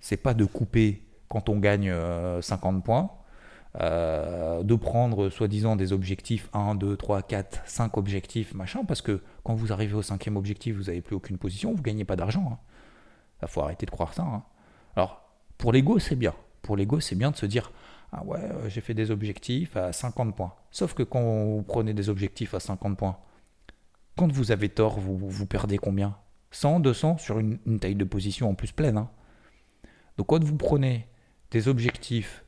c'est 0.00 0.18
pas 0.18 0.34
de 0.34 0.44
couper 0.44 1.02
quand 1.28 1.48
on 1.48 1.58
gagne 1.58 1.92
50 2.42 2.76
euh, 2.76 2.80
points, 2.80 3.10
euh, 3.80 4.62
de 4.62 4.74
prendre 4.74 5.30
soi-disant 5.30 5.76
des 5.76 5.94
objectifs 5.94 6.50
1, 6.52 6.74
2, 6.74 6.96
3, 6.96 7.22
4, 7.22 7.62
5 7.64 7.96
objectifs, 7.96 8.54
machin, 8.54 8.84
parce 8.84 9.00
que 9.00 9.22
quand 9.44 9.54
vous 9.54 9.72
arrivez 9.72 9.94
au 9.94 10.02
cinquième 10.02 10.36
objectif, 10.36 10.76
vous 10.76 10.84
n'avez 10.84 11.00
plus 11.00 11.16
aucune 11.16 11.38
position, 11.38 11.70
vous 11.72 11.78
ne 11.78 11.82
gagnez 11.82 12.04
pas 12.04 12.16
d'argent. 12.16 12.60
Il 13.40 13.44
hein. 13.44 13.48
faut 13.48 13.62
arrêter 13.62 13.86
de 13.86 13.90
croire 13.90 14.12
ça. 14.12 14.22
Hein. 14.22 14.42
Alors, 14.94 15.22
pour 15.56 15.72
l'ego, 15.72 15.98
c'est 15.98 16.16
bien. 16.16 16.34
Pour 16.66 16.76
l'ego, 16.76 16.98
c'est 16.98 17.14
bien 17.14 17.30
de 17.30 17.36
se 17.36 17.46
dire 17.46 17.70
Ah 18.10 18.24
ouais, 18.24 18.40
euh, 18.40 18.68
j'ai 18.68 18.80
fait 18.80 18.92
des 18.92 19.12
objectifs 19.12 19.76
à 19.76 19.92
50 19.92 20.34
points. 20.34 20.52
Sauf 20.72 20.94
que 20.94 21.04
quand 21.04 21.22
vous 21.22 21.62
prenez 21.62 21.94
des 21.94 22.08
objectifs 22.08 22.54
à 22.54 22.60
50 22.60 22.98
points, 22.98 23.18
quand 24.16 24.32
vous 24.32 24.50
avez 24.50 24.68
tort, 24.68 24.98
vous, 24.98 25.16
vous 25.16 25.46
perdez 25.46 25.78
combien? 25.78 26.16
100, 26.50 26.80
200 26.80 27.18
sur 27.18 27.38
une, 27.38 27.78
taille 27.78 27.94
de 27.94 28.04
position 28.04 28.50
en 28.50 28.54
plus 28.54 28.72
pleine. 28.72 28.98
Hein. 28.98 29.10
Donc 30.18 30.28
quand 30.28 30.42
vous 30.42 30.56
prenez 30.56 31.06
des 31.52 31.68
objectifs 31.68 32.44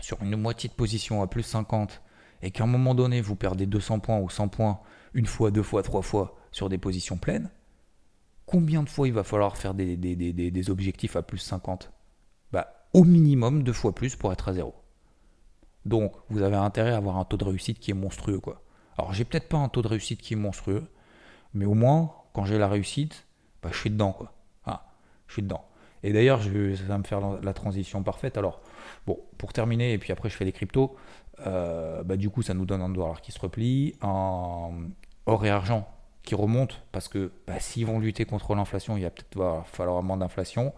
sur 0.00 0.22
une 0.22 0.36
moitié 0.36 0.68
de 0.68 0.74
position 0.74 1.22
à 1.22 1.26
plus 1.26 1.42
50 1.42 2.02
et 2.42 2.50
qu'à 2.50 2.64
un 2.64 2.66
moment 2.66 2.94
donné 2.94 3.22
vous 3.22 3.36
perdez 3.36 3.66
200 3.66 4.00
points 4.00 4.18
ou 4.18 4.28
100 4.28 4.48
points 4.48 4.80
une 5.14 5.26
fois, 5.26 5.50
deux 5.50 5.62
fois, 5.62 5.82
trois 5.82 6.02
fois 6.02 6.36
sur 6.52 6.68
des 6.68 6.78
positions 6.78 7.16
pleines, 7.16 7.50
combien 8.44 8.82
de 8.82 8.88
fois 8.88 9.06
il 9.08 9.14
va 9.14 9.24
falloir 9.24 9.56
faire 9.56 9.74
des, 9.74 10.70
objectifs 10.70 11.16
à 11.16 11.22
plus 11.22 11.38
50 11.38 11.84
bah, 11.86 11.99
Au 12.92 13.04
minimum 13.04 13.62
deux 13.62 13.72
fois 13.72 13.94
plus 13.94 14.16
pour 14.16 14.32
être 14.32 14.48
à 14.48 14.52
zéro. 14.52 14.74
Donc 15.84 16.12
vous 16.28 16.42
avez 16.42 16.56
intérêt 16.56 16.92
à 16.92 16.96
avoir 16.96 17.16
un 17.16 17.24
taux 17.24 17.36
de 17.36 17.44
réussite 17.44 17.78
qui 17.78 17.90
est 17.90 17.94
monstrueux. 17.94 18.40
quoi. 18.40 18.62
Alors 18.98 19.12
j'ai 19.12 19.24
peut-être 19.24 19.48
pas 19.48 19.58
un 19.58 19.68
taux 19.68 19.82
de 19.82 19.88
réussite 19.88 20.20
qui 20.20 20.34
est 20.34 20.36
monstrueux, 20.36 20.84
mais 21.54 21.64
au 21.64 21.74
moins 21.74 22.12
quand 22.32 22.44
j'ai 22.44 22.58
la 22.58 22.68
réussite, 22.68 23.26
bah, 23.62 23.70
je 23.72 23.78
suis 23.78 23.90
dedans. 23.90 24.12
quoi. 24.12 24.32
Ah, 24.64 24.86
je 25.26 25.34
suis 25.34 25.42
dedans. 25.42 25.64
Et 26.02 26.12
d'ailleurs, 26.12 26.42
ça 26.42 26.48
va 26.88 26.98
me 26.98 27.04
faire 27.04 27.20
la 27.42 27.52
transition 27.52 28.02
parfaite. 28.02 28.38
Alors, 28.38 28.60
bon, 29.06 29.18
pour 29.36 29.52
terminer, 29.52 29.92
et 29.92 29.98
puis 29.98 30.12
après 30.12 30.30
je 30.30 30.36
fais 30.36 30.44
les 30.44 30.52
cryptos, 30.52 30.96
euh, 31.46 32.02
bah, 32.02 32.16
du 32.16 32.30
coup, 32.30 32.42
ça 32.42 32.54
nous 32.54 32.64
donne 32.64 32.82
un 32.82 32.88
dollar 32.88 33.20
qui 33.20 33.32
se 33.32 33.38
replie, 33.38 33.94
un 34.00 34.70
or 35.26 35.44
et 35.44 35.50
argent 35.50 35.88
qui 36.22 36.34
remonte, 36.34 36.82
parce 36.92 37.08
que 37.08 37.32
bah, 37.46 37.60
s'ils 37.60 37.86
vont 37.86 37.98
lutter 37.98 38.24
contre 38.24 38.54
l'inflation, 38.54 38.96
il 38.96 39.02
va 39.02 39.10
peut-être 39.10 39.62
falloir 39.66 40.02
moins 40.02 40.16
d'inflation. 40.16 40.72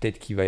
Peut-être 0.00 0.18
qu'il 0.18 0.36
va, 0.36 0.44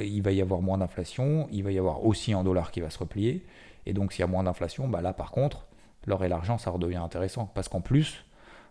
il 0.00 0.22
va 0.22 0.32
y 0.32 0.42
avoir 0.42 0.60
moins 0.60 0.78
d'inflation, 0.78 1.48
il 1.52 1.62
va 1.62 1.70
y 1.70 1.78
avoir 1.78 2.04
aussi 2.04 2.32
un 2.32 2.42
dollar 2.42 2.72
qui 2.72 2.80
va 2.80 2.90
se 2.90 2.98
replier. 2.98 3.46
Et 3.86 3.92
donc, 3.92 4.12
s'il 4.12 4.20
y 4.20 4.24
a 4.24 4.26
moins 4.26 4.42
d'inflation, 4.42 4.88
bah, 4.88 5.00
là, 5.00 5.12
par 5.12 5.30
contre, 5.30 5.66
l'or 6.06 6.24
et 6.24 6.28
l'argent, 6.28 6.58
ça 6.58 6.70
redevient 6.70 6.96
intéressant. 6.96 7.46
Parce 7.54 7.68
qu'en 7.68 7.80
plus, 7.80 8.24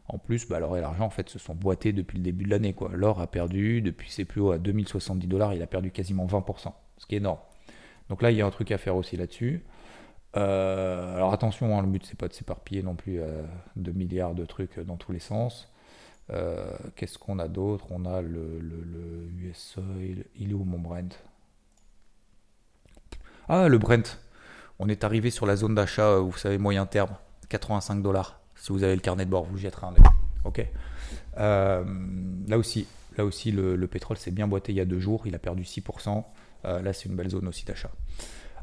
en 0.10 0.18
plus, 0.18 0.48
bah, 0.48 0.60
l'or 0.60 0.78
et 0.78 0.82
l'argent 0.82 1.06
en 1.06 1.10
fait, 1.10 1.30
se 1.30 1.40
sont 1.40 1.56
boités 1.56 1.94
depuis 1.94 2.18
le 2.18 2.24
début 2.24 2.44
de 2.44 2.50
l'année. 2.50 2.76
L'or 2.92 3.22
a 3.22 3.28
perdu, 3.28 3.82
depuis 3.82 4.12
ses 4.12 4.26
plus 4.26 4.42
hauts 4.42 4.52
à 4.52 4.58
2070 4.58 5.28
dollars, 5.28 5.54
il 5.54 5.62
a 5.62 5.68
perdu 5.68 5.92
quasiment 5.92 6.26
20%, 6.26 6.74
ce 6.98 7.06
qui 7.06 7.16
est 7.16 7.20
énorme. 7.20 7.40
Donc 8.10 8.22
là, 8.22 8.32
il 8.32 8.38
y 8.38 8.42
a 8.42 8.46
un 8.46 8.52
truc 8.52 8.72
à 8.72 8.78
faire 8.78 8.96
aussi 8.96 9.16
là-dessus. 9.16 9.64
Euh, 10.36 11.16
alors 11.16 11.34
attention, 11.34 11.78
hein, 11.78 11.82
le 11.82 11.88
but 11.88 12.06
c'est 12.06 12.18
pas 12.20 12.28
de 12.28 12.34
s'éparpiller 12.34 12.84
non 12.84 12.96
plus 12.96 13.22
à 13.22 13.28
2 13.78 13.92
milliards 13.94 14.36
de 14.36 14.46
trucs 14.46 14.80
dans 14.80 14.98
tous 14.98 15.14
les 15.14 15.20
sens. 15.20 15.72
Euh, 16.30 16.66
qu'est-ce 16.96 17.18
qu'on 17.18 17.40
a 17.40 17.48
d'autre? 17.48 17.86
On 17.90 18.06
a 18.06 18.22
le, 18.22 18.60
le, 18.60 19.30
US 19.40 19.76
il 20.36 20.52
est 20.52 20.54
où 20.54 20.64
mon 20.64 20.80
Brent? 20.80 21.18
Ah, 23.48 23.68
le 23.68 23.78
Brent. 23.78 24.18
On 24.80 24.90
est 24.90 25.04
arrivé 25.04 25.32
sur 25.32 25.46
la 25.46 25.56
zone 25.56 25.76
d'achat, 25.76 26.18
vous 26.18 26.38
savez, 26.38 26.58
moyen 26.58 26.86
terme, 26.86 27.16
85 27.50 28.02
dollars. 28.02 28.40
Si 28.56 28.72
vous 28.72 28.84
avez 28.84 28.96
le 28.96 29.02
carnet 29.02 29.26
de 29.26 29.32
bord, 29.32 29.46
vous 29.46 29.58
jetterez 29.58 29.88
un 29.88 29.92
œil. 29.92 30.12
Ok. 30.44 30.66
Euh, 31.38 31.84
là 32.48 32.58
aussi, 32.58 32.88
là 33.18 33.26
aussi 33.26 33.52
le, 33.52 33.88
pétrole 33.88 34.18
s'est 34.18 34.32
bien 34.32 34.48
boité 34.48 34.72
il 34.72 34.76
y 34.76 34.82
a 34.82 34.86
deux 34.86 35.00
jours. 35.00 35.26
Il 35.26 35.36
a 35.36 35.40
perdu 35.40 35.64
6%. 35.64 36.24
Euh, 36.66 36.82
là, 36.82 36.94
c'est 36.94 37.06
une 37.06 37.16
belle 37.16 37.30
zone 37.30 37.48
aussi 37.48 37.66
d'achat. 37.66 37.92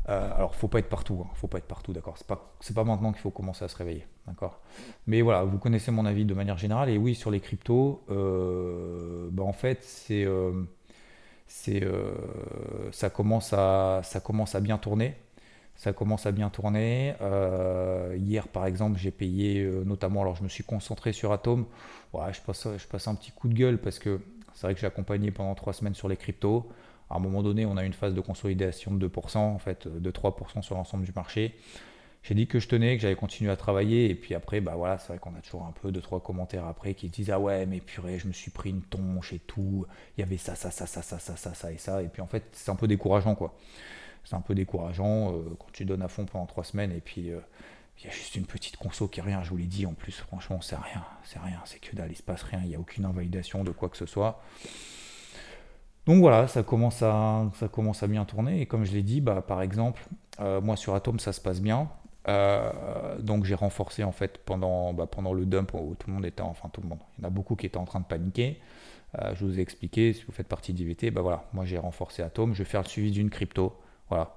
Euh, 0.08 0.30
alors, 0.36 0.54
faut 0.54 0.68
pas 0.68 0.78
être 0.80 0.88
partout, 0.88 1.24
hein. 1.24 1.30
faut 1.34 1.48
pas 1.48 1.58
être 1.58 1.66
partout, 1.66 1.92
d'accord. 1.92 2.18
C'est 2.18 2.26
pas, 2.26 2.54
c'est 2.60 2.74
pas 2.74 2.84
maintenant 2.84 3.12
qu'il 3.12 3.22
faut 3.22 3.30
commencer 3.30 3.64
à 3.64 3.68
se 3.68 3.76
réveiller, 3.76 4.06
d'accord. 4.26 4.60
Mais 5.06 5.22
voilà, 5.22 5.44
vous 5.44 5.58
connaissez 5.58 5.90
mon 5.90 6.04
avis 6.04 6.24
de 6.24 6.34
manière 6.34 6.58
générale. 6.58 6.90
Et 6.90 6.98
oui, 6.98 7.14
sur 7.14 7.30
les 7.30 7.40
cryptos, 7.40 8.04
euh, 8.10 9.28
bah, 9.32 9.44
en 9.44 9.52
fait, 9.52 9.82
c'est, 9.82 10.26
c'est, 11.46 11.82
ça 12.92 13.10
commence 13.10 13.52
à, 13.52 14.00
ça 14.02 14.20
commence 14.20 14.54
à 14.54 14.60
bien 14.60 14.78
tourner 14.78 15.16
ça 15.76 15.92
commence 15.92 16.26
à 16.26 16.32
bien 16.32 16.50
tourner. 16.50 17.14
Euh, 17.20 18.16
hier, 18.18 18.48
par 18.48 18.66
exemple, 18.66 18.98
j'ai 18.98 19.10
payé 19.10 19.60
euh, 19.60 19.84
notamment, 19.84 20.22
alors 20.22 20.36
je 20.36 20.42
me 20.42 20.48
suis 20.48 20.64
concentré 20.64 21.12
sur 21.12 21.32
Atom. 21.32 21.66
Ouais, 22.12 22.32
je, 22.32 22.40
passe, 22.40 22.68
je 22.76 22.86
passe 22.86 23.08
un 23.08 23.14
petit 23.14 23.32
coup 23.32 23.48
de 23.48 23.54
gueule 23.54 23.78
parce 23.78 23.98
que 23.98 24.20
c'est 24.54 24.66
vrai 24.66 24.74
que 24.74 24.80
j'ai 24.80 24.86
accompagné 24.86 25.30
pendant 25.30 25.54
trois 25.54 25.72
semaines 25.72 25.94
sur 25.94 26.08
les 26.08 26.16
cryptos. 26.16 26.68
À 27.10 27.16
un 27.16 27.18
moment 27.18 27.42
donné, 27.42 27.66
on 27.66 27.76
a 27.76 27.84
une 27.84 27.92
phase 27.92 28.14
de 28.14 28.20
consolidation 28.20 28.94
de 28.94 29.08
2%, 29.08 29.38
en 29.38 29.58
fait, 29.58 29.86
de 29.88 30.10
3% 30.10 30.62
sur 30.62 30.74
l'ensemble 30.74 31.04
du 31.04 31.12
marché. 31.14 31.54
J'ai 32.24 32.34
dit 32.34 32.46
que 32.46 32.58
je 32.58 32.68
tenais, 32.68 32.96
que 32.96 33.02
j'allais 33.02 33.16
continuer 33.16 33.50
à 33.50 33.56
travailler, 33.56 34.08
et 34.08 34.14
puis 34.14 34.34
après, 34.34 34.62
bah 34.62 34.74
voilà, 34.76 34.96
c'est 34.96 35.08
vrai 35.08 35.18
qu'on 35.18 35.34
a 35.34 35.42
toujours 35.42 35.66
un 35.66 35.72
peu 35.72 35.92
deux, 35.92 36.00
trois 36.00 36.20
commentaires 36.20 36.64
après 36.64 36.94
qui 36.94 37.10
disent 37.10 37.30
Ah 37.30 37.38
ouais, 37.38 37.66
mais 37.66 37.80
purée, 37.80 38.18
je 38.18 38.26
me 38.26 38.32
suis 38.32 38.50
pris 38.50 38.70
une 38.70 38.80
tonche 38.80 39.34
et 39.34 39.40
tout, 39.40 39.84
il 40.16 40.22
y 40.22 40.24
avait 40.24 40.38
ça, 40.38 40.54
ça, 40.54 40.70
ça, 40.70 40.86
ça, 40.86 41.02
ça, 41.02 41.18
ça, 41.18 41.36
ça, 41.36 41.54
ça 41.54 41.72
et 41.72 41.76
ça, 41.76 42.02
et 42.02 42.08
puis 42.08 42.22
en 42.22 42.26
fait, 42.26 42.44
c'est 42.52 42.70
un 42.70 42.76
peu 42.76 42.88
décourageant, 42.88 43.34
quoi. 43.34 43.54
C'est 44.24 44.36
un 44.36 44.40
peu 44.40 44.54
décourageant 44.54 45.34
euh, 45.34 45.42
quand 45.58 45.70
tu 45.72 45.84
donnes 45.84 46.00
à 46.00 46.08
fond 46.08 46.24
pendant 46.24 46.46
trois 46.46 46.64
semaines, 46.64 46.92
et 46.92 47.00
puis. 47.00 47.30
Euh, 47.30 47.40
il 48.00 48.06
y 48.06 48.08
a 48.08 48.12
juste 48.12 48.34
une 48.34 48.44
petite 48.44 48.76
conso 48.76 49.06
qui 49.06 49.20
est 49.20 49.22
rien, 49.22 49.44
je 49.44 49.50
vous 49.50 49.56
l'ai 49.56 49.66
dit 49.66 49.86
en 49.86 49.94
plus, 49.94 50.16
franchement, 50.16 50.60
c'est 50.60 50.74
rien, 50.74 51.04
c'est 51.22 51.38
rien, 51.38 51.60
c'est 51.64 51.78
que 51.78 51.94
dalle, 51.94 52.10
il 52.10 52.16
se 52.16 52.24
passe 52.24 52.42
rien, 52.42 52.60
il 52.64 52.68
n'y 52.68 52.74
a 52.74 52.80
aucune 52.80 53.04
invalidation 53.04 53.62
de 53.62 53.70
quoi 53.70 53.88
que 53.88 53.96
ce 53.96 54.04
soit. 54.04 54.42
Donc 56.06 56.20
voilà, 56.20 56.48
ça 56.48 56.62
commence 56.62 57.02
à, 57.02 57.50
ça 57.54 58.06
bien 58.06 58.24
tourner. 58.24 58.60
Et 58.60 58.66
comme 58.66 58.84
je 58.84 58.92
l'ai 58.92 59.02
dit, 59.02 59.20
bah, 59.20 59.42
par 59.46 59.62
exemple, 59.62 60.02
euh, 60.40 60.60
moi 60.60 60.76
sur 60.76 60.94
Atom, 60.94 61.18
ça 61.18 61.32
se 61.32 61.40
passe 61.40 61.60
bien. 61.60 61.88
Euh, 62.26 63.18
donc 63.20 63.44
j'ai 63.44 63.54
renforcé 63.54 64.02
en 64.02 64.12
fait 64.12 64.38
pendant, 64.38 64.94
bah, 64.94 65.06
pendant 65.06 65.32
le 65.32 65.44
dump 65.44 65.74
où 65.74 65.94
tout 65.98 66.08
le 66.08 66.14
monde 66.14 66.24
était, 66.26 66.42
enfin 66.42 66.70
tout 66.72 66.80
le 66.80 66.88
monde, 66.88 67.00
il 67.18 67.22
y 67.22 67.24
en 67.24 67.28
a 67.28 67.30
beaucoup 67.30 67.54
qui 67.54 67.66
étaient 67.66 67.78
en 67.78 67.84
train 67.84 68.00
de 68.00 68.06
paniquer. 68.06 68.60
Euh, 69.18 69.34
je 69.34 69.44
vous 69.44 69.58
ai 69.58 69.62
expliqué, 69.62 70.12
si 70.12 70.24
vous 70.24 70.32
faites 70.32 70.48
partie 70.48 70.72
d'IVT, 70.72 71.10
bah 71.10 71.20
voilà, 71.20 71.44
moi 71.52 71.64
j'ai 71.64 71.78
renforcé 71.78 72.22
Atom, 72.22 72.52
je 72.54 72.58
vais 72.58 72.68
faire 72.68 72.82
le 72.82 72.88
suivi 72.88 73.10
d'une 73.10 73.30
crypto. 73.30 73.74
Voilà. 74.08 74.34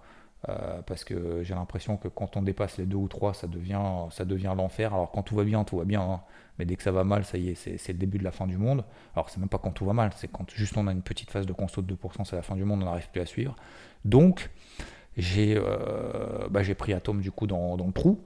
Parce 0.86 1.04
que 1.04 1.43
j'ai 1.43 1.56
l'impression 1.56 1.97
que 1.97 2.08
quand 2.08 2.38
on 2.38 2.41
dépasse 2.41 2.78
les 2.78 2.86
deux 2.86 2.95
ou 2.95 3.08
trois, 3.08 3.34
ça 3.34 3.47
devient, 3.47 3.82
ça 4.12 4.23
devient 4.23 4.54
l'enfer. 4.56 4.93
Alors 4.93 5.12
quand 5.12 5.23
tout 5.23 5.36
va 5.36 5.43
bien, 5.43 5.63
tout 5.63 5.78
va 5.78 5.86
bien. 5.86 6.02
Hein. 6.02 6.21
Mais 6.58 6.65
dès 6.65 6.76
que 6.76 6.84
ça 6.84 6.91
va 6.91 7.04
mal, 7.04 7.23
ça 7.23 7.38
y 7.38 7.50
est, 7.50 7.56
c'est 7.56 7.93
le 7.93 8.00
début 8.00 8.17
de 8.17 8.23
la 8.23 8.32
fin 8.32 8.47
du 8.47 8.58
monde. 8.58 8.84
Alors 9.13 9.30
c'est 9.30 9.39
même 9.39 9.50
pas 9.50 9.58
quand 9.58 9.71
tout 9.71 9.86
va 9.86 9.93
mal, 9.93 10.12
c'est 10.15 10.32
quand 10.32 10.50
juste 10.52 10.78
on 10.78 10.88
a 10.88 10.91
une 10.91 11.02
petite 11.02 11.30
phase 11.30 11.45
de 11.45 11.54
conso 11.54 11.82
de 11.82 11.93
2%, 11.93 12.26
c'est 12.26 12.36
la 12.36 12.41
fin 12.41 12.56
du 12.56 12.63
monde, 12.63 12.82
on 12.82 12.86
n'arrive 12.86 13.10
plus 13.10 13.21
à 13.21 13.26
suivre. 13.26 13.56
Donc 14.06 14.50
j'ai 15.17 15.56
euh, 15.58 16.47
bah, 16.50 16.62
pris 16.78 16.93
Atom 16.93 17.21
du 17.21 17.32
coup 17.32 17.47
dans, 17.47 17.76
le 17.76 17.93
trou, 17.93 18.19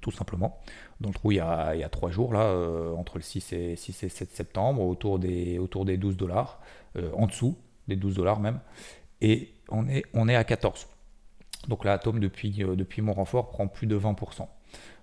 tout 0.00 0.10
simplement. 0.10 0.60
Dans 1.00 1.08
le 1.08 1.14
trou 1.14 1.32
il 1.32 1.36
y 1.36 1.40
a, 1.40 1.74
il 1.74 1.86
3 1.88 2.10
jours, 2.10 2.32
là, 2.32 2.42
euh, 2.42 2.94
entre 2.94 3.18
le 3.18 3.22
6 3.22 3.52
et, 3.52 3.76
6 3.76 4.04
et 4.04 4.08
7 4.08 4.30
septembre, 4.30 4.82
autour 4.82 5.18
des, 5.18 5.58
autour 5.58 5.84
des 5.84 5.96
12 5.96 6.16
dollars, 6.16 6.60
euh, 6.96 7.10
en 7.14 7.26
dessous 7.26 7.56
des 7.88 7.96
12 7.96 8.16
dollars 8.16 8.40
même. 8.40 8.60
Et 9.20 9.52
on 9.68 9.88
est, 9.88 10.04
on 10.14 10.28
est 10.28 10.36
à 10.36 10.44
14. 10.44 10.86
Donc 11.68 11.84
là, 11.84 11.92
Atom, 11.92 12.18
depuis, 12.18 12.50
depuis 12.50 13.02
mon 13.02 13.12
renfort, 13.12 13.50
prend 13.50 13.68
plus 13.68 13.86
de 13.86 13.98
20%. 13.98 14.46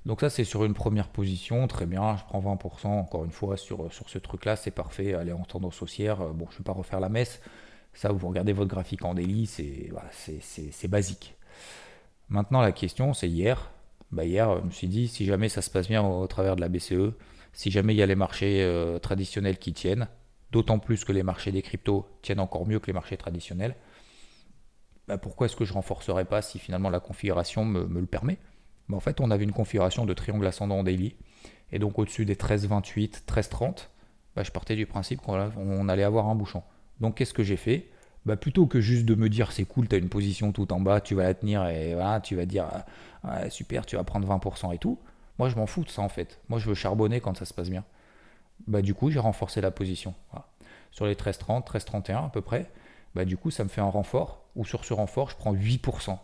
Donc 0.05 0.21
ça, 0.21 0.29
c'est 0.29 0.43
sur 0.43 0.65
une 0.65 0.73
première 0.73 1.09
position, 1.09 1.67
très 1.67 1.85
bien, 1.85 2.17
je 2.17 2.23
prends 2.23 2.41
20% 2.41 2.87
encore 2.87 3.25
une 3.25 3.31
fois 3.31 3.57
sur, 3.57 3.91
sur 3.93 4.09
ce 4.09 4.17
truc-là, 4.17 4.55
c'est 4.55 4.71
parfait, 4.71 5.13
allez 5.13 5.33
en 5.33 5.43
tendance 5.43 5.81
haussière, 5.81 6.17
bon, 6.17 6.47
je 6.49 6.55
ne 6.55 6.57
vais 6.59 6.63
pas 6.63 6.71
refaire 6.71 6.99
la 6.99 7.09
messe, 7.09 7.41
ça, 7.93 8.11
vous 8.11 8.27
regardez 8.27 8.53
votre 8.53 8.69
graphique 8.69 9.03
en 9.03 9.13
daily, 9.13 9.45
c'est 9.45 10.87
basique. 10.87 11.35
Maintenant, 12.29 12.61
la 12.61 12.71
question, 12.71 13.13
c'est 13.13 13.27
hier, 13.27 13.71
bah 14.11 14.25
hier, 14.25 14.59
je 14.59 14.65
me 14.65 14.71
suis 14.71 14.87
dit, 14.87 15.07
si 15.07 15.25
jamais 15.25 15.49
ça 15.49 15.61
se 15.61 15.69
passe 15.69 15.87
bien 15.87 16.03
au, 16.03 16.25
travers 16.27 16.55
de 16.55 16.61
la 16.61 16.69
BCE, 16.69 17.13
si 17.53 17.71
jamais 17.71 17.93
il 17.93 17.97
y 17.97 18.03
a 18.03 18.05
les 18.05 18.15
marchés 18.15 18.63
euh, 18.63 18.99
traditionnels 18.99 19.57
qui 19.57 19.73
tiennent, 19.73 20.07
d'autant 20.51 20.79
plus 20.79 21.03
que 21.03 21.11
les 21.11 21.23
marchés 21.23 21.51
des 21.51 21.61
cryptos 21.61 22.07
tiennent 22.21 22.39
encore 22.39 22.67
mieux 22.67 22.79
que 22.79 22.87
les 22.87 22.93
marchés 22.93 23.17
traditionnels, 23.17 23.75
bah 25.09 25.17
pourquoi 25.17 25.47
est-ce 25.47 25.55
que 25.55 25.65
je 25.65 25.73
renforcerai 25.73 26.23
pas 26.23 26.43
si 26.43 26.59
finalement 26.59 26.91
la 26.91 26.99
configuration 26.99 27.65
me, 27.65 27.83
le 27.83 28.05
permet? 28.05 28.37
En 28.93 28.99
fait, 28.99 29.19
on 29.19 29.31
avait 29.31 29.43
une 29.43 29.51
configuration 29.51 30.05
de 30.05 30.13
triangle 30.13 30.45
ascendant 30.45 30.77
en 30.77 30.83
daily. 30.83 31.15
Et 31.71 31.79
donc 31.79 31.97
au-dessus 31.97 32.25
des 32.25 32.35
13,28, 32.35 33.23
13,30, 33.27 33.87
bah, 34.35 34.43
je 34.43 34.51
partais 34.51 34.75
du 34.75 34.85
principe 34.85 35.21
qu'on 35.21 35.89
allait 35.89 36.03
avoir 36.03 36.29
un 36.29 36.35
bouchon. 36.35 36.61
Donc 36.99 37.15
qu'est-ce 37.15 37.33
que 37.33 37.41
j'ai 37.41 37.57
fait? 37.57 37.89
Bah, 38.27 38.37
Plutôt 38.37 38.67
que 38.67 38.79
juste 38.79 39.05
de 39.05 39.15
me 39.15 39.29
dire 39.29 39.51
c'est 39.51 39.65
cool, 39.65 39.87
tu 39.87 39.95
as 39.95 39.97
une 39.97 40.09
position 40.09 40.51
tout 40.51 40.71
en 40.71 40.79
bas, 40.79 41.01
tu 41.01 41.15
vas 41.15 41.23
la 41.23 41.33
tenir 41.33 41.67
et 41.67 41.95
voilà, 41.95 42.19
tu 42.19 42.35
vas 42.35 42.45
dire 42.45 42.67
ah, 43.23 43.49
super, 43.49 43.87
tu 43.87 43.95
vas 43.95 44.03
prendre 44.03 44.27
20% 44.27 44.75
et 44.75 44.77
tout. 44.77 44.99
Moi 45.39 45.49
je 45.49 45.55
m'en 45.55 45.65
fous 45.65 45.83
de 45.83 45.89
ça 45.89 46.03
en 46.03 46.09
fait. 46.09 46.39
Moi 46.49 46.59
je 46.59 46.69
veux 46.69 46.75
charbonner 46.75 47.19
quand 47.19 47.35
ça 47.35 47.45
se 47.45 47.53
passe 47.55 47.71
bien. 47.71 47.83
Bah, 48.67 48.83
du 48.83 48.93
coup 48.93 49.09
j'ai 49.09 49.19
renforcé 49.19 49.59
la 49.59 49.71
position. 49.71 50.13
Sur 50.91 51.07
les 51.07 51.15
13,30, 51.15 51.65
13,31 51.65 52.25
à 52.25 52.29
peu 52.29 52.41
près, 52.41 52.69
bah, 53.15 53.25
du 53.25 53.37
coup 53.37 53.49
ça 53.49 53.63
me 53.63 53.69
fait 53.69 53.81
un 53.81 53.89
renfort. 53.89 54.38
Ou 54.59 54.65
sur 54.65 54.83
ce 54.83 54.93
renfort 54.93 55.29
je 55.29 55.37
prends 55.37 55.53
8% 55.55 56.19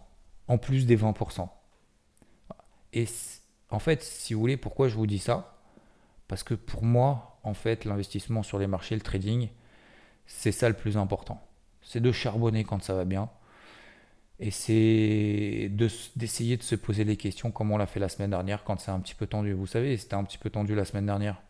en 0.47 0.57
plus 0.57 0.85
des 0.85 0.97
20%. 0.97 1.47
Et 2.93 3.05
en 3.69 3.79
fait, 3.79 4.03
si 4.03 4.33
vous 4.33 4.41
voulez, 4.41 4.57
pourquoi 4.57 4.89
je 4.89 4.95
vous 4.95 5.07
dis 5.07 5.19
ça? 5.19 5.57
Parce 6.27 6.43
que 6.43 6.53
pour 6.53 6.83
moi, 6.83 7.39
en 7.43 7.53
fait, 7.53 7.85
l'investissement 7.85 8.43
sur 8.43 8.59
les 8.59 8.67
marchés, 8.67 8.95
le 8.95 9.01
trading, 9.01 9.49
c'est 10.27 10.51
ça 10.51 10.67
le 10.67 10.75
plus 10.75 10.97
important. 10.97 11.41
C'est 11.81 12.01
de 12.01 12.11
charbonner 12.11 12.65
quand 12.65 12.83
ça 12.83 12.93
va 12.93 13.05
bien. 13.05 13.29
Et 14.39 14.51
c'est 14.51 15.71
d'essayer 16.15 16.57
de, 16.57 16.63
se 16.63 16.75
poser 16.75 17.05
les 17.05 17.15
questions 17.15 17.51
comme 17.51 17.71
on 17.71 17.77
l'a 17.77 17.87
fait 17.87 18.01
la 18.01 18.09
semaine 18.09 18.31
dernière 18.31 18.65
quand 18.65 18.79
c'est 18.81 18.91
un 18.91 18.99
petit 18.99 19.15
peu 19.15 19.27
tendu. 19.27 19.53
Vous 19.53 19.67
savez, 19.67 19.95
c'était 19.95 20.15
un 20.15 20.25
petit 20.25 20.37
peu 20.37 20.49
tendu 20.49 20.75
la 20.75 20.83
semaine 20.83 21.05
dernière. 21.05 21.41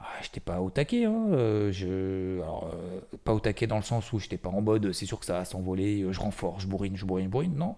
Ah, 0.00 0.06
je 0.22 0.28
n'étais 0.28 0.40
pas 0.40 0.60
au 0.60 0.70
taquet. 0.70 1.04
Hein. 1.04 1.26
Euh, 1.32 1.70
je, 1.72 2.40
alors, 2.40 2.70
euh, 2.74 3.00
pas 3.24 3.34
au 3.34 3.40
taquet 3.40 3.66
dans 3.66 3.76
le 3.76 3.82
sens 3.82 4.12
où 4.12 4.18
je 4.18 4.24
n'étais 4.24 4.38
pas 4.38 4.48
en 4.48 4.60
mode 4.60 4.92
c'est 4.92 5.06
sûr 5.06 5.20
que 5.20 5.26
ça 5.26 5.34
va 5.34 5.44
s'envoler, 5.44 6.10
je 6.10 6.20
renforce, 6.20 6.62
je 6.62 6.66
bourrine, 6.68 6.96
je 6.96 7.04
bourrine, 7.04 7.26
je 7.26 7.30
bourrine. 7.30 7.54
Non. 7.54 7.76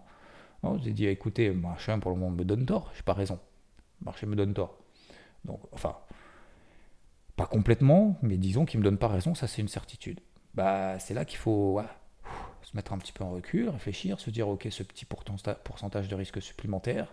J'ai 0.83 0.93
dit, 0.93 1.07
écoutez, 1.07 1.51
marché 1.51 1.93
pour 2.01 2.13
le 2.13 2.17
moment 2.17 2.31
me 2.31 2.45
donne 2.45 2.65
tort, 2.65 2.93
j'ai 2.95 3.03
pas 3.03 3.15
raison. 3.15 3.41
Marché 4.01 4.27
me 4.27 4.37
donne 4.37 4.55
tort. 4.55 4.79
Donc, 5.45 5.61
enfin, 5.73 5.97
pas 7.37 7.47
complètement, 7.47 8.17
mais 8.23 8.37
disons 8.37 8.65
qu'il 8.65 8.79
me 8.79 8.85
donne 8.85 8.99
pas 8.99 9.09
raison, 9.09 9.35
ça 9.35 9.49
c'est 9.49 9.61
une 9.61 9.69
certitude. 9.69 10.21
Bah, 10.55 10.99
c'est 11.01 11.15
là 11.15 11.25
qu'il 11.25 11.39
faut 11.39 11.81
se 12.63 12.77
mettre 12.77 12.93
un 12.93 12.99
petit 12.99 13.13
peu 13.13 13.25
en 13.25 13.31
recul, 13.31 13.69
réfléchir, 13.69 14.21
se 14.21 14.31
dire, 14.31 14.49
ok, 14.49 14.69
ce 14.71 14.83
petit 14.83 15.05
pourcentage 15.05 16.09
de 16.09 16.15
risque 16.15 16.41
supplémentaire, 16.41 17.13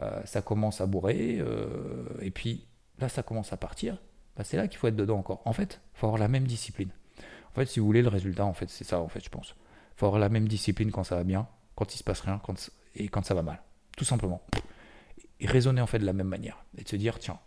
euh, 0.00 0.22
ça 0.24 0.42
commence 0.42 0.80
à 0.80 0.86
bourrer, 0.86 1.38
euh, 1.40 2.06
et 2.20 2.30
puis 2.30 2.66
là, 2.98 3.08
ça 3.08 3.22
commence 3.22 3.52
à 3.52 3.56
partir. 3.56 3.98
Bah, 4.36 4.44
c'est 4.44 4.56
là 4.56 4.68
qu'il 4.68 4.78
faut 4.78 4.88
être 4.88 4.96
dedans 4.96 5.18
encore. 5.18 5.42
En 5.44 5.52
fait, 5.52 5.80
il 5.94 5.98
faut 5.98 6.06
avoir 6.06 6.20
la 6.20 6.28
même 6.28 6.46
discipline. 6.46 6.90
En 7.52 7.54
fait, 7.54 7.66
si 7.66 7.80
vous 7.80 7.86
voulez, 7.86 8.02
le 8.02 8.08
résultat, 8.08 8.44
en 8.44 8.54
fait, 8.54 8.68
c'est 8.68 8.84
ça, 8.84 9.00
en 9.00 9.08
fait, 9.08 9.24
je 9.24 9.30
pense. 9.30 9.54
Il 9.96 9.98
faut 10.00 10.06
avoir 10.06 10.20
la 10.20 10.28
même 10.28 10.48
discipline 10.48 10.90
quand 10.90 11.04
ça 11.04 11.14
va 11.16 11.24
bien, 11.24 11.46
quand 11.76 11.94
il 11.94 11.98
se 11.98 12.04
passe 12.04 12.20
rien, 12.20 12.40
quand 12.42 12.70
et 12.96 13.08
quand 13.08 13.24
ça 13.24 13.34
va 13.34 13.42
mal. 13.42 13.62
Tout 13.96 14.04
simplement. 14.04 14.42
Et 15.40 15.46
raisonner 15.46 15.80
en 15.80 15.86
fait 15.86 15.98
de 15.98 16.06
la 16.06 16.12
même 16.12 16.28
manière. 16.28 16.64
Et 16.78 16.82
de 16.82 16.88
se 16.88 16.96
dire, 16.96 17.18
tiens, 17.18 17.38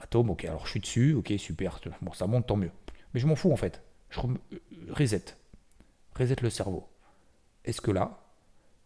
atome, 0.00 0.30
ok, 0.30 0.44
alors 0.44 0.66
je 0.66 0.70
suis 0.70 0.80
dessus, 0.80 1.14
ok, 1.14 1.32
super, 1.38 1.80
bon, 2.02 2.12
ça 2.12 2.26
monte, 2.26 2.46
tant 2.46 2.56
mieux. 2.56 2.70
Mais 3.12 3.20
je 3.20 3.26
m'en 3.26 3.36
fous 3.36 3.52
en 3.52 3.56
fait. 3.56 3.82
Je 4.10 4.20
euh, 4.20 4.52
reset. 4.90 5.24
Reset 6.16 6.36
le 6.42 6.50
cerveau. 6.50 6.88
Est-ce 7.64 7.80
que 7.80 7.90
là, 7.90 8.20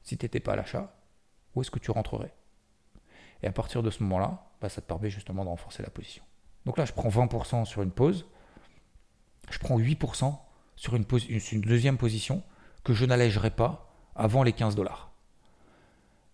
si 0.02 0.16
tu 0.16 0.24
n'étais 0.24 0.40
pas 0.40 0.52
à 0.52 0.56
l'achat, 0.56 0.94
où 1.54 1.60
est-ce 1.60 1.70
que 1.70 1.78
tu 1.78 1.90
rentrerais? 1.90 2.32
Et 3.42 3.46
à 3.46 3.52
partir 3.52 3.82
de 3.82 3.90
ce 3.90 4.02
moment-là, 4.02 4.50
bah, 4.60 4.68
ça 4.68 4.80
te 4.80 4.86
permet 4.86 5.10
justement 5.10 5.44
de 5.44 5.50
renforcer 5.50 5.82
la 5.82 5.90
position. 5.90 6.22
Donc 6.68 6.76
là, 6.76 6.84
je 6.84 6.92
prends 6.92 7.08
20% 7.08 7.64
sur 7.64 7.80
une 7.80 7.90
pause. 7.90 8.26
Je 9.50 9.58
prends 9.58 9.78
8% 9.78 10.36
sur 10.76 10.96
une, 10.96 11.06
deuxième 11.62 11.96
position 11.96 12.42
que 12.84 12.92
je 12.92 13.06
n'allégerai 13.06 13.50
pas 13.50 13.90
avant 14.14 14.42
les 14.42 14.52
15 14.52 14.76
dollars. 14.76 15.10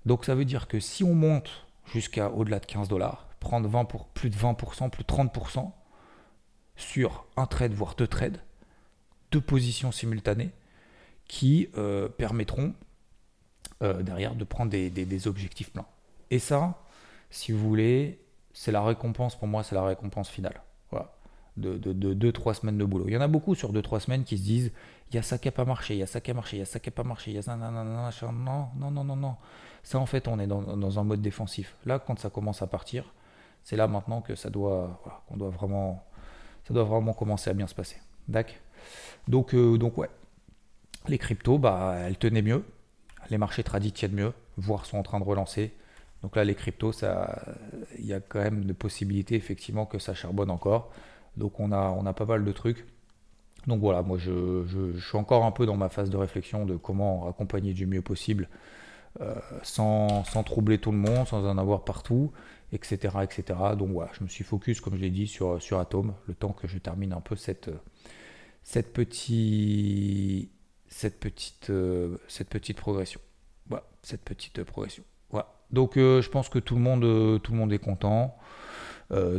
Donc 0.07 0.25
ça 0.25 0.35
veut 0.35 0.45
dire 0.45 0.67
que 0.67 0.81
si 0.81 1.05
on 1.05 1.15
monte 1.15 1.69
jusqu'à 1.87 2.31
au-delà 2.31 2.59
de 2.59 2.67
15 2.67 2.89
dollars, 2.89 3.29
prendre 3.39 3.69
20 3.69 3.85
pour, 3.85 4.09
plus 4.09 4.29
de 4.29 4.35
20%, 4.35 4.91
plus 4.91 5.05
de 5.05 5.09
30% 5.09 5.71
sur 6.75 7.27
un 7.37 7.47
trade, 7.47 7.73
voire 7.73 7.95
deux 7.95 8.09
trades, 8.09 8.43
deux 9.31 9.41
positions 9.41 9.93
simultanées 9.93 10.51
qui 11.29 11.69
euh, 11.79 12.09
permettront 12.09 12.75
euh, 13.85 14.03
derrière 14.03 14.35
de 14.35 14.43
prendre 14.43 14.73
des, 14.73 15.29
objectifs 15.29 15.71
pleins. 15.71 15.87
Et 16.33 16.41
ça, 16.41 16.83
si 17.31 17.53
vous 17.53 17.61
voulez, 17.61 18.19
c'est 18.55 18.73
la 18.73 18.83
récompense 18.83 19.37
pour 19.37 19.49
moi, 19.49 19.63
c'est 19.63 19.75
la 19.75 19.85
récompense 19.85 20.31
finale. 20.31 20.63
Voilà. 20.91 21.13
De 21.57 21.77
2-3 22.15 22.55
semaines 22.55 22.79
de 22.79 22.85
boulot. 22.85 23.05
Il 23.09 23.13
y 23.13 23.17
en 23.17 23.21
a 23.21 23.29
beaucoup 23.29 23.55
sur 23.55 23.73
2-3 23.73 24.01
semaines 24.01 24.25
qui 24.25 24.39
se 24.39 24.43
disent 24.43 24.73
il 25.11 25.17
y 25.17 25.19
a 25.19 25.23
ça 25.23 25.39
qui 25.39 25.47
n'a 25.47 25.53
pas 25.53 25.65
marché, 25.65 25.95
il 25.95 25.99
y 25.99 26.03
a 26.03 26.07
ça 26.07 26.21
qui 26.21 26.31
a 26.31 26.35
marché, 26.35 26.57
il 26.57 26.61
y 26.61 26.63
a 26.63 26.67
ça 26.67 26.81
qui 26.81 26.89
n'a 26.89 26.93
pas 26.93 27.05
marché, 27.05 27.31
il 27.31 27.35
y 27.35 27.39
a 27.39 27.43
ça, 27.43 27.57
non, 27.57 27.71
non, 27.71 27.85
non, 27.85 28.91
non, 28.91 29.05
non, 29.05 29.17
non. 29.17 29.37
Ça, 29.83 29.99
en 29.99 30.07
fait, 30.07 30.27
on 30.29 30.39
est 30.39 30.47
dans, 30.47 30.99
un 30.99 31.05
mode 31.05 31.21
défensif. 31.21 31.77
Là, 31.85 31.99
quand 31.99 32.19
ça 32.19 32.31
commence 32.31 32.63
à 32.63 32.67
partir, 32.67 33.13
c'est 33.63 33.77
là 33.77 33.87
maintenant 33.87 34.23
que 34.23 34.35
ça 34.35 34.51
doit, 34.51 35.01
voilà, 35.05 35.21
doit 35.37 35.51
vraiment, 35.51 36.03
ça 36.67 36.75
doit 36.75 36.85
vraiment 36.85 37.13
commencer 37.13 37.51
à 37.51 37.53
bien 37.53 37.67
se 37.67 37.75
passer. 37.75 37.99
D'accord? 38.29 38.57
Donc, 39.29 39.55
euh, 39.55 39.79
donc, 39.79 39.99
ouais. 39.99 40.11
Les 41.07 41.19
cryptos, 41.19 41.59
bah, 41.59 41.97
elles 41.99 42.17
tenaient 42.17 42.43
mieux. 42.43 42.65
Les 43.31 43.39
marchés 43.39 43.63
tradis 43.63 43.93
tiennent 43.93 44.15
mieux, 44.15 44.33
voire 44.57 44.87
sont 44.87 44.99
en 44.99 45.03
train 45.03 45.21
de 45.21 45.25
relancer. 45.25 45.75
Donc 46.25 46.37
là, 46.37 46.45
les 46.45 46.55
cryptos, 46.55 47.05
il 47.99 48.07
y 48.07 48.15
a 48.15 48.21
quand 48.21 48.39
même 48.39 48.65
de 48.65 48.73
possibilités 48.73 49.35
effectivement 49.35 49.85
que 49.85 49.99
ça 49.99 50.15
charbonne 50.15 50.51
encore. 50.51 50.91
Donc 51.37 51.61
on 51.61 51.71
a, 51.71 52.13
pas 52.15 52.25
mal 52.25 52.47
de 52.47 52.53
trucs. 52.53 52.87
Donc 53.67 53.81
voilà, 53.81 54.01
moi 54.01 54.17
je, 54.17 54.65
je, 54.67 54.99
suis 54.99 55.19
encore 55.19 55.45
un 55.45 55.51
peu 55.51 55.67
dans 55.67 55.77
ma 55.77 55.91
phase 55.91 56.09
de 56.09 56.17
réflexion 56.17 56.65
de 56.65 56.77
comment 56.77 57.29
accompagner 57.29 57.75
du 57.75 57.87
mieux 57.87 58.01
possible 58.01 58.49
euh, 59.21 59.35
sans, 59.63 60.23
troubler 60.47 60.79
tout 60.79 60.93
le 60.93 60.97
monde, 60.97 61.29
sans 61.29 61.47
en 61.47 61.59
avoir 61.59 61.85
partout, 61.85 62.33
etc. 62.73 63.19
etc. 63.23 63.59
Donc 63.79 63.91
voilà, 63.91 64.11
je 64.19 64.25
me 64.25 64.29
suis 64.31 64.45
focus, 64.45 64.81
comme 64.81 64.97
je 64.97 65.03
l'ai 65.03 65.11
dit, 65.11 65.27
sur, 65.27 65.61
sur 65.61 65.79
Atom, 65.79 66.15
le 66.27 66.33
temps 66.33 66.53
que 66.53 66.67
je 66.67 66.79
termine 66.79 67.13
un 67.13 67.21
peu 67.21 67.37
cette, 67.37 67.69
euh, 67.69 67.79
cette 68.65 68.95
petite 72.49 72.77
progression. 72.79 73.21
Voilà, 73.69 73.85
cette 74.03 74.23
petite 74.23 74.65
progression. 74.65 75.05
Donc 75.75 75.97
euh, 75.97 76.23
je 76.23 76.31
pense 76.31 76.49
que 76.49 76.59
tout 76.59 76.75
le 76.75 76.81
monde, 76.81 77.05
euh, 77.05 77.39
tout 77.39 77.53
le 77.53 77.59
monde 77.59 77.73
est 77.73 77.79
content. 77.79 78.37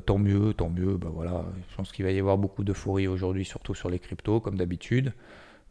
tant 0.05 0.17
mieux, 0.17 0.53
tant 0.53 0.69
mieux. 0.69 0.97
Bah 0.97 1.09
voilà, 1.11 1.43
je 1.69 1.75
pense 1.75 1.91
qu'il 1.91 2.05
va 2.05 2.11
y 2.11 2.19
avoir 2.19 2.37
beaucoup 2.37 2.63
d'euphorie 2.63 3.07
aujourd'hui, 3.07 3.45
surtout 3.45 3.73
sur 3.73 3.89
les 3.89 3.99
cryptos, 3.99 4.39
comme 4.39 4.57
d'habitude. 4.57 5.13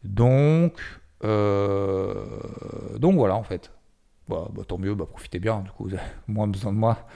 Donc, 0.03 0.73
donc 1.21 3.15
voilà 3.15 3.35
en 3.35 3.43
fait. 3.43 3.71
Bah, 4.27 4.49
bah, 4.53 4.63
tant 4.67 4.79
mieux, 4.79 4.95
bah, 4.95 5.05
profitez 5.05 5.39
bien. 5.39 5.59
Du 5.61 5.69
coup, 5.71 5.85
vous 5.85 5.93
avez 5.93 6.03
moins 6.27 6.47
besoin 6.47 6.73
de 6.73 6.77
moi 6.77 7.07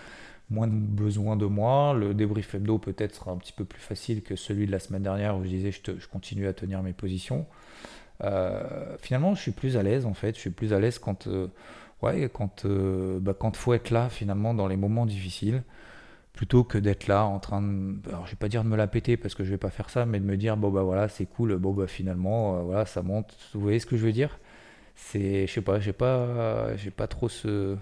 moins 0.49 0.67
besoin 0.67 1.35
de 1.35 1.45
moi. 1.45 1.93
Le 1.93 2.13
débrief 2.13 2.55
hebdo 2.55 2.77
peut-être 2.77 3.15
sera 3.15 3.31
un 3.31 3.38
petit 3.38 3.53
peu 3.53 3.65
plus 3.65 3.81
facile 3.81 4.21
que 4.23 4.35
celui 4.35 4.65
de 4.65 4.71
la 4.71 4.79
semaine 4.79 5.03
dernière 5.03 5.38
où 5.38 5.43
je 5.43 5.49
disais 5.49 5.71
je, 5.71 5.79
je 5.97 6.07
continue 6.07 6.47
à 6.47 6.53
tenir 6.53 6.81
mes 6.81 6.93
positions. 6.93 7.45
Euh, 8.23 8.97
finalement, 8.99 9.35
je 9.35 9.41
suis 9.41 9.51
plus 9.51 9.77
à 9.77 9.83
l'aise 9.83 10.05
en 10.05 10.13
fait. 10.13 10.35
Je 10.35 10.39
suis 10.39 10.49
plus 10.49 10.73
à 10.73 10.79
l'aise 10.79 10.99
quand, 10.99 11.27
euh, 11.27 11.47
ouais, 12.01 12.29
quand, 12.31 12.65
euh, 12.65 13.19
bah, 13.19 13.35
faut 13.53 13.73
être 13.73 13.91
là 13.91 14.09
finalement 14.09 14.53
dans 14.53 14.67
les 14.67 14.77
moments 14.77 15.05
difficiles, 15.05 15.63
plutôt 16.33 16.63
que 16.63 16.77
d'être 16.77 17.07
là 17.07 17.25
en 17.25 17.39
train 17.39 17.62
de, 17.62 17.97
alors 18.09 18.25
je 18.25 18.31
vais 18.31 18.38
pas 18.38 18.49
dire 18.49 18.63
de 18.63 18.69
me 18.69 18.77
la 18.77 18.88
péter 18.88 19.17
parce 19.17 19.35
que 19.35 19.43
je 19.43 19.49
vais 19.51 19.57
pas 19.57 19.69
faire 19.69 19.89
ça, 19.89 20.05
mais 20.05 20.19
de 20.19 20.25
me 20.25 20.38
dire 20.38 20.57
bon 20.57 20.69
bah 20.71 20.83
voilà 20.83 21.09
c'est 21.09 21.25
cool, 21.25 21.57
bon 21.57 21.73
bah 21.73 21.88
finalement 21.88 22.63
voilà 22.63 22.85
ça 22.85 23.01
monte. 23.03 23.35
Vous 23.53 23.62
voyez 23.62 23.79
ce 23.79 23.85
que 23.85 23.97
je 23.97 24.05
veux 24.05 24.13
dire? 24.13 24.39
C'est, 24.95 25.47
je 25.47 25.53
sais 25.53 25.62
pas, 25.62 25.79
j'ai 25.79 25.93
pas, 25.93 26.67
pas 26.97 27.07
trop 27.07 27.29
ce 27.29 27.77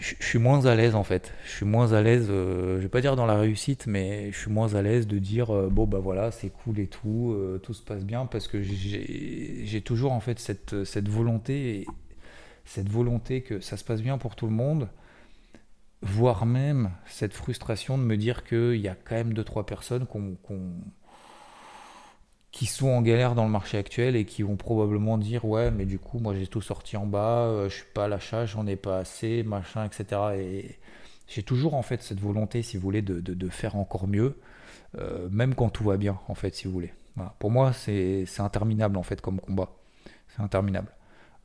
je, 0.00 0.14
suis 0.20 0.38
moins 0.38 0.66
à 0.66 0.74
l'aise 0.74 0.94
en 0.94 1.04
fait. 1.04 1.32
Je 1.44 1.50
suis 1.50 1.66
moins 1.66 1.92
à 1.92 2.02
l'aise, 2.02 2.28
euh, 2.30 2.76
je 2.76 2.82
vais 2.82 2.88
pas 2.88 3.00
dire 3.00 3.16
dans 3.16 3.26
la 3.26 3.36
réussite, 3.36 3.86
mais 3.86 4.30
je 4.32 4.38
suis 4.38 4.50
moins 4.50 4.74
à 4.74 4.82
l'aise 4.82 5.06
de 5.06 5.18
dire 5.18 5.50
euh, 5.54 5.68
bon 5.68 5.86
bah 5.86 5.98
voilà 5.98 6.30
c'est 6.30 6.50
cool 6.50 6.78
et 6.78 6.86
tout, 6.86 7.32
euh, 7.32 7.58
tout 7.58 7.74
se 7.74 7.82
passe 7.82 8.04
bien 8.04 8.26
parce 8.26 8.48
que 8.48 8.62
j'ai 8.62 9.82
toujours 9.82 10.12
en 10.12 10.20
fait 10.20 10.38
cette, 10.38 10.84
cette 10.84 11.08
volonté, 11.08 11.86
cette 12.68 12.90
volonté 12.90 13.40
que 13.40 13.60
ça 13.60 13.78
se 13.78 13.84
passe 13.84 14.02
bien 14.02 14.18
pour 14.18 14.36
tout 14.36 14.46
le 14.46 14.52
monde, 14.52 14.88
voire 16.02 16.44
même 16.44 16.90
cette 17.06 17.32
frustration 17.32 17.96
de 17.96 18.02
me 18.02 18.16
dire 18.16 18.44
qu'il 18.44 18.76
y 18.76 18.88
a 18.88 18.94
quand 18.94 19.14
même 19.14 19.32
deux 19.32 19.42
trois 19.42 19.64
personnes 19.64 20.06
qu'on 20.06 20.36
qui 22.50 22.66
sont 22.66 22.88
en 22.88 23.02
galère 23.02 23.34
dans 23.34 23.44
le 23.44 23.50
marché 23.50 23.78
actuel 23.78 24.16
et 24.16 24.24
qui 24.24 24.42
vont 24.42 24.56
probablement 24.56 25.16
dire 25.18 25.44
ouais 25.44 25.70
mais 25.70 25.86
du 25.86 25.98
coup 25.98 26.18
moi 26.18 26.34
j'ai 26.34 26.46
tout 26.46 26.60
sorti 26.60 26.96
en 26.98 27.06
bas, 27.06 27.44
euh, 27.46 27.68
je 27.70 27.76
suis 27.76 27.92
pas 27.94 28.04
à 28.04 28.08
l'achat, 28.08 28.44
j'en 28.44 28.66
ai 28.66 28.76
pas 28.76 28.98
assez, 28.98 29.42
machin, 29.42 29.84
etc. 29.86 30.20
Et 30.36 30.78
j'ai 31.26 31.42
toujours 31.42 31.74
en 31.74 31.82
fait 31.82 32.02
cette 32.02 32.20
volonté, 32.20 32.62
si 32.62 32.76
vous 32.76 32.82
voulez, 32.82 33.02
de, 33.02 33.20
de, 33.20 33.48
faire 33.48 33.76
encore 33.76 34.08
mieux, 34.08 34.38
euh, 34.98 35.28
même 35.30 35.54
quand 35.54 35.70
tout 35.70 35.84
va 35.84 35.96
bien 35.96 36.18
en 36.28 36.34
fait, 36.34 36.54
si 36.54 36.66
vous 36.66 36.72
voulez. 36.72 36.92
Pour 37.38 37.50
moi 37.50 37.72
c'est 37.72 38.26
interminable 38.38 38.96
en 38.98 39.02
fait 39.02 39.20
comme 39.22 39.40
combat, 39.40 39.70
c'est 40.28 40.42
interminable. 40.42 40.92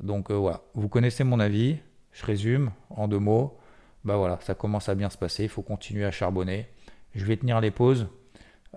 Donc 0.04 0.30
euh, 0.30 0.36
voilà, 0.36 0.62
vous 0.74 0.90
connaissez 0.90 1.24
mon 1.24 1.40
avis, 1.40 1.78
je 2.12 2.26
résume 2.26 2.72
en 2.90 3.08
deux 3.08 3.20
mots. 3.20 3.58
Bah 4.04 4.18
voilà, 4.18 4.38
ça 4.42 4.54
commence 4.54 4.90
à 4.90 4.96
bien 4.96 5.10
se 5.10 5.18
passer, 5.18 5.44
il 5.44 5.50
faut 5.50 5.62
continuer 5.62 6.04
à 6.04 6.12
charbonner. 6.12 6.68
Je 7.16 7.24
vais 7.26 7.38
tenir 7.38 7.62
les 7.62 7.72
pauses, 7.72 8.08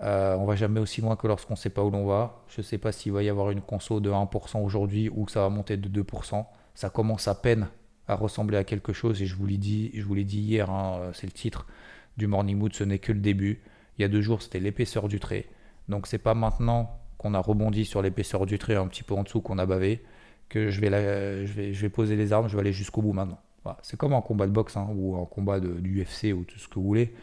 euh, 0.03 0.35
on 0.37 0.45
va 0.45 0.55
jamais 0.55 0.79
aussi 0.79 1.01
loin 1.01 1.15
que 1.15 1.27
lorsqu'on 1.27 1.53
ne 1.53 1.57
sait 1.57 1.69
pas 1.69 1.83
où 1.83 1.89
l'on 1.89 2.05
va. 2.05 2.43
Je 2.47 2.61
ne 2.61 2.63
sais 2.63 2.77
pas 2.77 2.91
s'il 2.91 3.11
va 3.11 3.23
y 3.23 3.29
avoir 3.29 3.51
une 3.51 3.61
conso 3.61 3.99
de 3.99 4.09
1% 4.09 4.63
aujourd'hui 4.63 5.09
ou 5.09 5.25
que 5.25 5.31
ça 5.31 5.41
va 5.41 5.49
monter 5.49 5.75
de 5.75 6.01
2%. 6.01 6.45
Ça 6.75 6.89
commence 6.89 7.27
à 7.27 7.35
peine 7.35 7.67
à 8.07 8.15
ressembler 8.15 8.57
à 8.57 8.63
quelque 8.63 8.93
chose 8.93 9.21
et 9.21 9.25
je 9.25 9.35
vous 9.35 9.45
l'ai 9.45 9.57
dit, 9.57 9.91
je 9.93 10.03
vous 10.03 10.13
l'ai 10.13 10.23
dit 10.23 10.39
hier, 10.39 10.69
hein, 10.69 10.99
euh, 10.99 11.11
c'est 11.13 11.27
le 11.27 11.33
titre 11.33 11.67
du 12.15 12.27
Morning 12.27 12.57
Mood, 12.57 12.73
ce 12.73 12.85
n'est 12.85 12.99
que 12.99 13.11
le 13.11 13.19
début. 13.19 13.61
Il 13.97 14.01
y 14.01 14.05
a 14.05 14.07
deux 14.07 14.21
jours, 14.21 14.41
c'était 14.41 14.61
l'épaisseur 14.61 15.09
du 15.09 15.19
trait. 15.19 15.45
Donc 15.89 16.07
c'est 16.07 16.19
pas 16.19 16.33
maintenant 16.35 17.01
qu'on 17.17 17.33
a 17.33 17.39
rebondi 17.39 17.83
sur 17.83 18.01
l'épaisseur 18.01 18.45
du 18.45 18.57
trait 18.59 18.75
un 18.75 18.87
petit 18.87 19.03
peu 19.03 19.13
en 19.13 19.23
dessous 19.23 19.41
qu'on 19.41 19.57
a 19.57 19.65
bavé 19.65 20.03
que 20.49 20.69
je 20.69 20.79
vais, 20.79 21.89
poser 21.89 22.15
les 22.15 22.33
armes, 22.33 22.47
je 22.47 22.55
vais 22.55 22.61
aller 22.61 22.73
jusqu'au 22.73 23.01
bout 23.01 23.13
maintenant. 23.13 23.39
C'est 23.81 23.97
comme 23.97 24.13
un 24.13 24.21
combat 24.21 24.47
de 24.47 24.51
boxe 24.51 24.77
hein, 24.77 24.87
ou 24.95 25.17
un 25.17 25.25
combat 25.25 25.59
de, 25.59 25.73
du 25.73 26.01
UFC 26.01 26.33
ou 26.33 26.45
tout 26.45 26.57
ce 26.57 26.69
que 26.69 26.75
vous 26.75 26.85
voulez. 26.85 27.13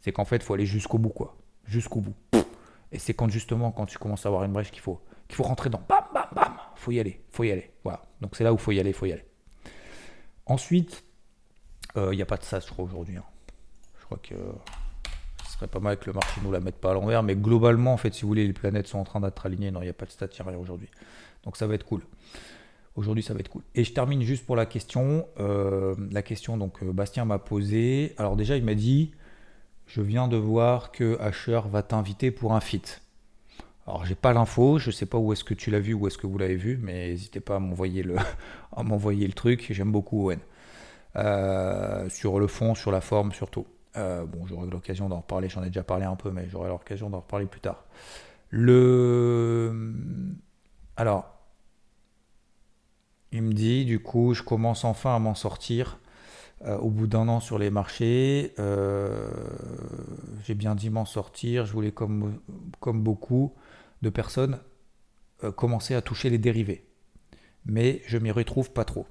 C'est 0.00 0.10
qu'en 0.10 0.24
fait, 0.24 0.36
il 0.36 0.42
faut 0.42 0.54
aller 0.54 0.64
jusqu'au 0.64 0.96
bout. 0.96 1.10
quoi 1.10 1.36
jusqu'au 1.66 2.00
bout. 2.00 2.14
Et 2.90 2.98
c'est 2.98 3.14
quand 3.14 3.28
justement, 3.28 3.72
quand 3.72 3.86
tu 3.86 3.98
commences 3.98 4.26
à 4.26 4.28
avoir 4.28 4.44
une 4.44 4.52
brèche 4.52 4.70
qu'il 4.70 4.82
faut, 4.82 5.00
qu'il 5.28 5.36
faut 5.36 5.44
rentrer 5.44 5.70
dans. 5.70 5.82
Bam, 5.88 6.04
bam, 6.12 6.28
bam. 6.34 6.52
Faut 6.76 6.90
y 6.90 7.00
aller, 7.00 7.22
faut 7.30 7.44
y 7.44 7.50
aller. 7.50 7.70
Voilà. 7.84 8.02
Donc 8.20 8.36
c'est 8.36 8.44
là 8.44 8.52
où 8.52 8.58
faut 8.58 8.72
y 8.72 8.80
aller, 8.80 8.92
faut 8.92 9.06
y 9.06 9.12
aller. 9.12 9.24
Ensuite, 10.46 11.04
il 11.94 12.00
euh, 12.00 12.14
n'y 12.14 12.22
a 12.22 12.26
pas 12.26 12.36
de 12.36 12.42
ça, 12.42 12.60
je 12.60 12.66
crois, 12.66 12.84
aujourd'hui. 12.84 13.16
Hein. 13.16 13.24
Je 13.98 14.04
crois 14.04 14.18
que 14.18 14.34
ce 15.46 15.52
serait 15.52 15.68
pas 15.68 15.80
mal 15.80 15.98
que 15.98 16.06
le 16.06 16.12
marché 16.12 16.40
nous 16.42 16.52
la 16.52 16.60
mette 16.60 16.76
pas 16.76 16.90
à 16.90 16.94
l'envers. 16.94 17.22
Mais 17.22 17.36
globalement, 17.36 17.94
en 17.94 17.96
fait, 17.96 18.12
si 18.12 18.22
vous 18.22 18.28
voulez, 18.28 18.46
les 18.46 18.52
planètes 18.52 18.88
sont 18.88 18.98
en 18.98 19.04
train 19.04 19.20
d'être 19.20 19.46
alignées. 19.46 19.70
Non, 19.70 19.80
il 19.80 19.84
n'y 19.84 19.90
a 19.90 19.94
pas 19.94 20.06
de 20.06 20.10
stat, 20.10 20.28
rien 20.40 20.58
aujourd'hui. 20.58 20.88
Donc 21.44 21.56
ça 21.56 21.66
va 21.66 21.74
être 21.74 21.84
cool. 21.84 22.02
Aujourd'hui, 22.94 23.22
ça 23.22 23.32
va 23.32 23.40
être 23.40 23.48
cool. 23.48 23.62
Et 23.74 23.84
je 23.84 23.92
termine 23.92 24.22
juste 24.22 24.44
pour 24.44 24.56
la 24.56 24.66
question. 24.66 25.26
Euh, 25.40 25.94
la 26.10 26.22
question, 26.22 26.58
donc, 26.58 26.82
euh, 26.82 26.92
Bastien 26.92 27.24
m'a 27.24 27.38
posé. 27.38 28.14
Alors, 28.18 28.36
déjà, 28.36 28.56
il 28.56 28.64
m'a 28.64 28.74
dit 28.74 29.12
je 29.86 30.00
viens 30.00 30.28
de 30.28 30.36
voir 30.36 30.90
que 30.92 31.18
Asher 31.20 31.60
va 31.70 31.82
t'inviter 31.82 32.30
pour 32.30 32.54
un 32.54 32.60
fit. 32.60 32.82
Alors 33.86 34.06
j'ai 34.06 34.14
pas 34.14 34.32
l'info, 34.32 34.78
je 34.78 34.90
sais 34.90 35.06
pas 35.06 35.18
où 35.18 35.32
est-ce 35.32 35.44
que 35.44 35.54
tu 35.54 35.70
l'as 35.70 35.80
vu, 35.80 35.92
où 35.92 36.06
est-ce 36.06 36.16
que 36.16 36.26
vous 36.26 36.38
l'avez 36.38 36.54
vu, 36.54 36.78
mais 36.80 37.08
n'hésitez 37.08 37.40
pas 37.40 37.56
à 37.56 37.58
m'envoyer 37.58 38.02
le, 38.02 38.14
à 38.76 38.82
m'envoyer 38.84 39.26
le 39.26 39.32
truc. 39.32 39.66
J'aime 39.70 39.92
beaucoup 39.92 40.26
Owen. 40.26 40.38
Euh, 41.16 42.08
sur 42.08 42.38
le 42.38 42.46
fond, 42.46 42.74
sur 42.74 42.90
la 42.92 43.00
forme 43.00 43.32
surtout. 43.32 43.66
Bon, 43.94 44.46
j'aurai 44.46 44.70
l'occasion 44.70 45.10
d'en 45.10 45.18
reparler, 45.18 45.50
j'en 45.50 45.62
ai 45.62 45.66
déjà 45.66 45.82
parlé 45.82 46.06
un 46.06 46.16
peu, 46.16 46.30
mais 46.30 46.48
j'aurai 46.48 46.68
l'occasion 46.68 47.10
d'en 47.10 47.18
reparler 47.18 47.46
plus 47.46 47.60
tard. 47.60 47.84
Le. 48.48 49.92
Alors, 50.96 51.41
il 53.32 53.42
me 53.42 53.52
dit, 53.52 53.84
du 53.84 54.00
coup, 54.00 54.34
je 54.34 54.42
commence 54.42 54.84
enfin 54.84 55.16
à 55.16 55.18
m'en 55.18 55.34
sortir. 55.34 55.98
Euh, 56.64 56.76
au 56.78 56.90
bout 56.90 57.08
d'un 57.08 57.26
an 57.26 57.40
sur 57.40 57.58
les 57.58 57.70
marchés, 57.70 58.54
euh, 58.60 59.28
j'ai 60.44 60.54
bien 60.54 60.74
dit 60.74 60.90
m'en 60.90 61.04
sortir. 61.04 61.66
Je 61.66 61.72
voulais, 61.72 61.90
comme, 61.90 62.38
beaucoup 62.80 63.54
de 64.02 64.10
personnes, 64.10 64.58
euh, 65.42 65.50
commencer 65.50 65.94
à 65.94 66.02
toucher 66.02 66.30
les 66.30 66.38
dérivés. 66.38 66.84
Mais 67.64 68.02
je 68.06 68.18
m'y 68.18 68.30
retrouve 68.30 68.70
pas 68.70 68.84
trop. 68.84 69.06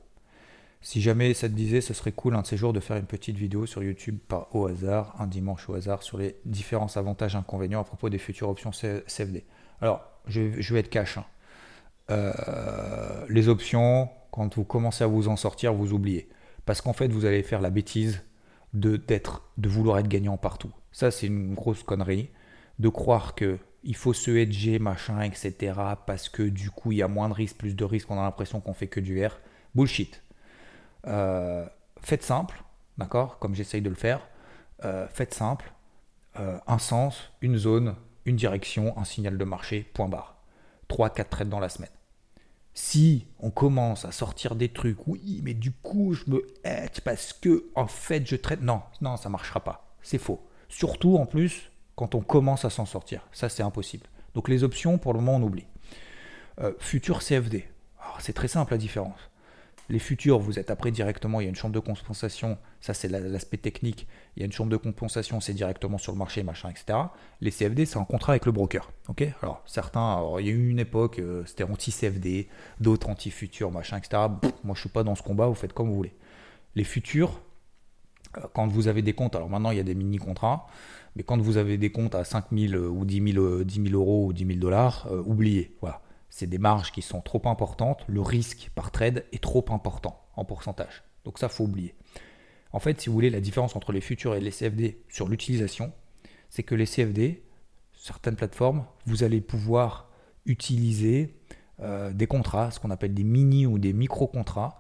Si 0.82 1.02
jamais 1.02 1.34
ça 1.34 1.48
te 1.48 1.54
disait, 1.54 1.82
ce 1.82 1.94
serait 1.94 2.12
cool 2.12 2.36
un 2.36 2.42
de 2.42 2.48
ces 2.48 2.58
jours 2.58 2.74
de 2.74 2.80
faire 2.80 2.98
une 2.98 3.06
petite 3.06 3.38
vidéo 3.38 3.66
sur 3.66 3.84
YouTube 3.84 4.18
par 4.28 4.54
au 4.56 4.68
hasard, 4.68 5.16
un 5.20 5.28
dimanche 5.28 5.70
au 5.70 5.76
hasard, 5.76 6.04
sur 6.04 6.18
les 6.18 6.38
différents 6.46 6.96
avantages 6.98 7.36
et 7.36 7.38
inconvénients 7.38 7.82
à 7.82 7.84
propos 7.84 8.10
des 8.10 8.18
futures 8.18 8.50
options 8.50 8.72
CFD. 8.72 9.46
Alors, 9.80 10.02
je, 10.28 10.74
vais 10.74 10.80
être 10.80 10.90
cash. 10.90 11.18
Hein. 11.18 11.26
Les 12.10 13.48
options, 13.48 14.10
quand 14.32 14.56
vous 14.56 14.64
commencez 14.64 15.04
à 15.04 15.08
vous 15.08 15.28
en 15.28 15.36
sortir, 15.36 15.74
vous 15.74 15.94
oubliez. 15.94 16.30
Parce 16.66 16.82
qu'en 16.82 16.94
fait, 16.94 17.08
vous 17.08 17.26
allez 17.26 17.44
faire 17.44 17.62
la 17.62 17.70
bêtise 17.70 18.24
de, 18.74 18.98
d'être, 18.98 19.44
de 19.58 19.70
vouloir 19.70 20.00
être 20.00 20.08
gagnant 20.08 20.38
partout. 20.38 20.72
Ça, 20.92 21.12
c'est 21.12 21.28
une 21.28 21.54
grosse 21.54 21.84
connerie. 21.84 22.30
De 22.80 22.90
croire 22.90 23.36
que 23.36 23.60
il 23.84 23.96
faut 23.96 24.14
se 24.14 24.32
hedger, 24.32 24.80
machin, 24.80 25.22
etc. 25.22 25.74
Parce 26.06 26.30
que 26.30 26.44
du 26.44 26.70
coup, 26.70 26.92
il 26.92 27.00
y 27.00 27.02
a 27.02 27.08
moins 27.08 27.30
de 27.30 27.34
risques, 27.34 27.58
plus 27.58 27.76
de 27.76 27.84
risques, 27.84 28.10
on 28.12 28.20
a 28.20 28.24
l'impression 28.24 28.60
qu'on 28.60 28.74
fait 28.74 28.88
que 28.88 29.00
du 29.00 29.26
R. 29.26 29.40
Bullshit. 29.76 30.22
Euh, 31.08 31.66
faites 32.02 32.24
simple, 32.24 32.64
d'accord 32.98 33.40
Comme 33.40 33.56
j'essaye 33.56 33.82
de 33.82 33.90
le 33.90 33.96
faire. 33.96 34.28
Euh, 34.86 35.08
faites 35.10 35.34
simple. 35.34 35.72
Euh, 36.40 36.58
un 36.68 36.78
sens, 36.78 37.32
une 37.42 37.58
zone, 37.58 37.96
une 38.26 38.36
direction, 38.36 38.98
un 38.98 39.04
signal 39.04 39.38
de 39.38 39.44
marché, 39.44 39.90
point 39.94 40.08
barre. 40.08 40.36
3-4 40.92 41.30
trades 41.30 41.50
dans 41.50 41.60
la 41.60 41.70
semaine 41.70 41.90
si 42.74 43.28
on 43.40 43.50
commence 43.50 44.06
à 44.06 44.12
sortir 44.12 44.56
des 44.56 44.70
trucs, 44.70 45.08
oui, 45.08 45.42
mais 45.44 45.54
du 45.54 45.72
coup, 45.72 46.14
je 46.14 46.24
me 46.28 46.48
hête 46.64 47.02
parce 47.02 47.34
que, 47.34 47.66
en 47.76 47.88
fait, 47.88 48.26
je 48.26 48.36
traite. 48.36 48.62
Non, 48.62 48.82
non, 49.02 49.18
ça 49.18 49.30
marchera 49.30 49.60
pas. 49.60 49.96
C'est 50.02 50.18
faux. 50.18 50.42
Surtout, 50.70 51.18
en 51.18 51.26
plus, 51.26 51.72
quand 51.96 52.16
on 52.16 52.22
commence 52.22 52.66
à 52.66 52.70
s'en 52.70 52.86
sortir. 52.86 53.28
Ça, 53.32 53.50
c'est 53.50 53.64
impossible. 53.64 54.08
Donc, 54.36 54.48
les 54.48 54.64
options, 54.64 54.98
pour 54.98 55.14
le 55.14 55.20
moment, 55.20 55.38
on 55.38 55.44
oublie. 55.44 55.68
Euh, 56.60 56.74
futur 56.80 57.22
CFD. 57.22 57.68
C'est 58.20 58.34
très 58.34 58.48
simple 58.48 58.72
la 58.72 58.78
différence. 58.78 59.20
Les 59.92 60.00
futurs, 60.00 60.40
vous 60.40 60.58
êtes 60.58 60.72
après 60.72 60.90
directement, 60.90 61.42
il 61.42 61.44
y 61.44 61.48
a 61.48 61.50
une 61.50 61.56
chambre 61.56 61.74
de 61.74 61.80
compensation, 61.80 62.58
ça 62.80 62.94
c'est 62.94 63.10
l'aspect 63.10 63.58
technique, 63.58 64.08
il 64.38 64.40
y 64.40 64.44
a 64.44 64.46
une 64.46 64.54
chambre 64.54 64.72
de 64.72 64.78
compensation, 64.78 65.42
c'est 65.42 65.54
directement 65.54 65.98
sur 65.98 66.14
le 66.14 66.18
marché, 66.18 66.44
machin, 66.44 66.70
etc. 66.70 66.98
Les 67.42 67.52
CFD, 67.52 67.86
c'est 67.86 67.98
un 67.98 68.06
contrat 68.06 68.32
avec 68.32 68.46
le 68.46 68.54
broker. 68.54 68.90
ok? 69.10 69.28
Alors 69.42 69.62
certains, 69.66 70.24
il 70.40 70.46
y 70.46 70.50
a 70.50 70.54
eu 70.54 70.70
une 70.70 70.80
époque, 70.80 71.20
euh, 71.20 71.44
c'était 71.46 71.66
anti-CFD, 71.66 72.48
d'autres 72.80 73.10
anti-futurs, 73.10 73.70
machin, 73.70 73.98
etc. 73.98 74.30
moi 74.64 74.76
je 74.76 74.80
suis 74.80 74.90
pas 74.90 75.04
dans 75.04 75.16
ce 75.16 75.24
combat, 75.24 75.48
vous 75.48 75.56
faites 75.56 75.74
comme 75.74 75.90
vous 75.90 75.96
voulez. 75.96 76.16
Les 76.76 76.86
futurs, 76.86 77.42
euh, 78.38 78.44
quand 78.54 78.68
vous 78.68 78.88
avez 78.88 79.02
des 79.02 79.12
comptes, 79.12 79.36
alors 79.36 79.50
maintenant 79.50 79.72
il 79.72 79.78
y 79.78 79.82
a 79.82 79.84
des 79.84 79.96
mini-contrats, 79.96 80.68
mais 81.18 81.24
quand 81.24 81.42
vous 81.42 81.58
avez 81.58 81.78
des 81.78 81.92
comptes 81.92 82.16
à 82.16 82.24
5 82.24 82.46
000 82.54 82.74
euh, 82.76 82.88
ou 82.88 83.04
10 83.04 83.34
000, 83.34 83.64
10 83.66 83.90
000 83.90 84.02
euros 84.02 84.28
ou 84.28 84.32
10 84.32 84.46
000 84.46 84.60
dollars, 84.60 85.10
oubliez. 85.26 85.76
Voilà 85.82 86.02
c'est 86.32 86.48
des 86.48 86.58
marges 86.58 86.92
qui 86.92 87.04
sont 87.04 87.22
trop 87.22 87.42
importantes, 87.46 88.04
le 88.08 88.22
risque 88.22 88.72
par 88.74 88.90
trade 88.90 89.26
est 89.32 89.44
trop 89.44 89.66
important 89.70 90.26
en 90.36 90.46
pourcentage. 90.46 91.04
Donc 91.26 91.38
ça, 91.38 91.50
faut 91.50 91.66
oublier. 91.66 91.94
En 92.72 92.80
fait, 92.80 93.00
si 93.00 93.10
vous 93.10 93.14
voulez, 93.14 93.30
la 93.30 93.42
différence 93.42 93.76
entre 93.76 93.92
les 93.92 94.02
futurs 94.02 94.34
et 94.34 94.40
les 94.40 94.50
CFD 94.50 95.04
sur 95.10 95.28
l'utilisation, 95.28 95.92
c'est 96.50 96.64
que 96.64 96.74
les 96.74 96.86
CFD, 96.86 97.44
certaines 97.94 98.38
plateformes, 98.38 98.86
vous 99.06 99.24
allez 99.24 99.42
pouvoir 99.42 100.10
utiliser 100.46 101.36
euh, 101.82 102.14
des 102.14 102.28
contrats, 102.28 102.72
ce 102.72 102.80
qu'on 102.80 102.92
appelle 102.92 103.14
des 103.14 103.26
mini 103.26 103.66
ou 103.66 103.78
des 103.78 103.94
micro-contrats, 103.94 104.80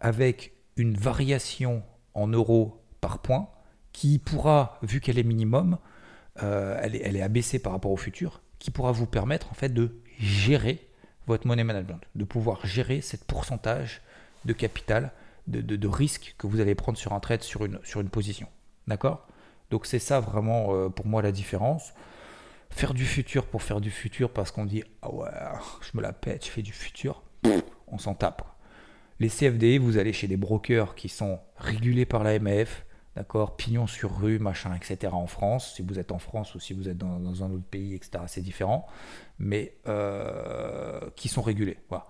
avec 0.00 0.52
une 0.76 0.94
variation 0.94 1.82
en 2.14 2.28
euros 2.28 2.80
par 3.00 3.18
point 3.18 3.48
qui 3.92 4.18
pourra, 4.18 4.78
vu 4.82 5.00
qu'elle 5.00 5.18
est 5.18 5.24
minimum, 5.24 5.78
euh, 6.42 6.78
elle, 6.82 6.94
est, 6.94 7.22
abaissée 7.22 7.58
par 7.58 7.72
rapport 7.72 7.92
au 7.92 7.96
futur, 7.96 8.42
qui 8.58 8.70
pourra 8.70 8.92
vous 8.92 9.06
permettre 9.06 9.50
en 9.50 9.54
fait 9.54 9.68
de 9.68 10.00
gérer 10.18 10.86
votre 11.26 11.46
money 11.46 11.64
management, 11.64 12.00
de 12.14 12.24
pouvoir 12.24 12.66
gérer 12.66 13.00
cette 13.00 13.24
pourcentage 13.24 14.02
de 14.44 14.52
capital, 14.52 15.12
de, 15.46 15.60
de, 15.60 15.88
risque 15.88 16.34
que 16.38 16.46
vous 16.46 16.60
allez 16.60 16.74
prendre 16.74 16.98
sur 16.98 17.12
un 17.12 17.20
trade, 17.20 17.42
sur 17.42 17.64
une, 17.64 18.08
position. 18.08 18.48
D'accord? 18.86 19.26
Donc 19.70 19.86
c'est 19.86 19.98
ça 19.98 20.20
vraiment 20.20 20.74
euh, 20.74 20.88
pour 20.88 21.06
moi 21.06 21.22
la 21.22 21.32
différence. 21.32 21.92
Faire 22.70 22.94
du 22.94 23.04
futur 23.04 23.46
pour 23.46 23.62
faire 23.62 23.80
du 23.80 23.90
futur 23.90 24.30
parce 24.30 24.50
qu'on 24.50 24.64
dit 24.64 24.84
ah 25.02 25.12
ouais, 25.12 25.28
je 25.80 25.96
me 25.96 26.02
la 26.02 26.12
pète, 26.12 26.44
je 26.44 26.50
fais 26.50 26.62
du 26.62 26.72
futur, 26.72 27.22
on 27.88 27.98
s'en 27.98 28.14
tape. 28.14 28.42
Les 29.20 29.28
CFD, 29.28 29.78
vous 29.78 29.96
allez 29.96 30.12
chez 30.12 30.26
des 30.26 30.36
brokers 30.36 30.94
qui 30.94 31.08
sont 31.08 31.38
régulés 31.56 32.04
par 32.04 32.24
la 32.24 32.38
MAF, 32.38 32.84
d'accord, 33.16 33.56
pignon 33.56 33.86
sur 33.86 34.18
rue, 34.18 34.38
machin, 34.38 34.74
etc. 34.74 35.12
en 35.14 35.26
France. 35.26 35.74
Si 35.74 35.82
vous 35.82 35.98
êtes 35.98 36.12
en 36.12 36.18
France 36.18 36.54
ou 36.54 36.60
si 36.60 36.72
vous 36.72 36.88
êtes 36.88 36.98
dans, 36.98 37.44
un 37.44 37.50
autre 37.50 37.64
pays, 37.64 37.94
etc., 37.94 38.24
c'est 38.26 38.42
différent, 38.42 38.86
mais 39.38 39.76
euh, 39.88 41.00
qui 41.16 41.28
sont 41.28 41.42
régulés. 41.42 41.78
Voilà. 41.88 42.06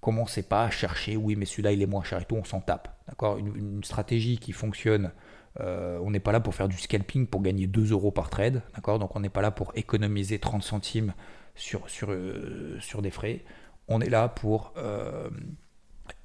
Commencez 0.00 0.42
pas 0.42 0.64
à 0.64 0.70
chercher, 0.70 1.16
oui, 1.16 1.36
mais 1.36 1.46
celui-là 1.46 1.72
il 1.72 1.82
est 1.82 1.86
moins 1.86 2.04
cher 2.04 2.20
et 2.20 2.24
tout, 2.24 2.36
on 2.36 2.44
s'en 2.44 2.60
tape, 2.60 2.96
d'accord. 3.08 3.38
Une, 3.38 3.82
stratégie 3.82 4.38
qui 4.38 4.52
fonctionne. 4.52 5.12
Euh, 5.58 5.98
on 6.02 6.10
n'est 6.10 6.20
pas 6.20 6.32
là 6.32 6.40
pour 6.40 6.54
faire 6.54 6.68
du 6.68 6.76
scalping 6.76 7.26
pour 7.26 7.40
gagner 7.40 7.66
2 7.66 7.92
euros 7.92 8.10
par 8.10 8.28
trade, 8.28 8.62
d'accord 8.74 8.98
Donc 8.98 9.16
on 9.16 9.20
n'est 9.20 9.30
pas 9.30 9.40
là 9.40 9.50
pour 9.50 9.72
économiser 9.74 10.38
30 10.38 10.62
centimes 10.62 11.14
sur, 11.54 11.88
sur, 11.88 12.12
euh, 12.12 12.76
sur 12.80 13.00
des 13.00 13.10
frais. 13.10 13.42
On 13.88 14.00
est 14.00 14.10
là 14.10 14.28
pour 14.28 14.74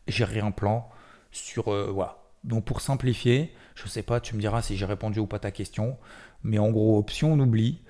gérer 0.07 0.39
un 0.39 0.51
plan 0.51 0.89
sur. 1.31 1.65
Voilà. 1.93 2.20
Donc 2.43 2.65
pour 2.65 2.81
simplifier, 2.81 3.53
je 3.75 3.87
sais 3.87 4.03
pas, 4.03 4.19
tu 4.19 4.35
me 4.35 4.41
diras 4.41 4.61
si 4.61 4.77
j'ai 4.77 4.85
répondu 4.85 5.19
ou 5.19 5.27
pas 5.27 5.39
ta 5.39 5.51
question, 5.51 5.97
mais 6.43 6.57
en 6.57 6.71
gros, 6.71 6.97
option, 6.97 7.33
on 7.33 7.39
oublie. 7.39 7.81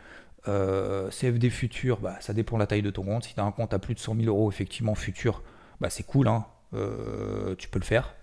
Euh, 0.48 1.10
CFD 1.12 1.50
futur, 1.50 2.00
bah, 2.00 2.18
ça 2.20 2.34
dépend 2.34 2.58
de 2.58 2.62
la 2.62 2.68
taille 2.68 2.82
de 2.82 2.90
ton 2.90 3.04
compte. 3.04 3.26
Si 3.26 3.34
tu 3.34 3.40
as 3.40 3.44
un 3.44 3.52
compte 3.52 3.74
à 3.74 3.80
plus 3.80 3.94
de 3.94 4.00
100 4.00 4.16
000 4.16 4.28
euros, 4.28 4.50
effectivement, 4.52 4.96
futur, 4.96 5.44
bah, 5.80 5.90
c'est 5.90 6.04
cool, 6.04 6.28
hein. 6.28 6.46
euh, 6.74 7.56
tu 7.56 7.70
peux 7.70 7.80
le 7.80 7.86
faire. 7.86 8.16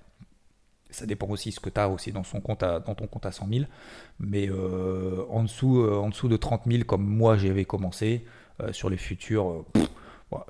Ça 0.91 1.07
dépend 1.07 1.29
aussi 1.29 1.53
ce 1.53 1.61
que 1.61 1.71
tu 1.71 1.81
as 1.81 1.89
aussi 1.89 2.13
dans, 2.13 2.25
son 2.25 2.41
compte 2.41 2.61
dans 2.61 2.95
ton 2.95 3.07
compte 3.07 3.27
à 3.27 3.33
100 3.33 3.49
000. 3.53 3.65
Mais 4.21 4.51
en, 4.51 5.43
dessous, 5.43 5.87
en 5.87 6.09
dessous 6.09 6.29
de 6.29 6.37
30 6.37 6.63
000, 6.67 6.85
comme 6.85 7.05
moi 7.05 7.37
j'avais 7.37 7.67
commencé, 7.67 8.25
sur 8.73 8.89
les 8.89 8.97
futurs, 8.97 9.67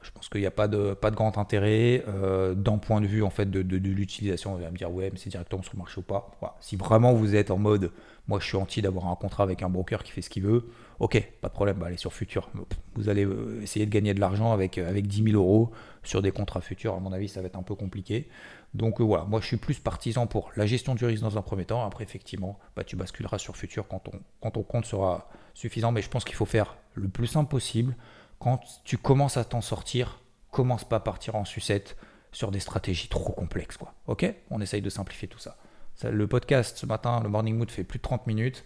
je 0.02 0.10
pense 0.10 0.28
qu'il 0.28 0.40
n'y 0.40 0.46
a 0.46 0.50
pas 0.50 0.66
de, 0.66 0.94
pas 0.94 1.10
de 1.10 1.16
grand 1.16 1.38
intérêt 1.38 2.02
euh, 2.08 2.54
d'un 2.54 2.78
point 2.78 3.00
de 3.00 3.06
vue 3.06 3.22
en 3.22 3.30
fait 3.30 3.48
de, 3.48 3.62
de, 3.62 3.76
l'utilisation. 3.76 4.54
Vous 4.54 4.62
allez 4.62 4.72
me 4.72 4.76
dire 4.76 4.92
ouais, 4.92 5.10
mais 5.12 5.18
c'est 5.18 5.30
directement 5.30 5.62
sur 5.62 5.74
le 5.74 5.78
marché 5.78 5.98
ou 5.98 6.02
pas. 6.02 6.30
Si 6.60 6.76
vraiment 6.76 7.12
vous 7.14 7.36
êtes 7.36 7.50
en 7.50 7.58
mode, 7.58 7.92
moi 8.26 8.40
je 8.40 8.46
suis 8.46 8.56
anti 8.56 8.82
d'avoir 8.82 9.06
un 9.06 9.14
contrat 9.14 9.44
avec 9.44 9.62
un 9.62 9.68
broker 9.68 10.02
qui 10.02 10.10
fait 10.10 10.22
ce 10.22 10.30
qu'il 10.30 10.42
veut, 10.42 10.68
ok, 10.98 11.22
pas 11.40 11.48
de 11.48 11.52
problème, 11.52 11.76
bah, 11.78 11.86
allez 11.86 11.96
sur 11.96 12.12
futur. 12.12 12.50
Vous 12.96 13.08
allez 13.08 13.24
euh, 13.24 13.60
essayer 13.62 13.86
de 13.86 13.90
gagner 13.90 14.14
de 14.14 14.20
l'argent 14.20 14.52
avec, 14.52 14.78
avec 14.78 15.06
10 15.06 15.30
000 15.30 15.36
euros 15.36 15.70
sur 16.02 16.22
des 16.22 16.32
contrats 16.32 16.60
futurs. 16.60 16.94
À 16.94 17.00
mon 17.00 17.12
avis, 17.12 17.28
ça 17.28 17.40
va 17.40 17.46
être 17.46 17.58
un 17.58 17.62
peu 17.62 17.76
compliqué. 17.76 18.28
Donc 18.74 19.00
euh, 19.00 19.04
voilà, 19.04 19.24
moi 19.24 19.40
je 19.40 19.46
suis 19.46 19.58
plus 19.58 19.78
partisan 19.78 20.26
pour 20.26 20.50
la 20.56 20.66
gestion 20.66 20.96
du 20.96 21.04
risque 21.04 21.22
dans 21.22 21.38
un 21.38 21.42
premier 21.42 21.66
temps. 21.66 21.86
Après, 21.86 22.02
effectivement, 22.02 22.58
bah, 22.74 22.82
tu 22.82 22.96
basculeras 22.96 23.38
sur 23.38 23.56
futur 23.56 23.86
quand, 23.86 24.08
on, 24.08 24.18
quand 24.40 24.50
ton 24.50 24.62
compte 24.64 24.86
sera 24.86 25.28
suffisant. 25.54 25.92
Mais 25.92 26.02
je 26.02 26.08
pense 26.08 26.24
qu'il 26.24 26.34
faut 26.34 26.46
faire 26.46 26.76
le 26.94 27.08
plus 27.08 27.28
simple 27.28 27.48
possible 27.48 27.94
quand 28.38 28.60
tu 28.84 28.98
commences 28.98 29.36
à 29.36 29.44
t'en 29.44 29.60
sortir, 29.60 30.20
commence 30.50 30.84
pas 30.84 30.96
à 30.96 31.00
partir 31.00 31.34
en 31.34 31.44
sucette 31.44 31.96
sur 32.32 32.50
des 32.50 32.60
stratégies 32.60 33.08
trop 33.08 33.32
complexes. 33.32 33.76
Quoi. 33.76 33.94
Ok? 34.06 34.32
On 34.50 34.60
essaye 34.60 34.82
de 34.82 34.90
simplifier 34.90 35.28
tout 35.28 35.38
ça. 35.38 35.56
Le 36.04 36.26
podcast 36.28 36.76
ce 36.76 36.86
matin, 36.86 37.20
le 37.22 37.28
Morning 37.28 37.56
Mood 37.56 37.70
fait 37.70 37.84
plus 37.84 37.98
de 37.98 38.02
30 38.02 38.26
minutes. 38.26 38.64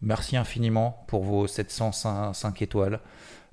Merci 0.00 0.36
infiniment 0.36 1.04
pour 1.08 1.22
vos 1.22 1.46
705 1.46 2.62
étoiles, 2.62 3.00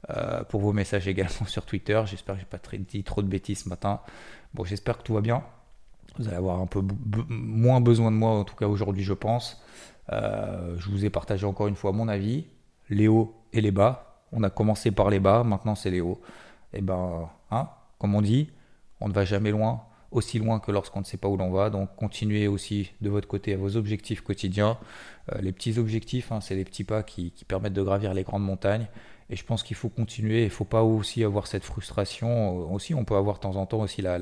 euh, 0.09 0.43
pour 0.43 0.61
vos 0.61 0.73
messages 0.73 1.07
également 1.07 1.45
sur 1.47 1.65
Twitter. 1.65 2.01
J'espère 2.05 2.35
que 2.35 2.41
j'ai 2.41 2.47
pas 2.47 2.59
dit 2.77 3.03
trop 3.03 3.21
de 3.21 3.27
bêtises 3.27 3.63
ce 3.63 3.69
matin. 3.69 3.99
Bon, 4.53 4.63
j'espère 4.63 4.97
que 4.97 5.03
tout 5.03 5.13
va 5.13 5.21
bien. 5.21 5.43
Vous 6.17 6.27
allez 6.27 6.37
avoir 6.37 6.59
un 6.59 6.67
peu 6.67 6.81
moins 7.29 7.79
besoin 7.79 8.11
de 8.11 8.17
moi, 8.17 8.31
en 8.31 8.43
tout 8.43 8.55
cas 8.55 8.67
aujourd'hui, 8.67 9.03
je 9.03 9.13
pense. 9.13 9.61
Euh, 10.11 10.75
je 10.77 10.89
vous 10.89 11.05
ai 11.05 11.09
partagé 11.09 11.45
encore 11.45 11.67
une 11.67 11.75
fois 11.75 11.91
mon 11.93 12.07
avis, 12.07 12.45
les 12.89 13.07
hauts 13.07 13.41
et 13.53 13.61
les 13.61 13.71
bas. 13.71 14.10
On 14.31 14.43
a 14.43 14.49
commencé 14.49 14.91
par 14.91 15.09
les 15.09 15.19
bas, 15.19 15.43
maintenant 15.43 15.75
c'est 15.75 15.91
les 15.91 16.01
hauts. 16.01 16.21
Et 16.73 16.77
eh 16.77 16.81
ben, 16.81 17.29
hein, 17.51 17.69
comme 17.99 18.15
on 18.15 18.21
dit, 18.21 18.49
on 19.01 19.09
ne 19.09 19.13
va 19.13 19.25
jamais 19.25 19.51
loin, 19.51 19.83
aussi 20.11 20.39
loin 20.39 20.59
que 20.59 20.71
lorsqu'on 20.71 20.99
ne 20.99 21.05
sait 21.05 21.17
pas 21.17 21.27
où 21.27 21.37
l'on 21.37 21.51
va. 21.51 21.69
Donc 21.69 21.95
continuez 21.95 22.47
aussi 22.47 22.91
de 23.01 23.09
votre 23.09 23.27
côté 23.27 23.53
à 23.53 23.57
vos 23.57 23.75
objectifs 23.77 24.21
quotidiens. 24.21 24.77
Euh, 25.31 25.41
les 25.41 25.51
petits 25.51 25.79
objectifs, 25.79 26.31
hein, 26.31 26.41
c'est 26.41 26.55
les 26.55 26.65
petits 26.65 26.83
pas 26.83 27.03
qui, 27.03 27.33
permettent 27.47 27.73
de 27.73 27.83
gravir 27.83 28.13
les 28.13 28.23
grandes 28.23 28.43
montagnes. 28.43 28.87
Et 29.29 29.35
je 29.37 29.45
pense 29.45 29.63
qu'il 29.63 29.77
faut 29.77 29.89
continuer. 29.89 30.41
Il 30.41 30.45
ne 30.45 30.49
faut 30.49 30.65
pas 30.65 30.83
aussi 30.83 31.23
avoir 31.23 31.47
cette 31.47 31.63
frustration. 31.63 32.61
Euh, 32.61 32.73
aussi, 32.73 32.93
on 32.93 33.05
peut 33.05 33.15
avoir 33.15 33.37
de 33.37 33.41
temps 33.41 33.55
en 33.55 33.65
temps 33.65 33.79
aussi 33.79 34.01
la, 34.01 34.19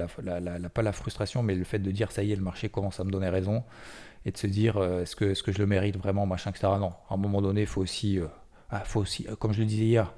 pas 0.74 0.82
la 0.82 0.92
frustration, 0.92 1.44
mais 1.44 1.56
le 1.56 1.64
fait 1.64 1.80
de 1.80 1.92
dire 1.92 2.12
ça 2.12 2.24
y 2.24 2.32
est, 2.32 2.36
le 2.36 2.44
marché 2.44 2.70
commence 2.70 3.00
à 3.00 3.04
me 3.04 3.12
donner 3.12 3.30
raison 3.30 3.64
et 4.26 4.32
de 4.32 4.38
se 4.38 4.48
dire 4.48 4.78
euh, 4.78 5.02
est-ce 5.02 5.16
que, 5.16 5.26
est 5.26 5.34
-ce 5.34 5.44
que 5.44 5.52
je 5.52 5.60
le 5.60 5.66
mérite 5.66 5.98
vraiment, 5.98 6.26
machin, 6.26 6.52
etc. 6.52 6.68
Non, 6.80 6.94
à 7.10 7.14
un 7.16 7.18
moment 7.18 7.42
donné, 7.42 7.62
il 7.62 7.68
faut 7.68 7.82
aussi 7.82 8.20
ah, 8.70 8.82
faut 8.82 9.02
aussi, 9.02 9.26
euh, 9.28 9.36
comme 9.36 9.54
je 9.54 9.60
le 9.60 9.66
disais 9.66 9.86
hier, 9.86 10.14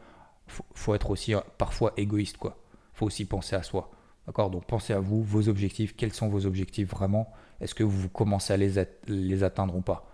faut, 0.48 0.66
faut 0.74 0.96
être 0.96 1.10
aussi 1.10 1.34
euh, 1.34 1.40
parfois 1.58 1.94
égoïste, 1.98 2.38
quoi. 2.38 2.58
Faut 2.94 3.06
aussi 3.06 3.26
penser 3.26 3.56
à 3.56 3.64
soi. 3.64 3.92
D'accord? 4.28 4.50
Donc 4.50 4.66
pensez 4.66 4.94
à 4.94 5.00
vous, 5.00 5.24
vos 5.24 5.50
objectifs, 5.50 5.96
quels 5.96 6.14
sont 6.14 6.28
vos 6.28 6.46
objectifs 6.46 6.90
vraiment? 6.90 7.32
Est-ce 7.60 7.76
que 7.76 7.84
vous 7.84 8.10
commencez 8.10 8.54
à 8.54 8.58
les, 8.58 9.44
atteindre 9.44 9.76
ou 9.76 9.82
pas? 9.82 10.08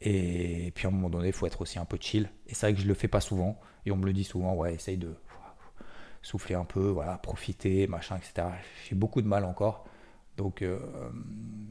Et 0.00 0.72
puis 0.74 0.86
à 0.86 0.88
un 0.88 0.92
moment 0.92 1.10
donné, 1.10 1.28
il 1.28 1.32
faut 1.32 1.46
être 1.46 1.60
aussi 1.60 1.78
un 1.78 1.84
peu 1.84 1.98
chill. 2.00 2.28
Et 2.48 2.54
c'est 2.54 2.66
vrai 2.66 2.74
que 2.74 2.80
je 2.80 2.88
le 2.88 2.94
fais 2.94 3.08
pas 3.08 3.20
souvent. 3.20 3.60
Et 3.86 3.92
on 3.92 3.96
me 3.96 4.06
le 4.06 4.12
dit 4.12 4.24
souvent, 4.24 4.54
ouais, 4.54 4.74
essaye 4.74 4.96
de 4.96 5.14
souffler 6.22 6.54
un 6.54 6.64
peu, 6.64 6.88
voilà, 6.88 7.18
profiter, 7.18 7.86
machin, 7.86 8.16
etc. 8.16 8.48
J'ai 8.88 8.96
beaucoup 8.96 9.22
de 9.22 9.28
mal 9.28 9.44
encore. 9.44 9.84
Donc 10.36 10.62
euh, 10.62 10.78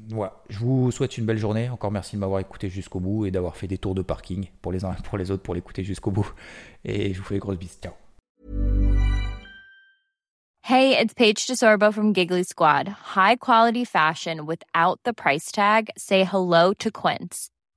voilà, 0.09 0.33
je 0.49 0.59
vous 0.59 0.91
souhaite 0.91 1.17
une 1.17 1.25
belle 1.25 1.37
journée. 1.37 1.69
Encore 1.69 1.91
merci 1.91 2.15
de 2.15 2.21
m'avoir 2.21 2.39
écouté 2.39 2.69
jusqu'au 2.69 2.99
bout 2.99 3.25
et 3.25 3.31
d'avoir 3.31 3.55
fait 3.55 3.67
des 3.67 3.77
tours 3.77 3.95
de 3.95 4.01
parking 4.01 4.49
pour 4.61 4.71
les 4.71 4.85
uns 4.85 4.93
et 4.93 5.01
pour 5.03 5.17
les 5.17 5.31
autres 5.31 5.43
pour 5.43 5.55
l'écouter 5.55 5.83
jusqu'au 5.83 6.11
bout. 6.11 6.31
Et 6.85 7.13
je 7.13 7.19
vous 7.19 7.25
fais 7.25 7.35
des 7.35 7.39
grosses 7.39 7.57
bises. 7.57 7.79
Ciao. 7.81 7.93
Hey, 10.63 10.95
it's 10.95 11.13
Paige 11.13 11.47
DeSorbo 11.47 11.91
from 11.91 12.13
Giggly 12.13 12.43
Squad. 12.43 12.87
High 12.87 13.35
quality 13.35 13.83
fashion 13.83 14.45
without 14.45 14.99
the 15.03 15.13
price 15.13 15.51
tag. 15.51 15.89
Say 15.97 16.23
hello 16.23 16.73
to 16.75 16.91
Quince. 16.91 17.49